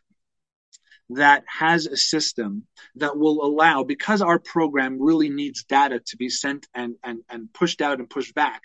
that 1.11 1.43
has 1.49 1.87
a 1.87 1.97
system 1.97 2.67
that 2.97 3.19
will 3.19 3.45
allow, 3.45 3.83
because 3.83 4.23
our 4.23 4.39
program 4.39 5.03
really 5.03 5.29
needs 5.29 5.65
data 5.65 6.01
to 6.07 6.17
be 6.17 6.29
sent 6.29 6.69
and, 6.73 6.95
and, 7.03 7.21
and 7.29 7.53
pushed 7.53 7.81
out 7.81 7.99
and 7.99 8.09
pushed 8.09 8.35
back, 8.35 8.63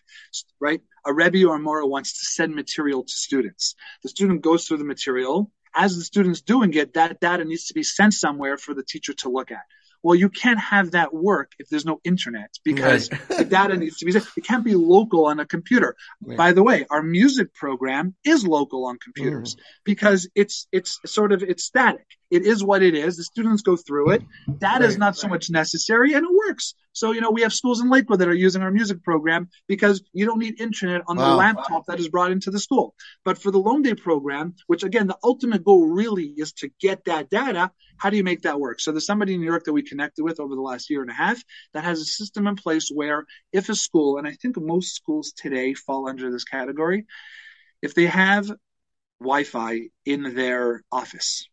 right? 0.59 0.81
A 1.05 1.13
Rebbe 1.13 1.43
or 1.47 1.55
a 1.55 1.59
Mora 1.59 1.87
wants 1.87 2.19
to 2.19 2.25
send 2.25 2.53
material 2.53 3.03
to 3.03 3.13
students. 3.13 3.75
The 4.03 4.09
student 4.09 4.41
goes 4.41 4.67
through 4.67 4.77
the 4.77 4.85
material. 4.85 5.51
As 5.75 5.97
the 5.97 6.03
student's 6.03 6.41
doing 6.41 6.73
it, 6.75 6.93
that 6.93 7.19
data 7.19 7.45
needs 7.45 7.65
to 7.67 7.73
be 7.73 7.83
sent 7.83 8.13
somewhere 8.13 8.57
for 8.57 8.73
the 8.73 8.83
teacher 8.83 9.13
to 9.13 9.29
look 9.29 9.51
at. 9.51 9.65
Well, 10.05 10.13
you 10.13 10.29
can't 10.29 10.59
have 10.59 10.91
that 10.91 11.15
work 11.15 11.53
if 11.57 11.67
there's 11.67 11.83
no 11.83 11.99
internet 12.03 12.51
because 12.63 13.09
Right. 13.11 13.39
the 13.39 13.45
data 13.45 13.75
needs 13.81 13.97
to 13.97 14.05
be 14.05 14.11
sent. 14.11 14.27
It 14.37 14.43
can't 14.43 14.63
be 14.63 14.75
local 14.75 15.25
on 15.25 15.39
a 15.39 15.47
computer. 15.47 15.95
Right. 16.21 16.37
By 16.37 16.51
the 16.51 16.61
way, 16.61 16.85
our 16.91 17.01
music 17.01 17.55
program 17.55 18.13
is 18.23 18.45
local 18.45 18.85
on 18.85 18.99
computers 18.99 19.55
mm. 19.55 19.59
because 19.83 20.29
it's 20.35 20.67
it's 20.71 20.99
sort 21.07 21.31
of 21.31 21.41
it's 21.41 21.63
static. 21.63 22.05
It 22.35 22.45
is 22.45 22.61
what 22.63 22.83
it 22.83 22.95
is. 22.95 23.15
The 23.15 23.23
students 23.23 23.61
go 23.61 23.77
through 23.77 24.11
it. 24.11 24.21
Is 24.21 24.59
Right. 24.61 24.97
not 24.97 25.15
so 25.15 25.27
much 25.29 25.49
necessary, 25.49 26.13
and 26.13 26.25
it 26.25 26.33
works. 26.47 26.73
So 26.91 27.11
you 27.11 27.21
know 27.21 27.31
we 27.31 27.43
have 27.43 27.53
schools 27.53 27.79
in 27.81 27.89
Lakewood 27.89 28.19
that 28.19 28.27
are 28.27 28.33
using 28.47 28.61
our 28.61 28.71
music 28.71 29.03
program 29.03 29.47
because 29.67 30.03
you 30.11 30.25
don't 30.25 30.39
need 30.39 30.59
internet 30.59 31.01
on 31.07 31.15
the 31.15 31.23
Wow. 31.23 31.37
laptop 31.37 31.85
that 31.85 31.99
is 31.99 32.09
brought 32.09 32.31
into 32.31 32.51
the 32.51 32.59
school. 32.59 32.93
But 33.23 33.37
for 33.37 33.51
the 33.51 33.59
Lomdei 33.67 33.95
program, 34.07 34.55
which 34.67 34.83
again 34.83 35.07
the 35.07 35.17
ultimate 35.23 35.63
goal 35.63 35.87
really 35.87 36.33
is 36.37 36.51
to 36.53 36.69
get 36.81 37.05
that 37.05 37.29
data, 37.29 37.71
how 37.97 38.09
do 38.09 38.17
you 38.17 38.23
make 38.23 38.41
that 38.41 38.59
work? 38.59 38.81
So 38.81 38.91
there's 38.91 39.05
somebody 39.05 39.33
in 39.33 39.39
New 39.39 39.45
York 39.45 39.63
that 39.65 39.73
we 39.73 39.81
connected 39.83 40.23
with 40.23 40.41
over 40.41 40.55
the 40.55 40.61
last 40.61 40.89
year 40.89 41.01
and 41.01 41.09
a 41.09 41.13
half 41.13 41.41
that 41.73 41.85
has 41.85 42.01
a 42.01 42.05
system 42.05 42.47
in 42.47 42.55
place 42.57 42.89
where 42.93 43.25
if 43.53 43.69
a 43.69 43.75
school, 43.75 44.17
and 44.17 44.27
I 44.27 44.33
think 44.33 44.57
most 44.57 44.93
schools 44.95 45.31
today 45.31 45.73
fall 45.73 46.09
under 46.09 46.29
this 46.31 46.43
category, 46.43 47.05
if 47.81 47.93
they 47.95 48.07
have 48.07 48.51
Wi-Fi 49.21 49.89
in 50.05 50.35
their 50.35 50.83
office, 50.91 51.47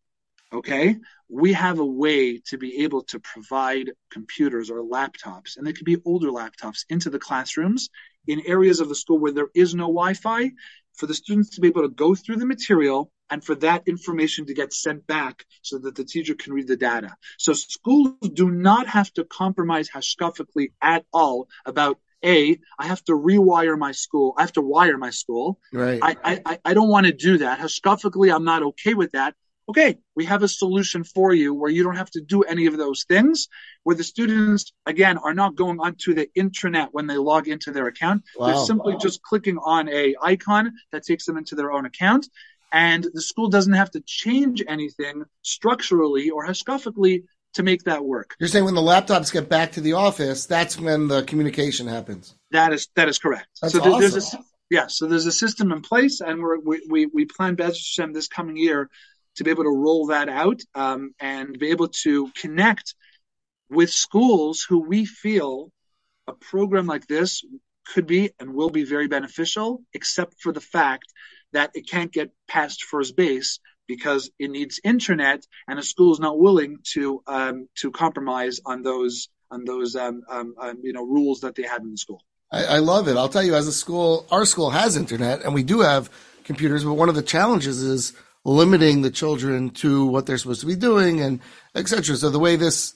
okay, 0.53 0.97
we 1.29 1.53
have 1.53 1.79
a 1.79 1.85
way 1.85 2.39
to 2.47 2.57
be 2.57 2.83
able 2.83 3.03
to 3.03 3.19
provide 3.19 3.91
computers 4.11 4.69
or 4.69 4.81
laptops, 4.83 5.57
and 5.57 5.65
they 5.65 5.73
could 5.73 5.85
be 5.85 5.97
older 6.05 6.29
laptops, 6.29 6.85
into 6.89 7.09
the 7.09 7.19
classrooms 7.19 7.89
in 8.27 8.41
areas 8.45 8.79
of 8.79 8.89
the 8.89 8.95
school 8.95 9.19
where 9.19 9.31
there 9.31 9.49
is 9.53 9.73
no 9.75 9.85
Wi-Fi, 9.85 10.51
for 10.95 11.07
the 11.07 11.13
students 11.13 11.49
to 11.55 11.61
be 11.61 11.67
able 11.67 11.81
to 11.81 11.89
go 11.89 12.13
through 12.13 12.35
the 12.37 12.45
material 12.45 13.11
and 13.29 13.43
for 13.43 13.55
that 13.55 13.87
information 13.87 14.45
to 14.45 14.53
get 14.53 14.73
sent 14.73 15.07
back 15.07 15.43
so 15.63 15.79
that 15.79 15.95
the 15.95 16.03
teacher 16.03 16.35
can 16.35 16.53
read 16.53 16.67
the 16.67 16.77
data. 16.77 17.15
So 17.39 17.53
schools 17.53 18.11
do 18.33 18.51
not 18.51 18.87
have 18.87 19.11
to 19.13 19.23
compromise 19.23 19.89
hashkafically 19.89 20.71
at 20.81 21.03
all 21.11 21.47
about 21.65 21.97
a, 22.23 22.57
I 22.79 22.87
have 22.87 23.03
to 23.05 23.13
rewire 23.13 23.77
my 23.77 23.91
school. 23.91 24.33
I 24.37 24.41
have 24.41 24.53
to 24.53 24.61
wire 24.61 24.97
my 24.97 25.09
school. 25.09 25.59
Right. 25.73 25.99
I, 26.01 26.15
I, 26.45 26.59
I- 26.63 26.73
don't 26.73 26.89
want 26.89 27.05
to 27.07 27.11
do 27.11 27.39
that. 27.39 27.59
Hashkafically, 27.59 28.33
I'm 28.33 28.45
not 28.45 28.63
okay 28.63 28.93
with 28.93 29.11
that. 29.11 29.35
Okay, 29.69 29.97
we 30.15 30.25
have 30.25 30.43
a 30.43 30.47
solution 30.47 31.03
for 31.05 31.33
you 31.33 31.53
where 31.53 31.71
you 31.71 31.83
don't 31.83 31.95
have 31.95 32.09
to 32.11 32.21
do 32.21 32.41
any 32.43 32.65
of 32.65 32.75
those 32.77 33.05
things, 33.05 33.47
where 33.83 33.95
the 33.95 34.03
students, 34.03 34.73
again, 34.85 35.17
are 35.17 35.33
not 35.33 35.55
going 35.55 35.79
onto 35.79 36.13
the 36.13 36.27
intranet 36.37 36.89
when 36.91 37.07
they 37.07 37.17
log 37.17 37.47
into 37.47 37.71
their 37.71 37.87
account. 37.87 38.23
They're 38.37 38.55
Wow. 38.55 38.65
simply 38.65 38.97
just 38.97 39.21
clicking 39.21 39.57
on 39.57 39.87
a 39.87 40.15
icon 40.21 40.73
that 40.91 41.03
takes 41.03 41.25
them 41.25 41.37
into 41.37 41.55
their 41.55 41.71
own 41.71 41.85
account. 41.85 42.27
And 42.73 43.05
the 43.13 43.21
school 43.21 43.49
doesn't 43.49 43.73
have 43.73 43.91
to 43.91 44.01
change 44.01 44.63
anything 44.67 45.23
structurally 45.43 46.29
or 46.29 46.45
hashkafically 46.45 47.23
to 47.53 47.63
make 47.63 47.83
that 47.83 48.03
work. 48.03 48.35
You're 48.39 48.49
saying 48.49 48.65
when 48.65 48.73
the 48.73 48.81
laptops 48.81 49.31
get 49.31 49.47
back 49.47 49.73
to 49.73 49.81
the 49.81 49.93
office, 49.93 50.45
that's 50.45 50.79
when 50.79 51.07
the 51.07 51.23
communication 51.23 51.87
happens. 51.87 52.33
That 52.51 52.73
is 52.73 52.89
that 52.95 53.07
is 53.07 53.19
correct. 53.19 53.47
That's 53.61 53.73
so 53.73 53.79
awesome. 53.81 53.99
there's 53.99 54.33
a 54.33 54.43
yeah, 54.69 54.87
so 54.87 55.05
there's 55.05 55.27
a 55.27 55.31
system 55.31 55.71
in 55.71 55.81
place, 55.81 56.19
and 56.19 56.41
we're, 56.41 56.57
we 56.59 56.81
we 56.89 57.05
we 57.05 57.25
plan 57.25 57.55
Bez 57.55 57.95
this 58.11 58.27
coming 58.27 58.57
year 58.57 58.89
to 59.35 59.43
be 59.43 59.49
able 59.49 59.63
to 59.63 59.69
roll 59.69 60.07
that 60.07 60.29
out 60.29 60.61
um, 60.75 61.13
and 61.19 61.57
be 61.57 61.69
able 61.69 61.87
to 61.87 62.29
connect 62.35 62.95
with 63.69 63.89
schools 63.89 64.65
who 64.67 64.79
we 64.79 65.05
feel 65.05 65.71
a 66.27 66.33
program 66.33 66.85
like 66.85 67.07
this 67.07 67.43
could 67.93 68.07
be 68.07 68.31
and 68.39 68.53
will 68.53 68.69
be 68.69 68.85
very 68.85 69.07
beneficial, 69.07 69.81
except 69.93 70.35
for 70.41 70.53
the 70.53 70.61
fact 70.61 71.05
that 71.51 71.71
it 71.73 71.89
can't 71.89 72.11
get 72.11 72.31
past 72.47 72.83
first 72.83 73.15
base 73.15 73.59
because 73.87 74.31
it 74.39 74.49
needs 74.49 74.79
internet, 74.83 75.45
and 75.67 75.77
a 75.77 75.83
school 75.83 76.13
is 76.13 76.19
not 76.19 76.39
willing 76.39 76.77
to 76.93 77.21
um, 77.27 77.67
to 77.75 77.91
compromise 77.91 78.59
on 78.65 78.81
those 78.81 79.29
on 79.51 79.65
those 79.65 79.95
um, 79.95 80.21
um, 80.29 80.55
um, 80.59 80.79
you 80.83 80.93
know 80.93 81.03
rules 81.03 81.41
that 81.41 81.55
they 81.55 81.63
had 81.63 81.81
in 81.81 81.91
the 81.91 81.97
school. 81.97 82.21
I, 82.51 82.63
I 82.65 82.77
love 82.79 83.07
it. 83.07 83.17
I'll 83.17 83.29
tell 83.29 83.43
you, 83.43 83.55
as 83.55 83.67
a 83.67 83.73
school, 83.73 84.25
our 84.31 84.45
school 84.45 84.69
has 84.69 84.95
internet 84.95 85.41
and 85.43 85.53
we 85.53 85.63
do 85.63 85.81
have 85.81 86.09
computers, 86.43 86.83
but 86.83 86.93
one 86.93 87.09
of 87.09 87.15
the 87.15 87.23
challenges 87.23 87.81
is 87.81 88.13
limiting 88.45 89.01
the 89.01 89.11
children 89.11 89.69
to 89.69 90.05
what 90.05 90.25
they're 90.25 90.37
supposed 90.37 90.61
to 90.61 90.67
be 90.67 90.75
doing 90.75 91.21
and 91.21 91.39
et 91.75 91.87
cetera. 91.87 92.15
So 92.15 92.29
the 92.29 92.39
way 92.39 92.55
this, 92.55 92.93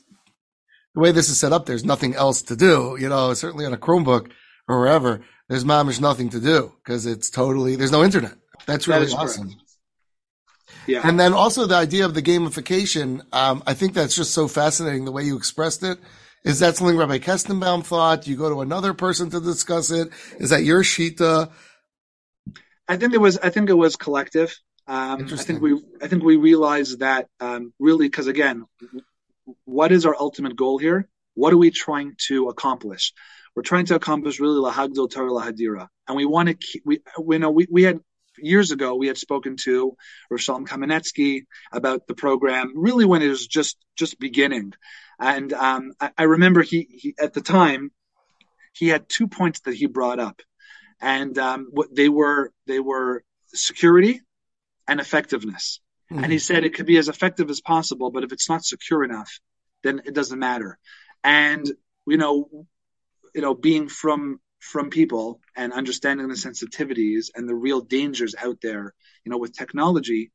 the 0.93 1.01
way 1.01 1.11
this 1.11 1.29
is 1.29 1.39
set 1.39 1.53
up, 1.53 1.65
there's 1.65 1.85
nothing 1.85 2.15
else 2.15 2.41
to 2.43 2.55
do. 2.55 2.97
You 2.99 3.09
know, 3.09 3.33
certainly 3.33 3.65
on 3.65 3.73
a 3.73 3.77
Chromebook 3.77 4.31
or 4.67 4.79
wherever, 4.79 5.21
there's 5.47 5.63
mamish 5.63 6.01
nothing 6.01 6.29
to 6.29 6.39
do 6.39 6.73
because 6.83 7.05
it's 7.05 7.29
totally, 7.29 7.75
there's 7.75 7.91
no 7.91 8.03
internet. 8.03 8.33
That's 8.65 8.85
That 8.85 8.93
really 8.95 9.05
correct. 9.07 9.21
awesome. 9.21 9.55
Yeah. 10.85 11.01
And 11.03 11.19
then 11.19 11.33
also 11.33 11.65
the 11.65 11.75
idea 11.75 12.05
of 12.05 12.13
the 12.13 12.21
gamification, 12.21 13.21
um, 13.33 13.63
I 13.65 13.73
think 13.73 13.93
that's 13.93 14.15
just 14.15 14.33
so 14.33 14.47
fascinating 14.47 15.05
the 15.05 15.11
way 15.11 15.23
you 15.23 15.37
expressed 15.37 15.83
it. 15.83 15.99
Is 16.43 16.59
that 16.59 16.77
something 16.77 16.95
Rabbi 16.95 17.17
Kestenbaum 17.17 17.83
thought? 17.85 18.21
Do 18.21 18.31
you 18.31 18.37
go 18.37 18.49
to 18.49 18.61
another 18.61 18.93
person 18.93 19.29
to 19.31 19.41
discuss 19.41 19.91
it? 19.91 20.09
Is 20.39 20.49
that 20.51 20.63
your 20.63 20.81
shita? 20.83 21.51
I 22.87 22.95
think 22.95 23.13
it 23.13 23.17
was. 23.17 23.37
I 23.39 23.49
think 23.49 23.69
it 23.69 23.73
was 23.73 23.97
collective. 23.97 24.57
Um, 24.87 25.27
I 25.31 25.35
think 25.35 25.61
we. 25.61 25.81
I 26.01 26.07
think 26.07 26.23
we 26.23 26.37
realized 26.37 26.99
that 26.99 27.27
um, 27.41 27.73
really 27.77 28.07
because 28.07 28.27
again, 28.27 28.65
what 29.65 29.91
is 29.91 30.05
our 30.05 30.15
ultimate 30.17 30.55
goal 30.55 30.77
here? 30.77 31.09
What 31.33 31.53
are 31.53 31.57
we 31.57 31.71
trying 31.71 32.15
to 32.27 32.47
accomplish? 32.47 33.13
We're 33.55 33.63
trying 33.63 33.85
to 33.87 33.95
accomplish 33.95 34.39
really 34.39 34.61
lahagdil 34.61 35.11
Torah 35.11 35.31
lahadira, 35.31 35.87
and 36.07 36.15
we 36.15 36.25
want 36.25 36.47
to 36.47 36.53
keep. 36.53 36.83
We, 36.85 37.01
we 37.21 37.37
know 37.37 37.51
we, 37.51 37.67
we 37.69 37.83
had 37.83 37.99
years 38.37 38.71
ago 38.71 38.95
we 38.95 39.07
had 39.07 39.17
spoken 39.17 39.57
to 39.57 39.97
Rosham 40.31 40.65
Kamenetsky 40.65 41.45
about 41.71 42.07
the 42.07 42.13
program 42.13 42.73
really 42.75 43.03
when 43.03 43.21
it 43.21 43.27
was 43.27 43.45
just 43.45 43.77
just 43.97 44.19
beginning, 44.19 44.73
and 45.19 45.51
um, 45.51 45.93
I, 45.99 46.11
I 46.17 46.23
remember 46.23 46.61
he, 46.61 46.87
he 46.89 47.15
at 47.19 47.33
the 47.33 47.41
time 47.41 47.91
he 48.71 48.87
had 48.87 49.09
two 49.09 49.27
points 49.27 49.59
that 49.61 49.73
he 49.73 49.87
brought 49.87 50.19
up, 50.19 50.41
and 51.01 51.37
um, 51.37 51.67
what 51.71 51.93
they 51.93 52.07
were 52.07 52.53
they 52.67 52.79
were 52.79 53.23
security 53.47 54.21
and 54.87 54.99
effectiveness. 54.99 55.79
Hmm. 56.09 56.23
And 56.23 56.31
he 56.31 56.39
said 56.39 56.63
it 56.63 56.73
could 56.73 56.85
be 56.85 56.97
as 56.97 57.09
effective 57.09 57.49
as 57.49 57.61
possible, 57.61 58.11
but 58.11 58.23
if 58.23 58.31
it's 58.31 58.49
not 58.49 58.63
secure 58.63 59.03
enough, 59.03 59.39
then 59.83 60.01
it 60.05 60.13
doesn't 60.13 60.39
matter. 60.39 60.77
And 61.23 61.69
you 62.05 62.17
know, 62.17 62.49
you 63.35 63.41
know, 63.41 63.53
being 63.53 63.89
from 63.89 64.39
frum 64.59 64.89
people 64.89 65.39
and 65.55 65.73
understanding 65.73 66.27
the 66.27 66.35
sensitivities 66.35 67.29
and 67.35 67.47
the 67.47 67.55
real 67.55 67.81
dangers 67.81 68.35
out 68.37 68.57
there, 68.61 68.93
you 69.23 69.31
know, 69.31 69.37
with 69.37 69.55
technology, 69.55 70.31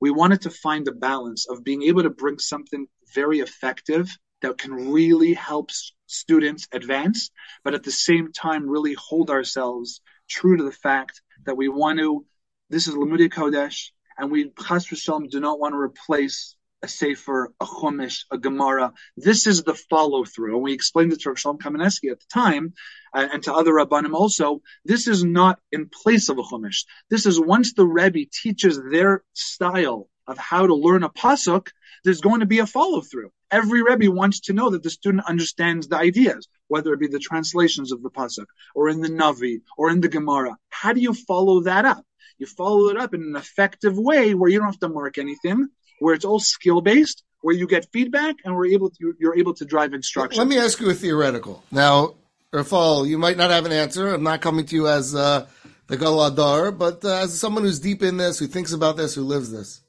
we 0.00 0.10
wanted 0.10 0.42
to 0.42 0.50
find 0.50 0.86
a 0.88 0.92
balance 0.92 1.46
of 1.48 1.64
being 1.64 1.82
able 1.82 2.02
to 2.02 2.10
bring 2.10 2.38
something 2.38 2.86
very 3.14 3.40
effective 3.40 4.08
that 4.42 4.58
can 4.58 4.92
really 4.92 5.34
help 5.34 5.70
s- 5.70 5.92
students 6.06 6.68
advance, 6.72 7.30
but 7.64 7.74
at 7.74 7.82
the 7.82 7.90
same 7.90 8.32
time 8.32 8.68
really 8.68 8.94
hold 8.94 9.30
ourselves 9.30 10.00
true 10.28 10.56
to 10.56 10.64
the 10.64 10.72
fact 10.72 11.22
that 11.44 11.56
we 11.56 11.68
want 11.68 11.98
to. 11.98 12.26
This 12.68 12.88
is 12.88 12.94
Limudei 12.94 13.28
Kodesh, 13.28 13.90
and 14.18 14.30
we 14.30 14.50
Chas 14.66 14.86
v'shalom 14.86 15.28
do 15.30 15.40
not 15.40 15.58
want 15.58 15.72
to 15.74 15.78
replace 15.78 16.56
a 16.82 16.88
Sefer, 16.88 17.52
a 17.60 17.64
Chumash, 17.64 18.24
a 18.30 18.38
Gemara. 18.38 18.92
This 19.16 19.46
is 19.46 19.62
the 19.62 19.74
follow 19.74 20.24
through. 20.24 20.54
And 20.54 20.62
we 20.62 20.72
explained 20.72 21.12
it 21.12 21.20
to 21.22 21.30
Rav 21.30 21.38
Shalom 21.38 21.58
Kamenetsky 21.58 22.10
at 22.10 22.20
the 22.20 22.26
time 22.32 22.74
uh, 23.14 23.26
and 23.32 23.42
to 23.44 23.54
other 23.54 23.72
Rabbanim 23.72 24.14
also. 24.14 24.60
This 24.84 25.08
is 25.08 25.24
not 25.24 25.58
in 25.72 25.88
place 25.88 26.28
of 26.28 26.38
a 26.38 26.42
Chumash. 26.42 26.84
This 27.08 27.26
is 27.26 27.40
once 27.40 27.72
the 27.72 27.86
Rebbe 27.86 28.28
teaches 28.30 28.80
their 28.90 29.24
style 29.32 30.08
of 30.26 30.38
how 30.38 30.66
to 30.66 30.74
learn 30.74 31.02
a 31.02 31.08
Pasuk, 31.08 31.68
there's 32.04 32.20
going 32.20 32.40
to 32.40 32.46
be 32.46 32.58
a 32.58 32.66
follow 32.66 33.00
through. 33.00 33.30
Every 33.50 33.82
Rebbe 33.82 34.10
wants 34.10 34.40
to 34.40 34.52
know 34.52 34.70
that 34.70 34.82
the 34.82 34.90
student 34.90 35.24
understands 35.26 35.88
the 35.88 35.96
ideas, 35.96 36.48
whether 36.68 36.92
it 36.92 37.00
be 37.00 37.06
the 37.06 37.20
translations 37.20 37.92
of 37.92 38.02
the 38.02 38.10
Pasuk 38.10 38.46
or 38.74 38.88
in 38.88 39.00
the 39.00 39.08
Navi 39.08 39.60
or 39.78 39.90
in 39.90 40.00
the 40.00 40.08
Gemara. 40.08 40.56
How 40.68 40.92
do 40.92 41.00
you 41.00 41.14
follow 41.14 41.62
that 41.62 41.84
up? 41.84 42.04
You 42.38 42.46
follow 42.46 42.88
it 42.88 42.96
up 42.96 43.14
in 43.14 43.22
an 43.22 43.36
effective 43.36 43.98
way 43.98 44.34
where 44.34 44.50
you 44.50 44.58
don't 44.58 44.66
have 44.66 44.80
to 44.80 44.88
mark 44.88 45.18
anything, 45.18 45.68
where 46.00 46.14
it's 46.14 46.24
all 46.24 46.38
skill 46.38 46.80
based, 46.80 47.24
where 47.40 47.54
you 47.54 47.66
get 47.66 47.86
feedback 47.92 48.36
and 48.44 48.54
we're 48.54 48.66
able 48.66 48.90
to, 48.90 49.14
you're 49.18 49.38
able 49.38 49.54
to 49.54 49.64
drive 49.64 49.94
instruction. 49.94 50.38
Let 50.38 50.48
me 50.48 50.58
ask 50.58 50.80
you 50.80 50.90
a 50.90 50.94
theoretical. 50.94 51.62
Now, 51.70 52.14
Raphael, 52.52 53.06
you 53.06 53.18
might 53.18 53.36
not 53.36 53.50
have 53.50 53.66
an 53.66 53.72
answer. 53.72 54.12
I'm 54.12 54.22
not 54.22 54.40
coming 54.40 54.66
to 54.66 54.74
you 54.74 54.88
as 54.88 55.14
uh, 55.14 55.46
the 55.86 55.96
Galadar, 55.96 56.76
but 56.76 57.04
uh, 57.04 57.22
as 57.22 57.38
someone 57.38 57.64
who's 57.64 57.80
deep 57.80 58.02
in 58.02 58.16
this, 58.16 58.38
who 58.38 58.46
thinks 58.46 58.72
about 58.72 58.96
this, 58.96 59.14
who 59.14 59.22
lives 59.22 59.50
this. 59.50 59.80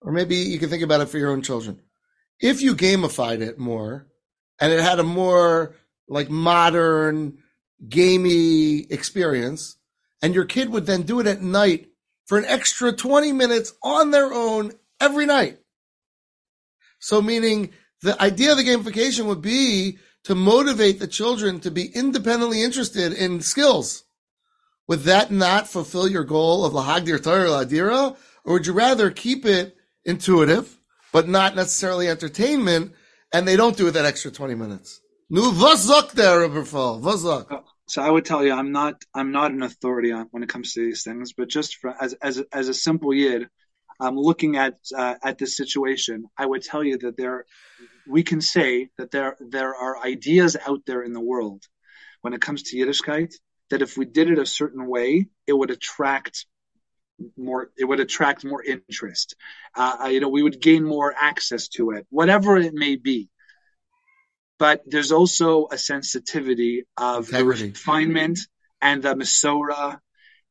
Or 0.00 0.12
maybe 0.12 0.36
you 0.36 0.58
can 0.58 0.68
think 0.68 0.82
about 0.82 1.00
it 1.00 1.06
for 1.06 1.18
your 1.18 1.30
own 1.30 1.42
children. 1.42 1.80
If 2.40 2.60
you 2.60 2.74
gamified 2.74 3.40
it 3.40 3.58
more 3.58 4.06
and 4.60 4.72
it 4.72 4.80
had 4.80 4.98
a 4.98 5.04
more 5.04 5.76
like 6.08 6.28
modern, 6.28 7.38
gamey 7.88 8.80
experience, 8.90 9.76
and 10.22 10.34
your 10.34 10.44
kid 10.44 10.70
would 10.70 10.86
then 10.86 11.02
do 11.02 11.20
it 11.20 11.26
at 11.26 11.42
night 11.42 11.88
for 12.26 12.38
an 12.38 12.44
extra 12.46 12.92
20 12.92 13.32
minutes 13.32 13.74
on 13.82 14.12
their 14.12 14.32
own 14.32 14.72
every 15.00 15.26
night. 15.26 15.58
So 17.00 17.20
meaning 17.20 17.70
the 18.00 18.20
idea 18.22 18.52
of 18.52 18.56
the 18.56 18.64
gamification 18.64 19.26
would 19.26 19.42
be 19.42 19.98
to 20.24 20.34
motivate 20.34 21.00
the 21.00 21.08
children 21.08 21.58
to 21.60 21.70
be 21.70 21.86
independently 21.86 22.62
interested 22.62 23.12
in 23.12 23.40
skills. 23.40 24.04
Would 24.88 25.00
that 25.00 25.30
not 25.30 25.68
fulfill 25.68 26.08
your 26.08 26.24
goal 26.24 26.64
of 26.64 26.72
lahagdir 26.72 27.22
Torah 27.22 27.48
ladira, 27.48 28.16
or 28.44 28.52
would 28.54 28.66
you 28.66 28.72
rather 28.72 29.10
keep 29.10 29.44
it 29.44 29.76
intuitive, 30.04 30.78
but 31.12 31.28
not 31.28 31.56
necessarily 31.56 32.08
entertainment, 32.08 32.92
and 33.32 33.46
they 33.46 33.56
don't 33.56 33.76
do 33.76 33.88
it 33.88 33.92
that 33.92 34.04
extra 34.04 34.30
twenty 34.30 34.54
minutes? 34.54 35.00
Nu 35.30 35.50
there, 36.14 36.48
Raphael. 36.48 37.00
Vazak. 37.00 37.62
So 37.92 38.00
I 38.00 38.08
would 38.08 38.24
tell 38.24 38.42
you, 38.42 38.54
I'm 38.54 38.72
not, 38.72 39.04
I'm 39.14 39.32
not 39.32 39.50
an 39.50 39.62
authority 39.62 40.12
on 40.12 40.26
when 40.30 40.42
it 40.42 40.48
comes 40.48 40.72
to 40.72 40.80
these 40.80 41.02
things, 41.02 41.34
but 41.34 41.48
just 41.48 41.76
for, 41.76 41.94
as, 42.00 42.14
as, 42.22 42.42
as 42.50 42.68
a 42.70 42.72
simple 42.72 43.12
yid, 43.12 43.48
um, 44.00 44.16
looking 44.16 44.56
at, 44.56 44.78
uh, 44.96 45.16
at 45.22 45.36
this 45.36 45.58
situation, 45.58 46.24
I 46.38 46.46
would 46.46 46.62
tell 46.62 46.82
you 46.82 46.96
that 46.96 47.18
there, 47.18 47.44
we 48.08 48.22
can 48.22 48.40
say 48.40 48.88
that 48.96 49.10
there, 49.10 49.36
there 49.40 49.74
are 49.74 50.02
ideas 50.02 50.56
out 50.66 50.80
there 50.86 51.02
in 51.02 51.12
the 51.12 51.20
world 51.20 51.64
when 52.22 52.32
it 52.32 52.40
comes 52.40 52.62
to 52.62 52.78
Yiddishkeit 52.78 53.34
that 53.68 53.82
if 53.82 53.98
we 53.98 54.06
did 54.06 54.30
it 54.30 54.38
a 54.38 54.46
certain 54.46 54.86
way, 54.86 55.26
it 55.46 55.52
would 55.52 55.70
attract 55.70 56.46
more, 57.36 57.72
it 57.76 57.84
would 57.84 58.00
attract 58.00 58.42
more 58.42 58.64
interest. 58.64 59.36
Uh, 59.76 60.08
you 60.10 60.20
know, 60.20 60.30
we 60.30 60.42
would 60.42 60.62
gain 60.62 60.82
more 60.82 61.14
access 61.14 61.68
to 61.68 61.90
it, 61.90 62.06
whatever 62.08 62.56
it 62.56 62.72
may 62.72 62.96
be 62.96 63.28
but 64.62 64.80
there's 64.86 65.10
also 65.10 65.66
a 65.72 65.76
sensitivity 65.76 66.84
of 66.96 67.26
the 67.26 67.44
refinement 67.44 68.38
and 68.80 69.02
the 69.02 69.12
Masorah 69.12 69.98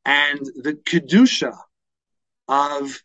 and 0.04 0.38
the 0.38 0.74
Kedusha 0.74 1.58
of 2.46 3.02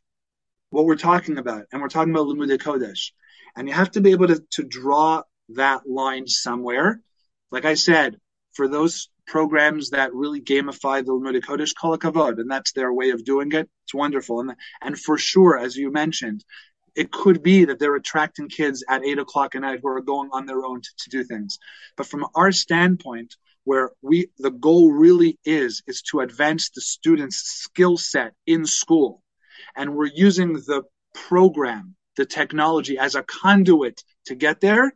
what 0.70 0.84
we're 0.84 0.96
talking 0.96 1.38
about. 1.38 1.66
And 1.70 1.80
we're 1.80 1.90
talking 1.90 2.12
about 2.12 2.26
Limudei 2.26 2.58
Kodesh. 2.58 3.12
And 3.56 3.68
you 3.68 3.74
have 3.74 3.92
to 3.92 4.00
be 4.00 4.10
able 4.10 4.26
to, 4.26 4.42
to 4.54 4.64
draw 4.64 5.22
that 5.50 5.88
line 5.88 6.26
somewhere. 6.26 7.00
Like 7.52 7.66
I 7.66 7.74
said, 7.74 8.16
for 8.54 8.66
those 8.66 9.08
programs 9.28 9.90
that 9.90 10.12
really 10.12 10.40
gamify 10.40 11.06
the 11.06 11.12
Limudei 11.12 11.40
Kodesh, 11.40 11.70
kol 11.80 11.96
hakavod, 11.96 12.40
and 12.40 12.50
that's 12.50 12.72
their 12.72 12.92
way 12.92 13.10
of 13.10 13.24
doing 13.24 13.52
it. 13.52 13.70
It's 13.84 13.94
wonderful. 13.94 14.40
And, 14.40 14.56
and 14.82 14.98
for 14.98 15.18
sure, 15.18 15.56
as 15.56 15.76
you 15.76 15.92
mentioned, 15.92 16.44
it 16.96 17.12
could 17.12 17.42
be 17.42 17.66
that 17.66 17.78
they're 17.78 17.94
attracting 17.94 18.48
kids 18.48 18.82
at 18.88 19.04
eight 19.04 19.18
o'clock 19.18 19.54
at 19.54 19.60
night 19.60 19.80
who 19.82 19.88
are 19.88 20.00
going 20.00 20.30
on 20.32 20.46
their 20.46 20.64
own 20.64 20.80
to, 20.80 20.90
to 20.98 21.10
do 21.10 21.24
things. 21.24 21.58
But 21.96 22.06
from 22.06 22.26
our 22.34 22.50
standpoint, 22.52 23.36
where 23.64 23.90
we 24.00 24.30
the 24.38 24.50
goal 24.50 24.92
really 24.92 25.38
is 25.44 25.82
is 25.86 26.02
to 26.10 26.20
advance 26.20 26.70
the 26.70 26.80
student's 26.80 27.36
skill 27.36 27.96
set 27.96 28.32
in 28.46 28.64
school, 28.64 29.22
and 29.76 29.94
we're 29.94 30.06
using 30.06 30.54
the 30.54 30.82
program, 31.14 31.96
the 32.16 32.24
technology 32.24 32.96
as 32.98 33.14
a 33.14 33.22
conduit 33.22 34.02
to 34.26 34.34
get 34.34 34.60
there. 34.60 34.94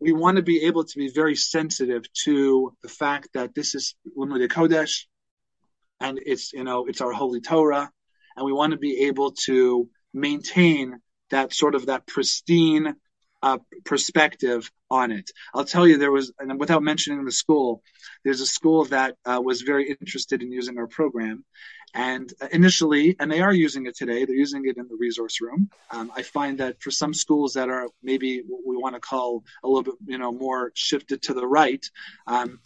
We 0.00 0.12
want 0.12 0.36
to 0.36 0.42
be 0.42 0.64
able 0.64 0.84
to 0.84 0.98
be 0.98 1.10
very 1.10 1.36
sensitive 1.36 2.04
to 2.24 2.74
the 2.82 2.88
fact 2.88 3.28
that 3.34 3.54
this 3.54 3.74
is 3.74 3.94
Limudei 4.16 4.48
Kodesh, 4.48 5.06
and 6.00 6.18
it's 6.24 6.52
you 6.52 6.64
know 6.64 6.86
it's 6.86 7.00
our 7.00 7.12
holy 7.12 7.40
Torah, 7.40 7.90
and 8.36 8.46
we 8.46 8.52
want 8.52 8.70
to 8.70 8.78
be 8.78 9.06
able 9.06 9.32
to 9.46 9.88
maintain 10.14 11.00
that 11.30 11.52
sort 11.52 11.74
of 11.74 11.86
that 11.86 12.06
pristine 12.06 12.94
uh, 13.42 13.58
perspective 13.84 14.70
on 14.90 15.10
it. 15.10 15.30
I'll 15.54 15.66
tell 15.66 15.86
you, 15.86 15.98
there 15.98 16.12
was, 16.12 16.32
and 16.38 16.58
without 16.58 16.82
mentioning 16.82 17.24
the 17.24 17.32
school, 17.32 17.82
there's 18.24 18.40
a 18.40 18.46
school 18.46 18.86
that 18.86 19.16
uh, 19.26 19.40
was 19.44 19.60
very 19.60 19.90
interested 19.90 20.42
in 20.42 20.50
using 20.50 20.78
our 20.78 20.86
program. 20.86 21.44
And 21.94 22.32
initially, 22.50 23.14
and 23.20 23.30
they 23.30 23.40
are 23.40 23.54
using 23.54 23.86
it 23.86 23.96
today, 23.96 24.24
they're 24.24 24.34
using 24.34 24.66
it 24.66 24.76
in 24.76 24.88
the 24.88 24.96
resource 24.98 25.40
room. 25.40 25.70
Um, 25.92 26.10
I 26.16 26.22
find 26.22 26.58
that 26.58 26.82
for 26.82 26.90
some 26.90 27.14
schools 27.14 27.54
that 27.54 27.68
are 27.68 27.88
maybe 28.02 28.42
what 28.46 28.62
we 28.66 28.76
want 28.76 28.96
to 28.96 29.00
call 29.00 29.44
a 29.62 29.68
little 29.68 29.84
bit, 29.84 29.94
you 30.06 30.18
know, 30.18 30.32
more 30.32 30.72
shifted 30.74 31.22
to 31.22 31.34
the 31.34 31.46
right, 31.46 31.84
um, 32.26 32.58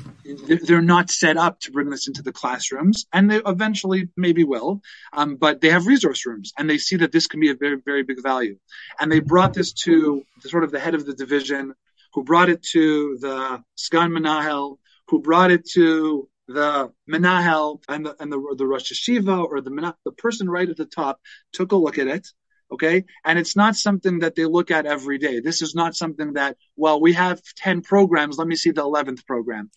they're 0.47 0.81
not 0.81 1.11
set 1.11 1.37
up 1.37 1.61
to 1.61 1.72
bring 1.72 1.91
this 1.91 2.09
into 2.09 2.22
the 2.22 2.33
classrooms, 2.33 3.07
and 3.12 3.31
they 3.31 3.41
eventually 3.45 4.09
maybe 4.16 4.45
will. 4.45 4.81
Um, 5.12 5.37
but 5.37 5.61
they 5.61 5.68
have 5.68 5.87
resource 5.87 6.24
rooms, 6.24 6.53
and 6.57 6.68
they 6.68 6.79
see 6.79 6.97
that 6.97 7.12
this 7.12 7.26
can 7.26 7.41
be 7.41 7.51
a 7.51 7.55
very, 7.55 7.76
very 7.85 8.05
big 8.05 8.22
value. 8.22 8.59
And 8.99 9.12
they 9.12 9.20
brought 9.20 9.53
this 9.53 9.72
to 9.85 10.24
the, 10.43 10.49
sort 10.49 10.64
of 10.64 10.70
the 10.70 10.81
head 10.81 10.95
of 10.95 11.05
the 11.05 11.14
division, 11.14 11.74
who 12.14 12.24
brought 12.24 12.49
it 12.49 12.62
to 12.72 13.18
the 13.20 13.62
Sgan 13.76 14.11
Menahel, 14.11 14.79
who 15.09 15.20
brought 15.20 15.51
it 15.51 15.68
to 15.74 16.29
the 16.49 16.91
Menahel 17.09 17.81
and 17.89 18.07
the 18.07 18.17
and 18.19 18.33
the, 18.33 18.55
the 18.57 18.67
Rosh 18.67 18.93
Yeshiva 18.93 19.45
or 19.45 19.61
the 19.61 19.95
the 20.05 20.13
person 20.13 20.49
right 20.49 20.69
at 20.69 20.77
the 20.77 20.87
top 20.87 21.21
took 21.53 21.73
a 21.73 21.77
look 21.77 21.99
at 21.99 22.09
it. 22.09 22.27
Okay. 22.71 23.05
And 23.25 23.39
it's 23.39 23.57
not 23.57 23.77
something 23.77 24.19
that 24.19 24.35
they 24.35 24.45
look 24.45 24.71
at 24.71 24.85
every 24.85 25.19
day. 25.19 25.41
This 25.41 25.63
is 25.63 25.75
not 25.75 25.95
something 25.95 26.35
that, 26.35 26.57
well, 26.77 27.01
we 27.01 27.15
have 27.15 27.41
10 27.57 27.81
programs. 27.81 28.37
Let 28.37 28.47
me 28.47 28.57
see 28.57 28.73
the 28.73 28.83
11th 28.83 29.25
program. 29.27 29.71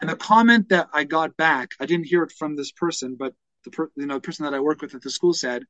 And 0.00 0.08
the 0.08 0.16
comment 0.16 0.70
that 0.70 0.88
I 0.94 1.04
got 1.04 1.36
back, 1.36 1.72
I 1.78 1.86
didn't 1.86 2.06
hear 2.06 2.22
it 2.22 2.32
from 2.32 2.56
this 2.56 2.72
person, 2.72 3.16
but 3.18 3.34
the, 3.64 3.70
per, 3.70 3.90
you 3.94 4.06
know, 4.06 4.14
the 4.14 4.20
person 4.22 4.46
that 4.46 4.54
I 4.54 4.60
work 4.60 4.80
with 4.80 4.94
at 4.94 5.02
the 5.02 5.10
school 5.10 5.34
said, 5.34 5.64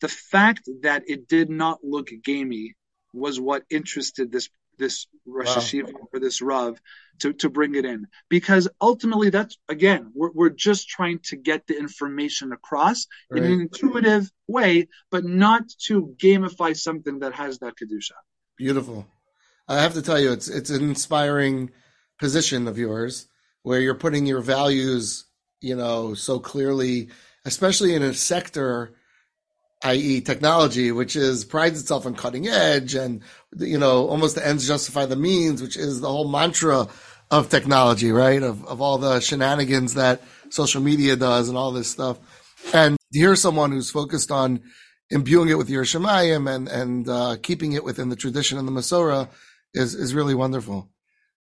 the 0.00 0.08
fact 0.08 0.68
that 0.82 1.02
it 1.08 1.28
did 1.28 1.50
not 1.50 1.80
look 1.82 2.08
gamey 2.24 2.74
was 3.12 3.38
what 3.38 3.64
interested 3.68 4.32
this 4.32 4.48
this 4.78 5.06
Rosh 5.26 5.48
wow. 5.48 5.54
Yeshiva 5.56 5.92
or 6.12 6.20
this 6.20 6.40
Rav 6.40 6.80
to, 7.20 7.32
to 7.34 7.50
bring 7.50 7.74
it 7.74 7.84
in. 7.84 8.06
Because 8.28 8.68
ultimately, 8.80 9.30
that's 9.30 9.58
again, 9.68 10.12
we're, 10.14 10.30
we're 10.32 10.50
just 10.50 10.88
trying 10.88 11.20
to 11.24 11.36
get 11.36 11.66
the 11.66 11.78
information 11.78 12.52
across 12.52 13.06
right. 13.30 13.42
in 13.42 13.52
an 13.52 13.60
intuitive 13.60 14.30
way, 14.46 14.88
but 15.10 15.24
not 15.24 15.62
to 15.86 16.14
gamify 16.16 16.76
something 16.76 17.20
that 17.20 17.34
has 17.34 17.58
that 17.58 17.74
Kedusha. 17.74 18.12
Beautiful. 18.56 19.06
I 19.68 19.80
have 19.80 19.94
to 19.94 20.02
tell 20.02 20.18
you, 20.18 20.32
it's 20.32 20.48
it's 20.48 20.70
an 20.70 20.82
inspiring 20.82 21.70
position 22.18 22.66
of 22.66 22.78
yours 22.78 23.28
where 23.62 23.80
you're 23.80 23.94
putting 23.94 24.26
your 24.26 24.40
values, 24.40 25.26
you 25.60 25.76
know, 25.76 26.14
so 26.14 26.38
clearly, 26.38 27.10
especially 27.44 27.94
in 27.94 28.02
a 28.02 28.14
sector 28.14 28.94
i.e., 29.82 30.20
technology, 30.20 30.90
which 30.92 31.16
is 31.16 31.44
prides 31.44 31.80
itself 31.80 32.06
on 32.06 32.14
cutting 32.14 32.48
edge 32.48 32.94
and 32.94 33.22
you 33.56 33.78
know 33.78 34.08
almost 34.08 34.34
the 34.34 34.46
ends 34.46 34.66
justify 34.66 35.06
the 35.06 35.16
means, 35.16 35.62
which 35.62 35.76
is 35.76 36.00
the 36.00 36.08
whole 36.08 36.28
mantra 36.28 36.88
of 37.30 37.48
technology, 37.48 38.10
right? 38.10 38.42
Of 38.42 38.64
of 38.66 38.80
all 38.80 38.98
the 38.98 39.20
shenanigans 39.20 39.94
that 39.94 40.22
social 40.50 40.82
media 40.82 41.16
does 41.16 41.48
and 41.48 41.56
all 41.56 41.72
this 41.72 41.88
stuff. 41.90 42.18
And 42.74 42.96
hear 43.12 43.36
someone 43.36 43.70
who's 43.70 43.90
focused 43.90 44.30
on 44.30 44.62
imbuing 45.10 45.48
it 45.48 45.58
with 45.58 45.68
Yiras 45.68 45.96
Shamayim 45.96 46.52
and 46.52 46.68
and 46.68 47.08
uh, 47.08 47.36
keeping 47.42 47.72
it 47.72 47.84
within 47.84 48.08
the 48.08 48.16
tradition 48.16 48.58
and 48.58 48.66
the 48.66 48.72
Masorah 48.72 49.28
is 49.74 49.94
is 49.94 50.14
really 50.14 50.34
wonderful. 50.34 50.90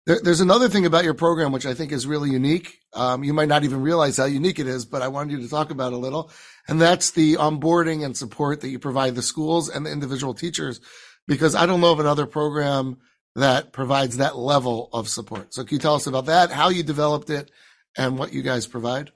There, 0.05 0.19
there's 0.23 0.41
another 0.41 0.69
thing 0.69 0.85
about 0.85 1.05
your 1.05 1.15
program 1.15 1.53
which 1.53 1.67
I 1.67 1.75
think 1.75 1.93
is 1.93 2.07
really 2.07 2.31
unique. 2.31 2.79
Um, 2.93 3.23
you 3.23 3.33
might 3.33 3.49
not 3.49 3.63
even 3.63 3.83
realize 3.83 4.17
how 4.17 4.25
unique 4.25 4.59
it 4.59 4.67
is, 4.67 4.85
but 4.85 5.01
I 5.01 5.09
wanted 5.09 5.33
you 5.33 5.43
to 5.43 5.49
talk 5.49 5.71
about 5.71 5.93
a 5.93 5.97
little, 5.97 6.31
and 6.67 6.81
that's 6.81 7.13
the 7.13 7.35
onboarding 7.35 8.05
and 8.05 8.17
support 8.17 8.61
that 8.61 8.69
you 8.69 8.79
provide 8.79 9.15
the 9.15 9.23
schools 9.23 9.69
and 9.69 9.87
the 9.87 9.93
individual 9.93 10.35
teachers, 10.35 10.81
because 11.29 11.55
I 11.55 11.67
don't 11.67 11.81
know 11.81 11.93
of 11.93 12.01
another 12.01 12.27
program 12.27 12.99
that 13.37 13.73
provides 13.73 14.17
that 14.17 14.37
level 14.37 14.91
of 14.93 15.09
support. 15.09 15.55
So 15.55 15.65
can 15.65 15.77
you 15.77 15.81
tell 15.81 15.95
us 15.95 16.07
about 16.07 16.27
that, 16.27 16.51
how 16.51 16.69
you 16.69 16.83
developed 16.83 17.31
it, 17.31 17.51
and 17.97 18.19
what 18.19 18.33
you 18.33 18.43
guys 18.43 18.67
provide? 18.67 19.11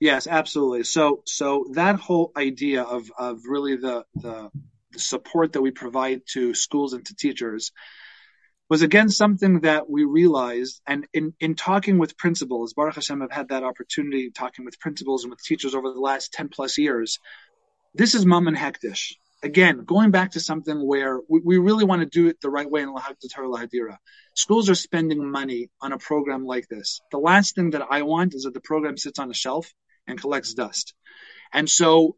Yes, 0.00 0.26
absolutely. 0.26 0.82
So, 0.82 1.22
so 1.24 1.66
that 1.72 1.96
whole 1.96 2.32
idea 2.36 2.82
of 2.82 3.10
of 3.18 3.42
really 3.48 3.76
the 3.76 4.04
the, 4.16 4.50
the 4.90 4.98
support 4.98 5.54
that 5.54 5.62
we 5.62 5.70
provide 5.70 6.22
to 6.32 6.52
schools 6.52 6.92
and 6.92 7.06
to 7.06 7.14
teachers 7.14 7.72
was 8.68 8.82
again 8.82 9.08
something 9.08 9.60
that 9.60 9.88
we 9.88 10.04
realized 10.04 10.80
and 10.86 11.06
in, 11.12 11.34
in 11.38 11.54
talking 11.54 11.98
with 11.98 12.16
principals, 12.16 12.74
Baruch 12.74 12.96
Hashem, 12.96 13.22
I've 13.22 13.30
had 13.30 13.48
that 13.48 13.62
opportunity 13.62 14.30
talking 14.30 14.64
with 14.64 14.80
principals 14.80 15.24
and 15.24 15.30
with 15.30 15.42
teachers 15.42 15.74
over 15.74 15.92
the 15.92 16.00
last 16.00 16.32
10 16.32 16.48
plus 16.48 16.76
years. 16.76 17.18
This 17.94 18.14
is 18.14 18.26
Mammon 18.26 18.56
Hektish. 18.56 19.14
Again, 19.42 19.84
going 19.84 20.10
back 20.10 20.32
to 20.32 20.40
something 20.40 20.84
where 20.84 21.20
we, 21.28 21.40
we 21.44 21.58
really 21.58 21.84
want 21.84 22.02
to 22.02 22.06
do 22.06 22.26
it 22.26 22.40
the 22.40 22.50
right 22.50 22.68
way 22.68 22.82
in 22.82 22.92
Lahaktatar 22.92 23.44
Lahadira. 23.44 23.98
Schools 24.34 24.68
are 24.68 24.74
spending 24.74 25.30
money 25.30 25.68
on 25.80 25.92
a 25.92 25.98
program 25.98 26.44
like 26.44 26.66
this. 26.68 27.00
The 27.12 27.18
last 27.18 27.54
thing 27.54 27.70
that 27.70 27.86
I 27.88 28.02
want 28.02 28.34
is 28.34 28.42
that 28.42 28.54
the 28.54 28.60
program 28.60 28.96
sits 28.96 29.18
on 29.18 29.30
a 29.30 29.34
shelf 29.34 29.72
and 30.06 30.20
collects 30.20 30.54
dust. 30.54 30.94
And 31.52 31.70
so 31.70 32.16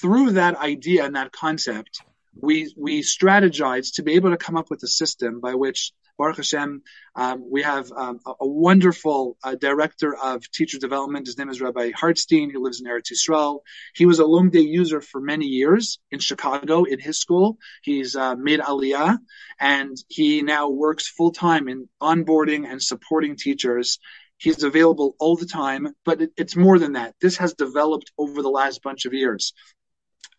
through 0.00 0.32
that 0.32 0.56
idea 0.56 1.04
and 1.04 1.14
that 1.14 1.30
concept, 1.30 2.00
we 2.40 2.72
we 2.76 3.02
strategized 3.02 3.94
to 3.94 4.02
be 4.02 4.14
able 4.14 4.30
to 4.30 4.36
come 4.36 4.56
up 4.56 4.70
with 4.70 4.82
a 4.82 4.88
system 4.88 5.40
by 5.40 5.54
which 5.54 5.92
Baruch 6.18 6.38
Hashem, 6.38 6.82
um, 7.14 7.44
we 7.50 7.62
have 7.62 7.92
um, 7.92 8.20
a, 8.26 8.32
a, 8.40 8.46
wonderful 8.46 9.36
uh, 9.44 9.54
director 9.54 10.16
of 10.16 10.50
teacher 10.50 10.78
development. 10.78 11.26
His 11.26 11.36
name 11.36 11.50
is 11.50 11.60
Rabbi 11.60 11.90
Hartstein. 11.90 12.50
He 12.50 12.56
lives 12.56 12.80
in 12.80 12.86
Eretz 12.86 13.12
Yisrael. 13.12 13.60
He 13.94 14.06
was 14.06 14.18
a 14.18 14.24
Lomdei 14.24 14.66
user 14.66 15.00
for 15.02 15.20
many 15.20 15.44
years 15.46 15.98
in 16.10 16.18
Chicago 16.18 16.84
in 16.84 17.00
his 17.00 17.18
school. 17.18 17.58
He's 17.82 18.16
uh, 18.16 18.34
made 18.34 18.60
Aliyah, 18.60 19.18
and 19.60 19.96
he 20.08 20.42
now 20.42 20.70
works 20.70 21.06
full 21.06 21.32
time 21.32 21.68
in 21.68 21.88
onboarding 22.00 22.66
and 22.66 22.82
supporting 22.82 23.36
teachers. 23.36 23.98
He's 24.38 24.62
available 24.62 25.16
all 25.18 25.36
the 25.36 25.46
time, 25.46 25.88
but 26.04 26.22
it, 26.22 26.30
it's 26.36 26.56
more 26.56 26.78
than 26.78 26.92
that. 26.92 27.14
This 27.20 27.38
has 27.38 27.54
developed 27.54 28.12
over 28.18 28.42
the 28.42 28.50
last 28.50 28.82
bunch 28.82 29.04
of 29.06 29.14
years 29.14 29.52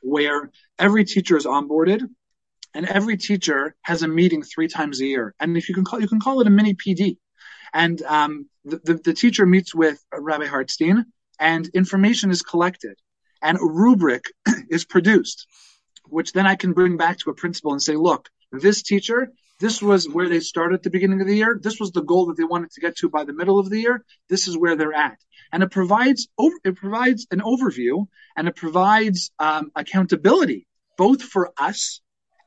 where 0.02 0.52
every 0.80 1.06
teacher 1.06 1.38
is 1.38 1.46
onboarded 1.46 2.02
and 2.74 2.86
every 2.86 3.18
teacher 3.18 3.76
has 3.82 4.04
a 4.04 4.08
meeting 4.08 4.44
three 4.44 4.68
times 4.68 5.02
a 5.02 5.06
year. 5.06 5.34
And 5.40 5.58
if 5.58 5.70
you 5.70 5.76
can 5.76 5.84
call, 5.84 6.02
you 6.02 6.08
can 6.08 6.20
call 6.20 6.42
it 6.42 6.48
a 6.48 6.52
mini 6.52 6.76
PD. 6.76 7.18
And 7.74 8.02
um, 8.04 8.50
the, 8.66 8.80
the, 8.84 8.94
the 8.96 9.14
teacher 9.14 9.46
meets 9.46 9.74
with 9.74 10.04
Rabbi 10.14 10.46
Hartstein 10.46 11.06
and 11.40 11.68
information 11.70 12.32
is 12.32 12.42
collected 12.42 12.98
and 13.42 13.58
a 13.58 13.66
rubric 13.66 14.26
is 14.70 14.86
produced, 14.86 15.48
which 16.06 16.34
then 16.34 16.48
I 16.48 16.56
can 16.56 16.74
bring 16.74 16.98
back 16.98 17.20
to 17.20 17.30
a 17.30 17.36
principal 17.36 17.72
and 17.72 17.82
say, 17.82 17.96
look, 17.96 18.30
this 18.52 18.82
teacher, 18.82 19.32
this 19.60 19.82
was 19.82 20.08
where 20.08 20.30
they 20.30 20.40
started 20.40 20.76
at 20.76 20.84
the 20.84 20.90
beginning 20.90 21.22
of 21.22 21.28
the 21.28 21.36
year. 21.36 21.60
This 21.62 21.80
was 21.80 21.92
the 21.92 22.04
goal 22.04 22.28
that 22.28 22.38
they 22.38 22.44
wanted 22.44 22.72
to 22.72 22.82
get 22.82 22.96
to 22.98 23.10
by 23.10 23.24
the 23.24 23.34
middle 23.34 23.60
of 23.60 23.70
the 23.70 23.80
year. 23.80 24.06
This 24.30 24.48
is 24.48 24.58
where 24.58 24.76
they're 24.76 24.94
at 24.94 25.18
and 25.52 25.64
it 25.64 25.72
provides 25.72 26.28
it 26.64 26.76
provides 26.76 27.28
an 27.32 27.40
overview 27.42 28.08
and 28.36 28.48
it 28.48 28.56
provides 28.56 29.32
um, 29.40 29.72
accountability 29.76 30.68
both 30.98 31.22
for 31.22 31.54
us 31.58 32.02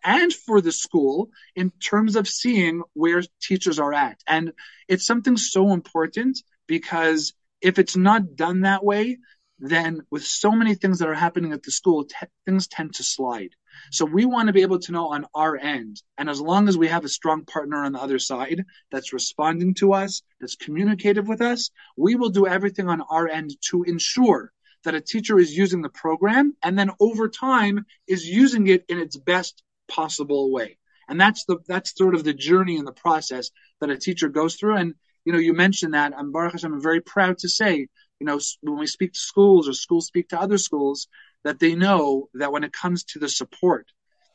and 0.04 0.32
for 0.32 0.60
the 0.60 0.72
school 0.72 1.30
in 1.54 1.70
terms 1.70 2.16
of 2.16 2.28
seeing 2.28 2.82
where 2.94 3.22
teachers 3.40 3.78
are 3.78 3.92
at. 3.92 4.18
And 4.26 4.52
it's 4.88 5.06
something 5.06 5.36
so 5.36 5.72
important 5.72 6.42
because 6.66 7.32
if 7.60 7.78
it's 7.78 7.96
not 7.96 8.36
done 8.36 8.62
that 8.62 8.84
way, 8.84 9.18
then 9.58 10.02
with 10.10 10.24
so 10.24 10.52
many 10.52 10.74
things 10.74 10.98
that 10.98 11.08
are 11.08 11.14
happening 11.14 11.52
at 11.52 11.62
the 11.62 11.70
school, 11.70 12.04
t- 12.04 12.14
things 12.46 12.66
tend 12.66 12.94
to 12.94 13.04
slide. 13.04 13.50
So 13.90 14.04
we 14.04 14.24
want 14.24 14.46
to 14.46 14.52
be 14.52 14.62
able 14.62 14.78
to 14.80 14.92
know 14.92 15.08
on 15.08 15.26
our 15.34 15.56
end. 15.56 16.02
And 16.18 16.28
as 16.28 16.40
long 16.40 16.68
as 16.68 16.78
we 16.78 16.88
have 16.88 17.04
a 17.04 17.08
strong 17.08 17.44
partner 17.44 17.84
on 17.84 17.92
the 17.92 18.00
other 18.00 18.18
side 18.18 18.64
that's 18.90 19.12
responding 19.12 19.74
to 19.74 19.92
us, 19.92 20.22
that's 20.40 20.56
communicative 20.56 21.28
with 21.28 21.40
us, 21.40 21.70
we 21.96 22.14
will 22.14 22.30
do 22.30 22.46
everything 22.46 22.88
on 22.88 23.00
our 23.02 23.28
end 23.28 23.50
to 23.70 23.82
ensure 23.84 24.52
that 24.84 24.94
a 24.94 25.00
teacher 25.00 25.38
is 25.38 25.56
using 25.56 25.82
the 25.82 25.90
program 25.90 26.56
and 26.62 26.78
then 26.78 26.90
over 27.00 27.28
time 27.28 27.84
is 28.06 28.26
using 28.26 28.66
it 28.66 28.84
in 28.88 28.98
its 28.98 29.16
best 29.16 29.62
possible 29.88 30.50
way. 30.52 30.78
And 31.08 31.20
that's 31.20 31.44
the 31.44 31.58
that's 31.66 31.96
sort 31.96 32.14
of 32.14 32.24
the 32.24 32.32
journey 32.32 32.76
and 32.76 32.86
the 32.86 32.92
process 32.92 33.50
that 33.80 33.90
a 33.90 33.96
teacher 33.96 34.28
goes 34.28 34.56
through. 34.56 34.76
And 34.76 34.94
you 35.24 35.32
know, 35.32 35.38
you 35.38 35.52
mentioned 35.52 35.94
that, 35.94 36.12
and 36.16 36.32
Baruch 36.32 36.52
Hashem, 36.52 36.72
I'm 36.72 36.82
very 36.82 37.00
proud 37.00 37.38
to 37.38 37.48
say, 37.48 37.88
you 38.20 38.26
know, 38.26 38.38
when 38.62 38.78
we 38.78 38.86
speak 38.86 39.12
to 39.14 39.20
schools 39.20 39.68
or 39.68 39.72
schools 39.72 40.06
speak 40.06 40.28
to 40.28 40.40
other 40.40 40.56
schools, 40.56 41.08
that 41.44 41.58
they 41.58 41.74
know 41.74 42.28
that 42.34 42.52
when 42.52 42.64
it 42.64 42.72
comes 42.72 43.04
to 43.04 43.18
the 43.18 43.28
support 43.28 43.86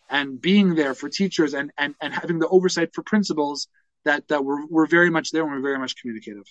and 0.09 0.39
being 0.39 0.75
there 0.75 0.93
for 0.93 1.09
teachers 1.09 1.53
and, 1.53 1.71
and, 1.77 1.95
and 2.01 2.13
having 2.13 2.39
the 2.39 2.47
oversight 2.47 2.93
for 2.93 3.03
principals, 3.03 3.67
that, 4.05 4.27
that 4.27 4.45
we're, 4.45 4.65
we're 4.67 4.87
very 4.87 5.09
much 5.09 5.31
there 5.31 5.43
and 5.43 5.51
we're 5.51 5.61
very 5.61 5.79
much 5.79 5.95
communicative. 5.95 6.45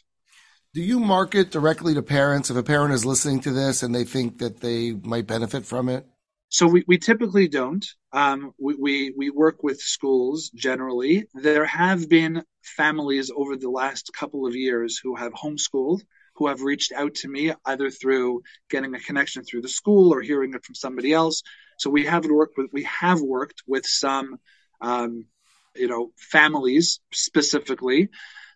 Do 0.75 0.83
you 0.83 0.99
market 0.99 1.53
directly 1.53 1.95
to 1.95 2.03
parents 2.03 2.51
if 2.51 2.57
a 2.57 2.63
parent 2.63 2.95
is 2.95 3.07
listening 3.07 3.41
to 3.43 3.53
this 3.53 3.85
and 3.85 3.95
they 3.95 4.05
think 4.05 4.39
that 4.39 4.61
they 4.61 4.93
might 4.93 5.27
benefit 5.27 5.65
from 5.65 5.89
it? 5.89 6.05
So 6.49 6.67
we, 6.67 6.85
we 6.87 6.99
typically 6.99 7.49
don't. 7.49 7.85
Um, 8.13 8.55
we, 8.59 8.75
we, 8.75 9.15
we 9.17 9.31
work 9.31 9.63
with 9.63 9.81
schools 9.81 10.51
generally. 10.55 11.27
There 11.35 11.65
have 11.65 12.09
been 12.09 12.45
families 12.63 13.31
over 13.35 13.57
the 13.57 13.71
last 13.71 14.13
couple 14.13 14.47
of 14.47 14.55
years 14.55 15.01
who 15.03 15.17
have 15.17 15.33
homeschooled 15.33 16.03
who 16.37 16.49
have 16.49 16.63
reached 16.63 16.93
out 16.93 17.15
to 17.17 17.29
me 17.29 17.53
either 17.65 17.91
through 17.91 18.43
getting 18.71 18.95
a 18.95 19.01
connection 19.01 19.45
through 19.45 19.63
the 19.63 19.69
school 19.69 20.13
or 20.13 20.21
hearing 20.21 20.55
it 20.55 20.65
from 20.65 20.75
somebody 20.75 21.13
else. 21.13 21.43
So 21.79 21.91
we 21.91 22.07
have 22.07 22.25
worked 22.27 22.57
with 22.57 22.71
we 22.73 22.85
have 22.85 23.21
worked 23.21 23.63
with 23.67 23.87
some 23.87 24.39
um, 24.81 25.27
you 25.75 25.89
know, 25.89 26.13
families 26.17 27.01
specifically. 27.13 28.11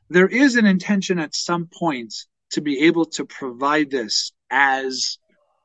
There 0.09 0.29
is 0.29 0.57
an 0.57 0.66
intention 0.66 1.18
at 1.18 1.35
some 1.35 1.68
point 1.72 2.14
to 2.51 2.61
be 2.61 2.87
able 2.87 3.07
to 3.07 3.24
provide 3.24 3.91
this 3.91 4.33
as 4.51 5.18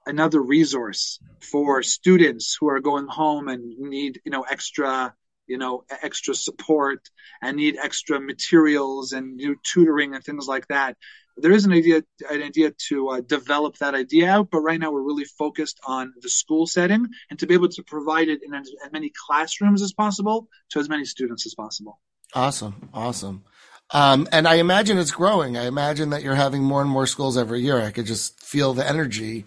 another 0.06 0.42
resource 0.42 1.20
for 1.42 1.82
students 1.82 2.58
who 2.60 2.68
are 2.70 2.82
going 2.82 3.08
home 3.08 3.48
and 3.48 3.78
need, 3.78 4.20
you 4.26 4.32
know, 4.32 4.42
extra, 4.42 5.14
you 5.48 5.58
know, 5.58 5.86
extra 6.02 6.36
support 6.36 7.00
and 7.42 7.56
need 7.56 7.78
extra 7.82 8.20
materials 8.20 9.14
and 9.14 9.36
new 9.38 9.56
tutoring 9.64 10.14
and 10.14 10.24
things 10.24 10.48
like 10.48 10.68
that. 10.68 10.98
There 11.38 11.52
is 11.52 11.66
an 11.66 11.74
idea, 11.74 12.04
an 12.30 12.44
idea 12.44 12.74
to 12.90 13.10
uh, 13.10 13.22
develop 13.22 13.78
that 13.78 13.96
idea 13.96 14.30
out, 14.30 14.50
but 14.52 14.60
right 14.60 14.80
now 14.80 14.92
we're 14.92 15.02
really 15.02 15.26
focused 15.26 15.80
on 15.86 16.14
the 16.22 16.30
school 16.30 16.68
setting 16.68 17.08
and 17.30 17.40
to 17.40 17.48
be 17.48 17.56
able 17.56 17.70
to 17.70 17.84
provide 17.84 18.30
it 18.30 18.42
in 18.44 18.54
as, 18.54 18.70
many 18.92 19.12
classrooms 19.28 19.82
as 19.82 19.94
possible 19.94 20.48
to 20.70 20.80
as 20.80 20.90
many 20.90 21.06
students 21.06 21.46
as 21.46 21.56
possible. 21.56 22.00
Awesome, 22.36 22.90
awesome. 22.94 23.44
Um, 23.92 24.28
and 24.32 24.48
I 24.48 24.56
imagine 24.56 24.98
it's 24.98 25.12
growing. 25.12 25.58
I 25.58 25.66
imagine 25.66 26.12
that 26.12 26.24
you're 26.24 26.36
having 26.36 26.64
more 26.64 26.82
and 26.82 26.90
more 26.90 27.08
schools 27.08 27.38
every 27.38 27.62
year. 27.62 27.80
I 27.80 27.92
could 27.92 28.06
just 28.06 28.40
feel 28.40 28.74
the 28.74 28.88
energy. 28.88 29.46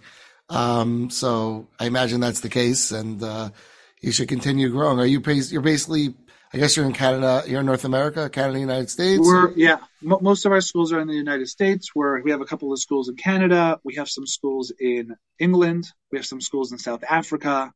Um, 0.49 1.09
so 1.09 1.67
I 1.79 1.85
imagine 1.85 2.19
that's 2.19 2.39
the 2.41 2.49
case, 2.49 2.91
and 2.91 3.21
uh, 3.21 3.49
you 4.01 4.11
should 4.11 4.29
continue 4.29 4.69
growing. 4.69 4.99
Are 4.99 5.05
you? 5.05 5.21
You're 5.25 5.61
basically. 5.61 6.15
I 6.53 6.57
guess 6.57 6.77
you're 6.77 6.85
in 6.85 6.93
Canada. 6.93 7.43
You're 7.45 7.59
in 7.59 7.65
North 7.65 7.85
America, 7.85 8.29
Canada, 8.29 8.59
United 8.59 8.89
States. 8.89 9.19
We're 9.21 9.51
yeah. 9.51 9.77
M- 10.03 10.19
most 10.21 10.45
of 10.45 10.51
our 10.51 10.61
schools 10.61 10.93
are 10.93 10.99
in 10.99 11.07
the 11.07 11.13
United 11.13 11.47
States. 11.47 11.89
Where 11.93 12.21
we 12.23 12.31
have 12.31 12.41
a 12.41 12.45
couple 12.45 12.71
of 12.71 12.79
schools 12.79 13.09
in 13.09 13.15
Canada. 13.15 13.79
We 13.83 13.95
have 13.95 14.09
some 14.09 14.25
schools 14.25 14.71
in 14.79 15.15
England. 15.39 15.87
We 16.11 16.17
have 16.17 16.25
some 16.25 16.41
schools 16.41 16.71
in 16.71 16.77
South 16.77 17.03
Africa. 17.07 17.71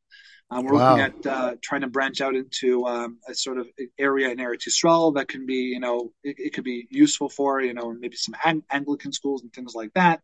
Um, 0.50 0.66
we're 0.66 0.74
wow. 0.74 0.98
looking 0.98 1.06
at 1.06 1.26
uh, 1.26 1.56
trying 1.62 1.82
to 1.82 1.88
branch 1.88 2.20
out 2.20 2.36
into 2.36 2.86
um, 2.86 3.20
a 3.28 3.34
sort 3.34 3.58
of 3.58 3.68
area 3.98 4.30
in 4.30 4.38
Eretz 4.38 4.68
Yisrael 4.68 5.16
that 5.16 5.30
can 5.30 5.46
be, 5.46 5.56
you 5.56 5.80
know, 5.80 6.12
it, 6.26 6.36
it 6.40 6.54
could 6.54 6.66
be 6.66 6.88
useful 6.92 7.30
for, 7.30 7.62
you 7.62 7.74
know, 7.74 7.94
maybe 7.98 8.18
some 8.18 8.36
Ang- 8.44 8.66
Anglican 8.70 9.14
schools 9.14 9.44
and 9.44 9.54
things 9.54 9.74
like 9.76 9.94
that. 9.94 10.20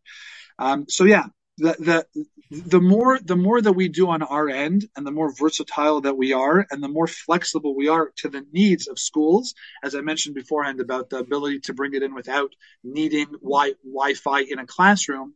Um, 0.58 0.84
so 0.88 1.04
yeah, 1.04 1.24
the 1.58 1.76
the 1.78 2.24
the 2.50 2.80
more 2.80 3.18
the 3.18 3.36
more 3.36 3.60
that 3.60 3.72
we 3.72 3.88
do 3.88 4.08
on 4.08 4.22
our 4.22 4.48
end, 4.48 4.88
and 4.96 5.06
the 5.06 5.10
more 5.10 5.32
versatile 5.34 6.00
that 6.00 6.16
we 6.16 6.32
are, 6.32 6.66
and 6.70 6.82
the 6.82 6.88
more 6.88 7.06
flexible 7.06 7.76
we 7.76 7.88
are 7.88 8.12
to 8.16 8.28
the 8.28 8.46
needs 8.52 8.88
of 8.88 8.98
schools, 8.98 9.54
as 9.82 9.94
I 9.94 10.00
mentioned 10.00 10.34
beforehand 10.34 10.80
about 10.80 11.10
the 11.10 11.18
ability 11.18 11.60
to 11.60 11.74
bring 11.74 11.94
it 11.94 12.02
in 12.02 12.14
without 12.14 12.54
needing 12.82 13.26
wi- 13.42 13.74
Wi-Fi 13.84 14.40
in 14.40 14.58
a 14.58 14.66
classroom 14.66 15.34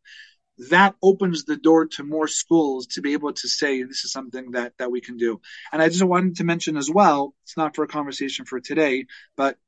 that 0.71 0.95
opens 1.03 1.45
the 1.45 1.57
door 1.57 1.87
to 1.87 2.05
more 2.05 2.29
schools 2.29 2.87
to 2.87 3.01
be 3.01 3.15
able 3.15 3.33
to 3.33 3.49
say 3.49 3.83
this 3.83 4.05
is 4.05 4.13
something 4.13 4.53
that 4.53 4.73
that 4.79 4.91
we 4.91 5.01
can 5.01 5.17
do. 5.17 5.41
And 5.73 5.83
I 5.83 5.89
just 5.89 6.05
wanted 6.05 6.37
to 6.37 6.45
mention 6.45 6.77
as 6.77 6.91
well, 6.91 7.35
it's 7.43 7.57
not 7.57 7.75
for 7.75 7.85
a 7.85 7.89
conversation 7.89 8.45
for 8.45 8.61
today, 8.61 9.07
but 9.37 9.59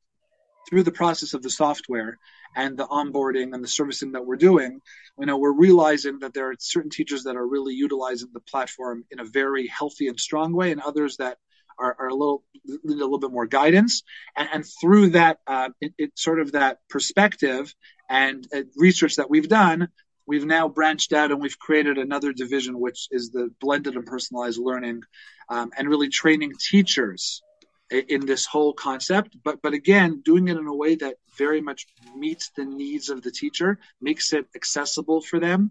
through 0.68 0.84
the 0.84 0.92
process 0.92 1.34
of 1.34 1.42
the 1.42 1.50
software 1.50 2.18
and 2.54 2.76
the 2.76 2.86
onboarding 2.86 3.54
and 3.54 3.62
the 3.62 3.68
servicing 3.68 4.12
that 4.12 4.24
we're 4.24 4.36
doing, 4.36 4.80
you 5.18 5.26
know, 5.26 5.38
we're 5.38 5.52
realizing 5.52 6.20
that 6.20 6.34
there 6.34 6.50
are 6.50 6.54
certain 6.58 6.90
teachers 6.90 7.24
that 7.24 7.36
are 7.36 7.46
really 7.46 7.74
utilizing 7.74 8.28
the 8.32 8.40
platform 8.40 9.04
in 9.10 9.20
a 9.20 9.24
very 9.24 9.66
healthy 9.66 10.08
and 10.08 10.18
strong 10.18 10.52
way, 10.52 10.72
and 10.72 10.80
others 10.80 11.18
that 11.18 11.38
are, 11.78 11.96
are 11.98 12.08
a 12.08 12.14
little 12.14 12.42
need 12.64 13.00
a 13.00 13.04
little 13.04 13.18
bit 13.18 13.30
more 13.30 13.46
guidance. 13.46 14.02
And, 14.36 14.48
and 14.52 14.64
through 14.80 15.10
that, 15.10 15.38
uh, 15.46 15.70
it, 15.80 15.94
it, 15.98 16.18
sort 16.18 16.40
of 16.40 16.52
that 16.52 16.78
perspective 16.88 17.74
and 18.08 18.46
uh, 18.54 18.62
research 18.76 19.16
that 19.16 19.30
we've 19.30 19.48
done, 19.48 19.88
we've 20.26 20.46
now 20.46 20.68
branched 20.68 21.12
out 21.12 21.30
and 21.30 21.40
we've 21.40 21.58
created 21.58 21.98
another 21.98 22.32
division, 22.32 22.78
which 22.78 23.08
is 23.10 23.30
the 23.30 23.50
blended 23.60 23.94
and 23.94 24.06
personalized 24.06 24.58
learning, 24.58 25.02
um, 25.48 25.70
and 25.76 25.88
really 25.88 26.08
training 26.08 26.52
teachers 26.58 27.42
in 27.90 28.26
this 28.26 28.46
whole 28.46 28.72
concept. 28.72 29.36
But 29.42 29.62
but 29.62 29.74
again, 29.74 30.22
doing 30.24 30.48
it 30.48 30.56
in 30.56 30.66
a 30.66 30.74
way 30.74 30.94
that 30.96 31.16
very 31.36 31.60
much 31.60 31.86
meets 32.16 32.50
the 32.50 32.64
needs 32.64 33.08
of 33.08 33.22
the 33.22 33.30
teacher, 33.30 33.78
makes 34.00 34.32
it 34.32 34.46
accessible 34.54 35.20
for 35.20 35.40
them, 35.40 35.70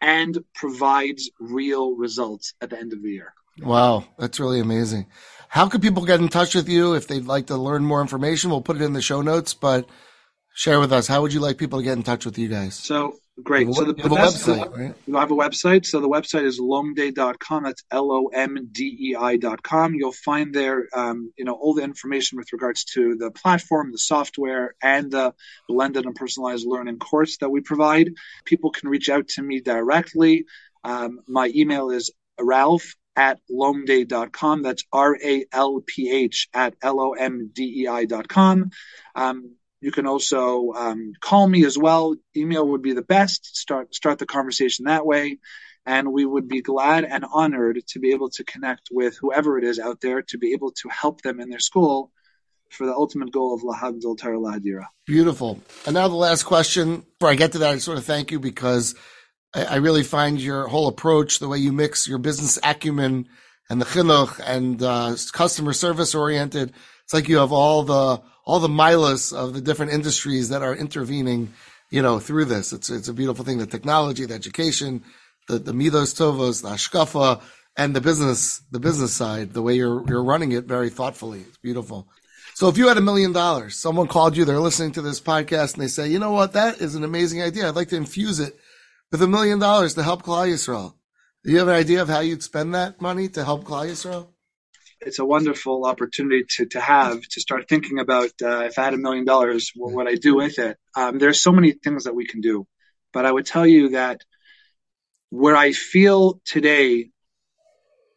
and 0.00 0.44
provides 0.54 1.30
real 1.38 1.94
results 1.94 2.54
at 2.60 2.70
the 2.70 2.78
end 2.78 2.92
of 2.92 3.02
the 3.02 3.10
year. 3.10 3.34
Wow, 3.60 4.04
that's 4.18 4.40
really 4.40 4.60
amazing. 4.60 5.06
How 5.48 5.68
can 5.68 5.80
people 5.80 6.06
get 6.06 6.20
in 6.20 6.28
touch 6.28 6.54
with 6.54 6.68
you 6.68 6.94
if 6.94 7.06
they'd 7.06 7.26
like 7.26 7.48
to 7.48 7.56
learn 7.56 7.84
more 7.84 8.00
information? 8.00 8.50
We'll 8.50 8.62
put 8.62 8.76
it 8.76 8.82
in 8.82 8.94
the 8.94 9.02
show 9.02 9.20
notes, 9.20 9.52
but 9.52 9.86
share 10.54 10.80
with 10.80 10.92
us. 10.92 11.06
How 11.06 11.20
would 11.20 11.34
you 11.34 11.40
like 11.40 11.58
people 11.58 11.78
to 11.78 11.84
get 11.84 11.96
in 11.96 12.02
touch 12.02 12.24
with 12.24 12.38
you 12.38 12.48
guys? 12.48 12.74
So 12.74 13.18
Great. 13.42 13.72
so 13.74 13.84
the, 13.84 13.94
you 13.96 14.02
have 14.02 14.12
best, 14.12 14.46
a 14.46 14.50
website, 14.50 14.76
right? 14.76 14.94
You 15.06 15.16
have 15.16 15.30
a 15.30 15.34
website. 15.34 15.86
So 15.86 16.00
the 16.00 16.08
website 16.08 16.44
is 16.44 16.60
lomdei.com. 16.60 17.62
That's 17.64 17.82
L-O-M-D-E-I.com. 17.90 18.34
You'll 19.94 20.12
find 20.12 20.54
there, 20.54 20.86
um, 20.94 21.32
you 21.38 21.46
know, 21.46 21.54
all 21.54 21.72
the 21.72 21.82
information 21.82 22.36
with 22.36 22.52
regards 22.52 22.84
to 22.92 23.16
the 23.16 23.30
platform, 23.30 23.90
the 23.90 23.96
software, 23.98 24.74
and 24.82 25.10
the 25.10 25.32
blended 25.66 26.04
and 26.04 26.14
personalized 26.14 26.66
learning 26.66 26.98
course 26.98 27.38
that 27.38 27.48
we 27.48 27.62
provide. 27.62 28.10
People 28.44 28.70
can 28.70 28.90
reach 28.90 29.08
out 29.08 29.28
to 29.28 29.42
me 29.42 29.60
directly. 29.60 30.44
Um, 30.84 31.20
my 31.26 31.50
email 31.54 31.90
is 31.90 32.10
ralph 32.38 32.94
at 33.16 33.40
lomdei.com. 33.50 34.62
That's 34.62 34.84
R-A-L-P-H 34.92 36.48
at 36.52 36.74
L-O-M-D-E-I.com. 36.82 38.70
Um, 39.14 39.56
you 39.82 39.90
can 39.90 40.06
also 40.06 40.72
um, 40.72 41.12
call 41.20 41.46
me 41.46 41.66
as 41.66 41.76
well. 41.76 42.14
Email 42.36 42.68
would 42.68 42.82
be 42.82 42.92
the 42.92 43.02
best. 43.02 43.56
Start 43.56 43.94
start 43.94 44.20
the 44.20 44.26
conversation 44.26 44.84
that 44.84 45.04
way, 45.04 45.40
and 45.84 46.12
we 46.12 46.24
would 46.24 46.46
be 46.46 46.62
glad 46.62 47.04
and 47.04 47.24
honored 47.30 47.82
to 47.88 47.98
be 47.98 48.12
able 48.12 48.30
to 48.30 48.44
connect 48.44 48.88
with 48.92 49.18
whoever 49.20 49.58
it 49.58 49.64
is 49.64 49.80
out 49.80 50.00
there 50.00 50.22
to 50.22 50.38
be 50.38 50.52
able 50.52 50.70
to 50.82 50.88
help 50.88 51.20
them 51.22 51.40
in 51.40 51.50
their 51.50 51.58
school 51.58 52.12
for 52.70 52.86
the 52.86 52.94
ultimate 52.94 53.32
goal 53.32 53.54
of 53.54 53.62
Lahagdol 53.62 54.18
Torah. 54.18 54.88
Beautiful. 55.04 55.60
And 55.84 55.94
now 55.94 56.06
the 56.06 56.14
last 56.14 56.44
question. 56.44 57.04
Before 57.18 57.30
I 57.30 57.34
get 57.34 57.52
to 57.52 57.58
that, 57.58 57.70
I 57.70 57.90
want 57.90 58.00
to 58.00 58.06
thank 58.06 58.30
you 58.30 58.38
because 58.38 58.94
I, 59.52 59.64
I 59.64 59.76
really 59.76 60.04
find 60.04 60.40
your 60.40 60.68
whole 60.68 60.86
approach, 60.86 61.40
the 61.40 61.48
way 61.48 61.58
you 61.58 61.72
mix 61.72 62.06
your 62.06 62.18
business 62.18 62.56
acumen 62.62 63.28
and 63.68 63.80
the 63.80 63.84
chinuch 63.84 64.40
and 64.46 64.80
uh, 64.80 65.16
customer 65.32 65.72
service 65.72 66.14
oriented. 66.14 66.72
It's 67.02 67.12
like 67.12 67.28
you 67.28 67.38
have 67.38 67.52
all 67.52 67.82
the 67.82 68.22
all 68.44 68.60
the 68.60 68.68
milas 68.68 69.32
of 69.32 69.54
the 69.54 69.60
different 69.60 69.92
industries 69.92 70.48
that 70.48 70.62
are 70.62 70.74
intervening, 70.74 71.52
you 71.90 72.02
know, 72.02 72.18
through 72.18 72.46
this. 72.46 72.72
It's 72.72 72.90
it's 72.90 73.08
a 73.08 73.12
beautiful 73.12 73.44
thing. 73.44 73.58
The 73.58 73.66
technology, 73.66 74.24
the 74.24 74.34
education, 74.34 75.04
the 75.48 75.58
the 75.58 75.72
midos 75.72 76.14
tovos, 76.14 76.62
the 76.62 76.68
hashkafa, 76.68 77.42
and 77.76 77.94
the 77.94 78.00
business 78.00 78.62
the 78.70 78.80
business 78.80 79.12
side. 79.12 79.52
The 79.52 79.62
way 79.62 79.74
you're 79.74 80.04
you're 80.08 80.24
running 80.24 80.52
it 80.52 80.64
very 80.64 80.90
thoughtfully. 80.90 81.40
It's 81.40 81.58
beautiful. 81.58 82.08
So 82.54 82.68
if 82.68 82.76
you 82.76 82.88
had 82.88 82.98
a 82.98 83.02
million 83.02 83.32
dollars, 83.32 83.78
someone 83.78 84.08
called 84.08 84.36
you, 84.36 84.44
they're 84.44 84.60
listening 84.60 84.92
to 84.92 85.02
this 85.02 85.20
podcast, 85.20 85.74
and 85.74 85.82
they 85.82 85.88
say, 85.88 86.08
you 86.08 86.18
know 86.18 86.32
what, 86.32 86.52
that 86.52 86.80
is 86.80 86.94
an 86.94 87.02
amazing 87.02 87.40
idea. 87.42 87.66
I'd 87.66 87.76
like 87.76 87.88
to 87.88 87.96
infuse 87.96 88.40
it 88.40 88.58
with 89.10 89.22
a 89.22 89.26
million 89.26 89.58
dollars 89.58 89.94
to 89.94 90.02
help 90.02 90.22
Klal 90.22 90.46
Yisrael. 90.46 90.94
Do 91.44 91.50
you 91.50 91.58
have 91.58 91.68
an 91.68 91.74
idea 91.74 92.02
of 92.02 92.08
how 92.08 92.20
you'd 92.20 92.42
spend 92.42 92.74
that 92.74 93.00
money 93.00 93.28
to 93.28 93.44
help 93.44 93.64
Klal 93.64 93.86
Yisrael? 93.88 94.28
It's 95.04 95.18
a 95.18 95.24
wonderful 95.24 95.84
opportunity 95.84 96.44
to, 96.56 96.66
to 96.66 96.80
have 96.80 97.20
to 97.22 97.40
start 97.40 97.68
thinking 97.68 97.98
about 97.98 98.30
uh, 98.42 98.64
if 98.64 98.78
I 98.78 98.84
had 98.84 98.94
a 98.94 98.98
million 98.98 99.24
dollars, 99.24 99.72
what 99.74 99.92
would 99.92 100.08
I 100.08 100.14
do 100.14 100.36
with 100.36 100.58
it? 100.58 100.76
Um, 100.96 101.18
there's 101.18 101.40
so 101.40 101.52
many 101.52 101.72
things 101.72 102.04
that 102.04 102.14
we 102.14 102.26
can 102.26 102.40
do, 102.40 102.66
but 103.12 103.26
I 103.26 103.32
would 103.32 103.46
tell 103.46 103.66
you 103.66 103.90
that 103.90 104.20
where 105.30 105.56
I 105.56 105.72
feel 105.72 106.40
today 106.44 107.10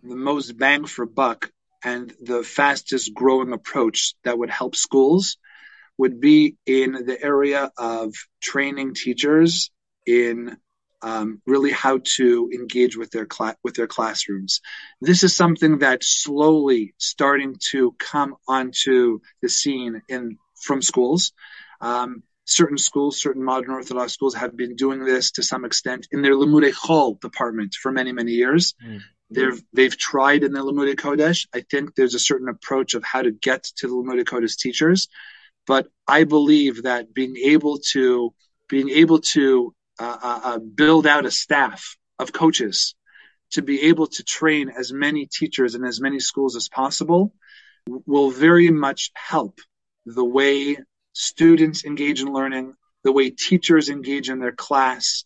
the 0.04 0.16
most 0.16 0.58
bang 0.58 0.86
for 0.86 1.06
buck 1.06 1.50
and 1.84 2.14
the 2.22 2.44
fastest 2.44 3.14
growing 3.14 3.54
approach 3.54 4.14
that 4.24 4.38
would 4.38 4.50
help 4.50 4.76
schools 4.76 5.38
would 5.98 6.20
be 6.20 6.58
in 6.66 6.92
the 6.92 7.18
area 7.22 7.72
of 7.78 8.14
training 8.42 8.94
teachers 8.94 9.72
in 10.06 10.58
um, 11.06 11.40
really 11.46 11.72
how 11.72 12.00
to 12.16 12.50
engage 12.52 12.98
with 12.98 13.12
their 13.12 13.28
cl- 13.32 13.56
with 13.64 13.76
their 13.76 13.88
classrooms. 13.88 14.62
This 15.00 15.24
is 15.24 15.36
something 15.36 15.78
that's 15.78 16.08
slowly 16.08 16.96
starting 16.98 17.58
to 17.70 17.92
come 18.00 18.36
onto 18.48 19.20
the 19.40 19.48
scene 19.48 20.02
in 20.10 20.40
frum 20.60 20.82
schools. 20.82 21.32
Um, 21.80 22.24
certain 22.46 22.80
schools, 22.80 23.22
certain 23.22 23.44
modern 23.44 23.70
Orthodox 23.70 24.14
schools, 24.14 24.34
have 24.34 24.58
been 24.58 24.76
doing 24.76 25.06
this 25.06 25.32
to 25.34 25.44
some 25.44 25.64
extent 25.64 26.08
in 26.12 26.24
their 26.24 26.34
Limudei 26.34 26.74
Chol 26.74 27.22
department 27.22 27.76
for 27.76 27.92
many 27.92 28.12
many 28.12 28.32
years. 28.32 28.74
Mm. 28.84 29.02
They've 29.30 29.64
they've 29.74 29.98
tried 29.98 30.44
in 30.44 30.54
the 30.54 30.62
Limudei 30.62 30.96
Kodesh. 30.96 31.46
I 31.54 31.62
think 31.70 31.94
there's 31.94 32.16
a 32.16 32.20
certain 32.20 32.50
approach 32.50 32.96
of 32.96 33.04
how 33.04 33.22
to 33.22 33.32
get 33.32 33.64
to 33.78 33.88
the 33.88 33.94
Limudei 33.94 34.24
Kodesh 34.24 34.58
teachers, 34.58 35.08
but 35.68 35.88
I 36.08 36.24
believe 36.24 36.84
that 36.84 37.14
being 37.14 37.38
able 37.38 37.78
to 37.92 38.34
being 38.68 38.90
able 38.90 39.20
to 39.20 39.76
uh, 40.00 40.18
uh, 40.22 40.40
uh, 40.44 40.60
build 40.60 41.08
out 41.08 41.26
a 41.26 41.32
staff 41.32 41.96
of 42.20 42.34
coaches 42.34 42.96
to 43.52 43.62
be 43.62 43.84
able 43.84 44.08
to 44.08 44.24
train 44.24 44.70
as 44.70 44.92
many 44.92 45.26
teachers 45.26 45.76
in 45.76 45.84
as 45.84 46.02
many 46.02 46.20
schools 46.20 46.56
as 46.56 46.68
possible 46.68 47.34
will 47.88 48.32
very 48.32 48.72
much 48.72 49.12
help 49.14 49.60
the 50.06 50.26
way 50.26 50.78
students 51.14 51.86
engage 51.86 52.22
in 52.22 52.34
learning, 52.34 52.74
the 53.04 53.12
way 53.12 53.30
teachers 53.30 53.90
engage 53.90 54.30
in 54.30 54.40
their 54.40 54.52
class. 54.52 55.24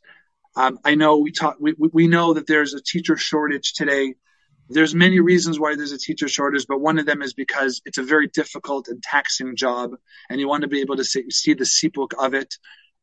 Um, 0.56 0.80
I 0.84 0.96
know 0.96 1.18
we 1.18 1.32
talk, 1.32 1.58
we, 1.60 1.74
we 1.78 2.08
know 2.08 2.34
that 2.34 2.48
there's 2.48 2.74
a 2.74 2.82
teacher 2.82 3.18
shortage 3.18 3.74
today. 3.74 4.16
there's 4.70 4.94
many 4.94 5.20
reasons 5.20 5.60
why 5.60 5.76
there's 5.76 5.94
a 5.94 5.98
teacher 5.98 6.28
shortage, 6.28 6.66
but 6.68 6.80
one 6.80 7.00
of 7.00 7.06
them 7.06 7.22
is 7.22 7.34
because 7.34 7.82
it's 7.86 7.98
a 7.98 8.04
very 8.04 8.28
difficult 8.28 8.88
and 8.88 9.02
taxing 9.02 9.56
job, 9.56 9.96
and 10.30 10.40
you 10.40 10.48
want 10.48 10.62
to 10.62 10.68
be 10.68 10.82
able 10.82 10.98
to 10.98 11.04
see, 11.04 11.30
see 11.32 11.54
the 11.54 11.64
sipuk 11.64 12.14
of 12.20 12.34
it. 12.36 12.54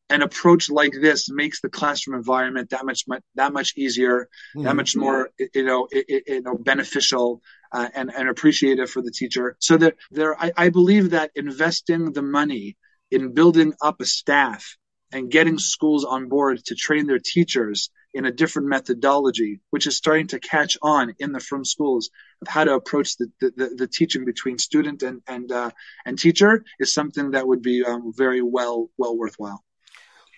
An 0.09 0.21
approach 0.21 0.69
like 0.69 0.93
this 0.93 1.29
makes 1.29 1.59
the 1.59 1.69
classroom 1.69 2.17
environment 2.17 2.69
that 2.69 2.85
much 2.85 3.03
that 3.35 3.51
much 3.51 3.73
easier, 3.75 4.29
mm-hmm. 4.55 4.63
that 4.63 4.75
much 4.75 4.95
more 4.95 5.29
you 5.53 5.65
know 5.65 5.87
you 5.91 6.41
know 6.41 6.55
beneficial 6.57 7.41
uh, 7.71 7.89
and 7.93 8.13
and 8.13 8.29
appreciative 8.29 8.89
for 8.89 9.01
the 9.01 9.11
teacher. 9.11 9.57
So 9.59 9.77
that 9.77 9.95
there, 10.11 10.41
I, 10.41 10.51
I 10.55 10.69
believe 10.69 11.09
that 11.11 11.31
investing 11.35 12.13
the 12.13 12.21
money 12.21 12.77
in 13.11 13.33
building 13.33 13.73
up 13.81 13.99
a 13.99 14.05
staff 14.05 14.77
and 15.11 15.31
getting 15.31 15.57
schools 15.57 16.03
on 16.03 16.27
board 16.27 16.63
to 16.65 16.75
train 16.75 17.07
their 17.07 17.19
teachers 17.19 17.89
in 18.13 18.25
a 18.25 18.31
different 18.31 18.67
methodology, 18.67 19.59
which 19.69 19.87
is 19.87 19.95
starting 19.95 20.27
to 20.27 20.39
catch 20.39 20.77
on 20.81 21.13
in 21.19 21.31
the 21.31 21.39
frum 21.39 21.63
schools 21.63 22.09
of 22.41 22.47
how 22.47 22.63
to 22.63 22.73
approach 22.73 23.15
the, 23.17 23.31
the, 23.39 23.75
the 23.77 23.87
teaching 23.87 24.25
between 24.25 24.57
student 24.57 25.03
and 25.03 25.21
and 25.27 25.51
uh, 25.51 25.69
and 26.05 26.17
teacher 26.17 26.63
is 26.79 26.93
something 26.93 27.31
that 27.31 27.47
would 27.47 27.61
be 27.61 27.83
um, 27.83 28.11
very 28.15 28.41
well 28.41 28.89
well 28.97 29.17
worthwhile. 29.17 29.63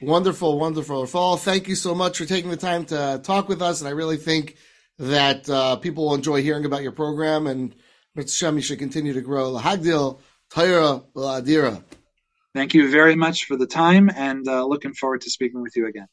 Wonderful, 0.01 0.57
wonderful. 0.57 1.01
Raphael, 1.01 1.35
thank 1.35 1.67
you 1.67 1.75
so 1.75 1.93
much 1.93 2.17
for 2.17 2.25
taking 2.25 2.49
the 2.49 2.57
time 2.57 2.85
to 2.85 3.19
talk 3.21 3.49
with 3.49 3.61
us, 3.61 3.81
and 3.81 3.87
I 3.87 3.91
really 3.91 4.15
think 4.15 4.55
that 4.97 5.49
uh, 5.49 5.75
people 5.75 6.05
will 6.05 6.15
enjoy 6.15 6.41
hearing 6.41 6.63
about 6.63 6.83
your 6.83 6.93
program, 6.93 7.47
and 7.47 7.75
Mitzvah 8.15 8.53
you 8.53 8.61
should 8.61 8.79
continue 8.79 9.11
to 9.13 9.21
grow. 9.21 9.51
Lahagdil, 9.51 10.21
Taira, 10.49 11.01
Adira. 11.15 11.83
Thank 12.55 12.73
you 12.73 12.89
very 12.89 13.15
much 13.15 13.45
for 13.45 13.57
the 13.57 13.67
time, 13.67 14.09
and 14.15 14.47
uh, 14.47 14.65
looking 14.65 14.93
forward 14.93 15.21
to 15.21 15.29
speaking 15.29 15.61
with 15.61 15.75
you 15.75 15.87
again. 15.87 16.07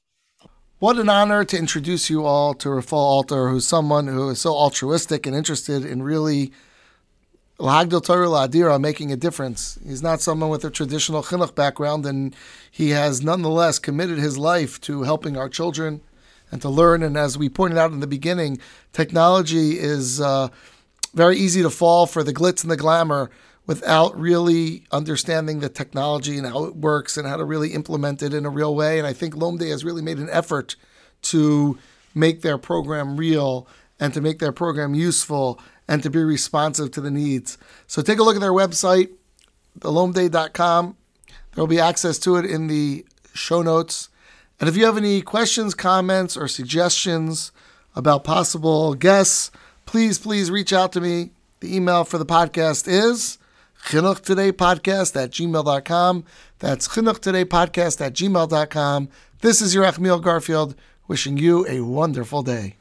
What 0.78 0.98
an 0.98 1.08
honor 1.08 1.44
to 1.44 1.56
introduce 1.56 2.10
you 2.10 2.24
all 2.24 2.54
to 2.54 2.70
Raphael 2.70 3.00
Alter, 3.00 3.48
who's 3.48 3.66
someone 3.66 4.08
who 4.08 4.28
is 4.30 4.40
so 4.40 4.52
altruistic 4.54 5.26
and 5.26 5.34
interested 5.34 5.84
in 5.84 6.02
really 6.02 6.52
Lahagdil 7.58 8.04
Torah 8.04 8.26
La'adira 8.26 8.78
making 8.78 9.10
a 9.12 9.16
difference. 9.16 9.78
He's 9.86 10.02
not 10.02 10.20
someone 10.20 10.50
with 10.50 10.64
a 10.64 10.70
traditional 10.70 11.22
chinuch 11.22 11.54
background, 11.54 12.04
and 12.04 12.36
he 12.70 12.90
has 12.90 13.22
nonetheless 13.22 13.78
committed 13.78 14.18
his 14.18 14.36
life 14.36 14.78
to 14.82 15.02
helping 15.04 15.38
our 15.38 15.48
children 15.48 16.02
and 16.50 16.60
to 16.60 16.68
learn. 16.68 17.02
And 17.02 17.16
as 17.16 17.38
we 17.38 17.48
pointed 17.48 17.78
out 17.78 17.92
in 17.92 18.00
the 18.00 18.06
beginning, 18.06 18.58
technology 18.92 19.78
is 19.78 20.20
uh, 20.20 20.48
very 21.14 21.38
easy 21.38 21.62
to 21.62 21.70
fall 21.70 22.06
for 22.06 22.22
the 22.22 22.34
glitz 22.34 22.62
and 22.62 22.70
the 22.70 22.76
glamour 22.76 23.30
without 23.66 24.18
really 24.18 24.84
understanding 24.92 25.60
the 25.60 25.68
technology 25.70 26.36
and 26.36 26.46
how 26.46 26.64
it 26.64 26.76
works 26.76 27.16
and 27.16 27.26
how 27.26 27.36
to 27.36 27.44
really 27.44 27.72
implement 27.72 28.22
it 28.22 28.34
in 28.34 28.44
a 28.44 28.50
real 28.50 28.74
way. 28.74 28.98
And 28.98 29.06
I 29.06 29.14
think 29.14 29.34
Lomdei 29.34 29.70
has 29.70 29.82
really 29.82 30.02
made 30.02 30.18
an 30.18 30.28
effort 30.30 30.76
to 31.22 31.78
make 32.14 32.42
their 32.42 32.58
program 32.58 33.16
real 33.16 33.66
and 33.98 34.12
to 34.14 34.20
make 34.20 34.38
their 34.38 34.52
program 34.52 34.94
useful 34.94 35.58
and 35.88 36.02
to 36.02 36.10
be 36.10 36.22
responsive 36.22 36.90
to 36.92 37.00
the 37.00 37.10
needs. 37.10 37.58
So 37.86 38.02
take 38.02 38.18
a 38.18 38.22
look 38.22 38.36
at 38.36 38.40
their 38.40 38.52
website, 38.52 39.10
the 39.74 39.90
lomdei.com. 39.90 40.96
There 41.26 41.62
will 41.62 41.66
be 41.66 41.80
access 41.80 42.18
to 42.20 42.36
it 42.36 42.44
in 42.44 42.66
the 42.66 43.06
show 43.32 43.62
notes. 43.62 44.08
And 44.58 44.68
if 44.68 44.76
you 44.76 44.84
have 44.86 44.96
any 44.96 45.20
questions, 45.22 45.74
comments, 45.74 46.36
or 46.36 46.48
suggestions 46.48 47.52
about 47.94 48.24
possible 48.24 48.94
guests, 48.94 49.50
please, 49.84 50.18
please 50.18 50.50
reach 50.50 50.72
out 50.72 50.92
to 50.92 51.00
me. 51.00 51.30
The 51.60 51.74
email 51.74 52.04
for 52.04 52.18
the 52.18 52.26
podcast 52.26 52.86
is 52.88 53.38
Chinuch 53.86 54.20
Today 54.20 54.52
Podcast 54.52 55.20
at 55.22 55.30
gmail.com. 55.30 56.24
That's 56.58 56.88
Chinuch 56.88 57.20
Today 57.20 57.44
Podcast 57.44 58.04
at 58.04 58.14
gmail.com. 58.14 59.08
This 59.40 59.60
is 59.60 59.74
your 59.74 59.84
Yerachmiel 59.84 60.22
Garfield 60.22 60.74
wishing 61.08 61.36
you 61.36 61.66
a 61.68 61.82
wonderful 61.82 62.42
day. 62.42 62.76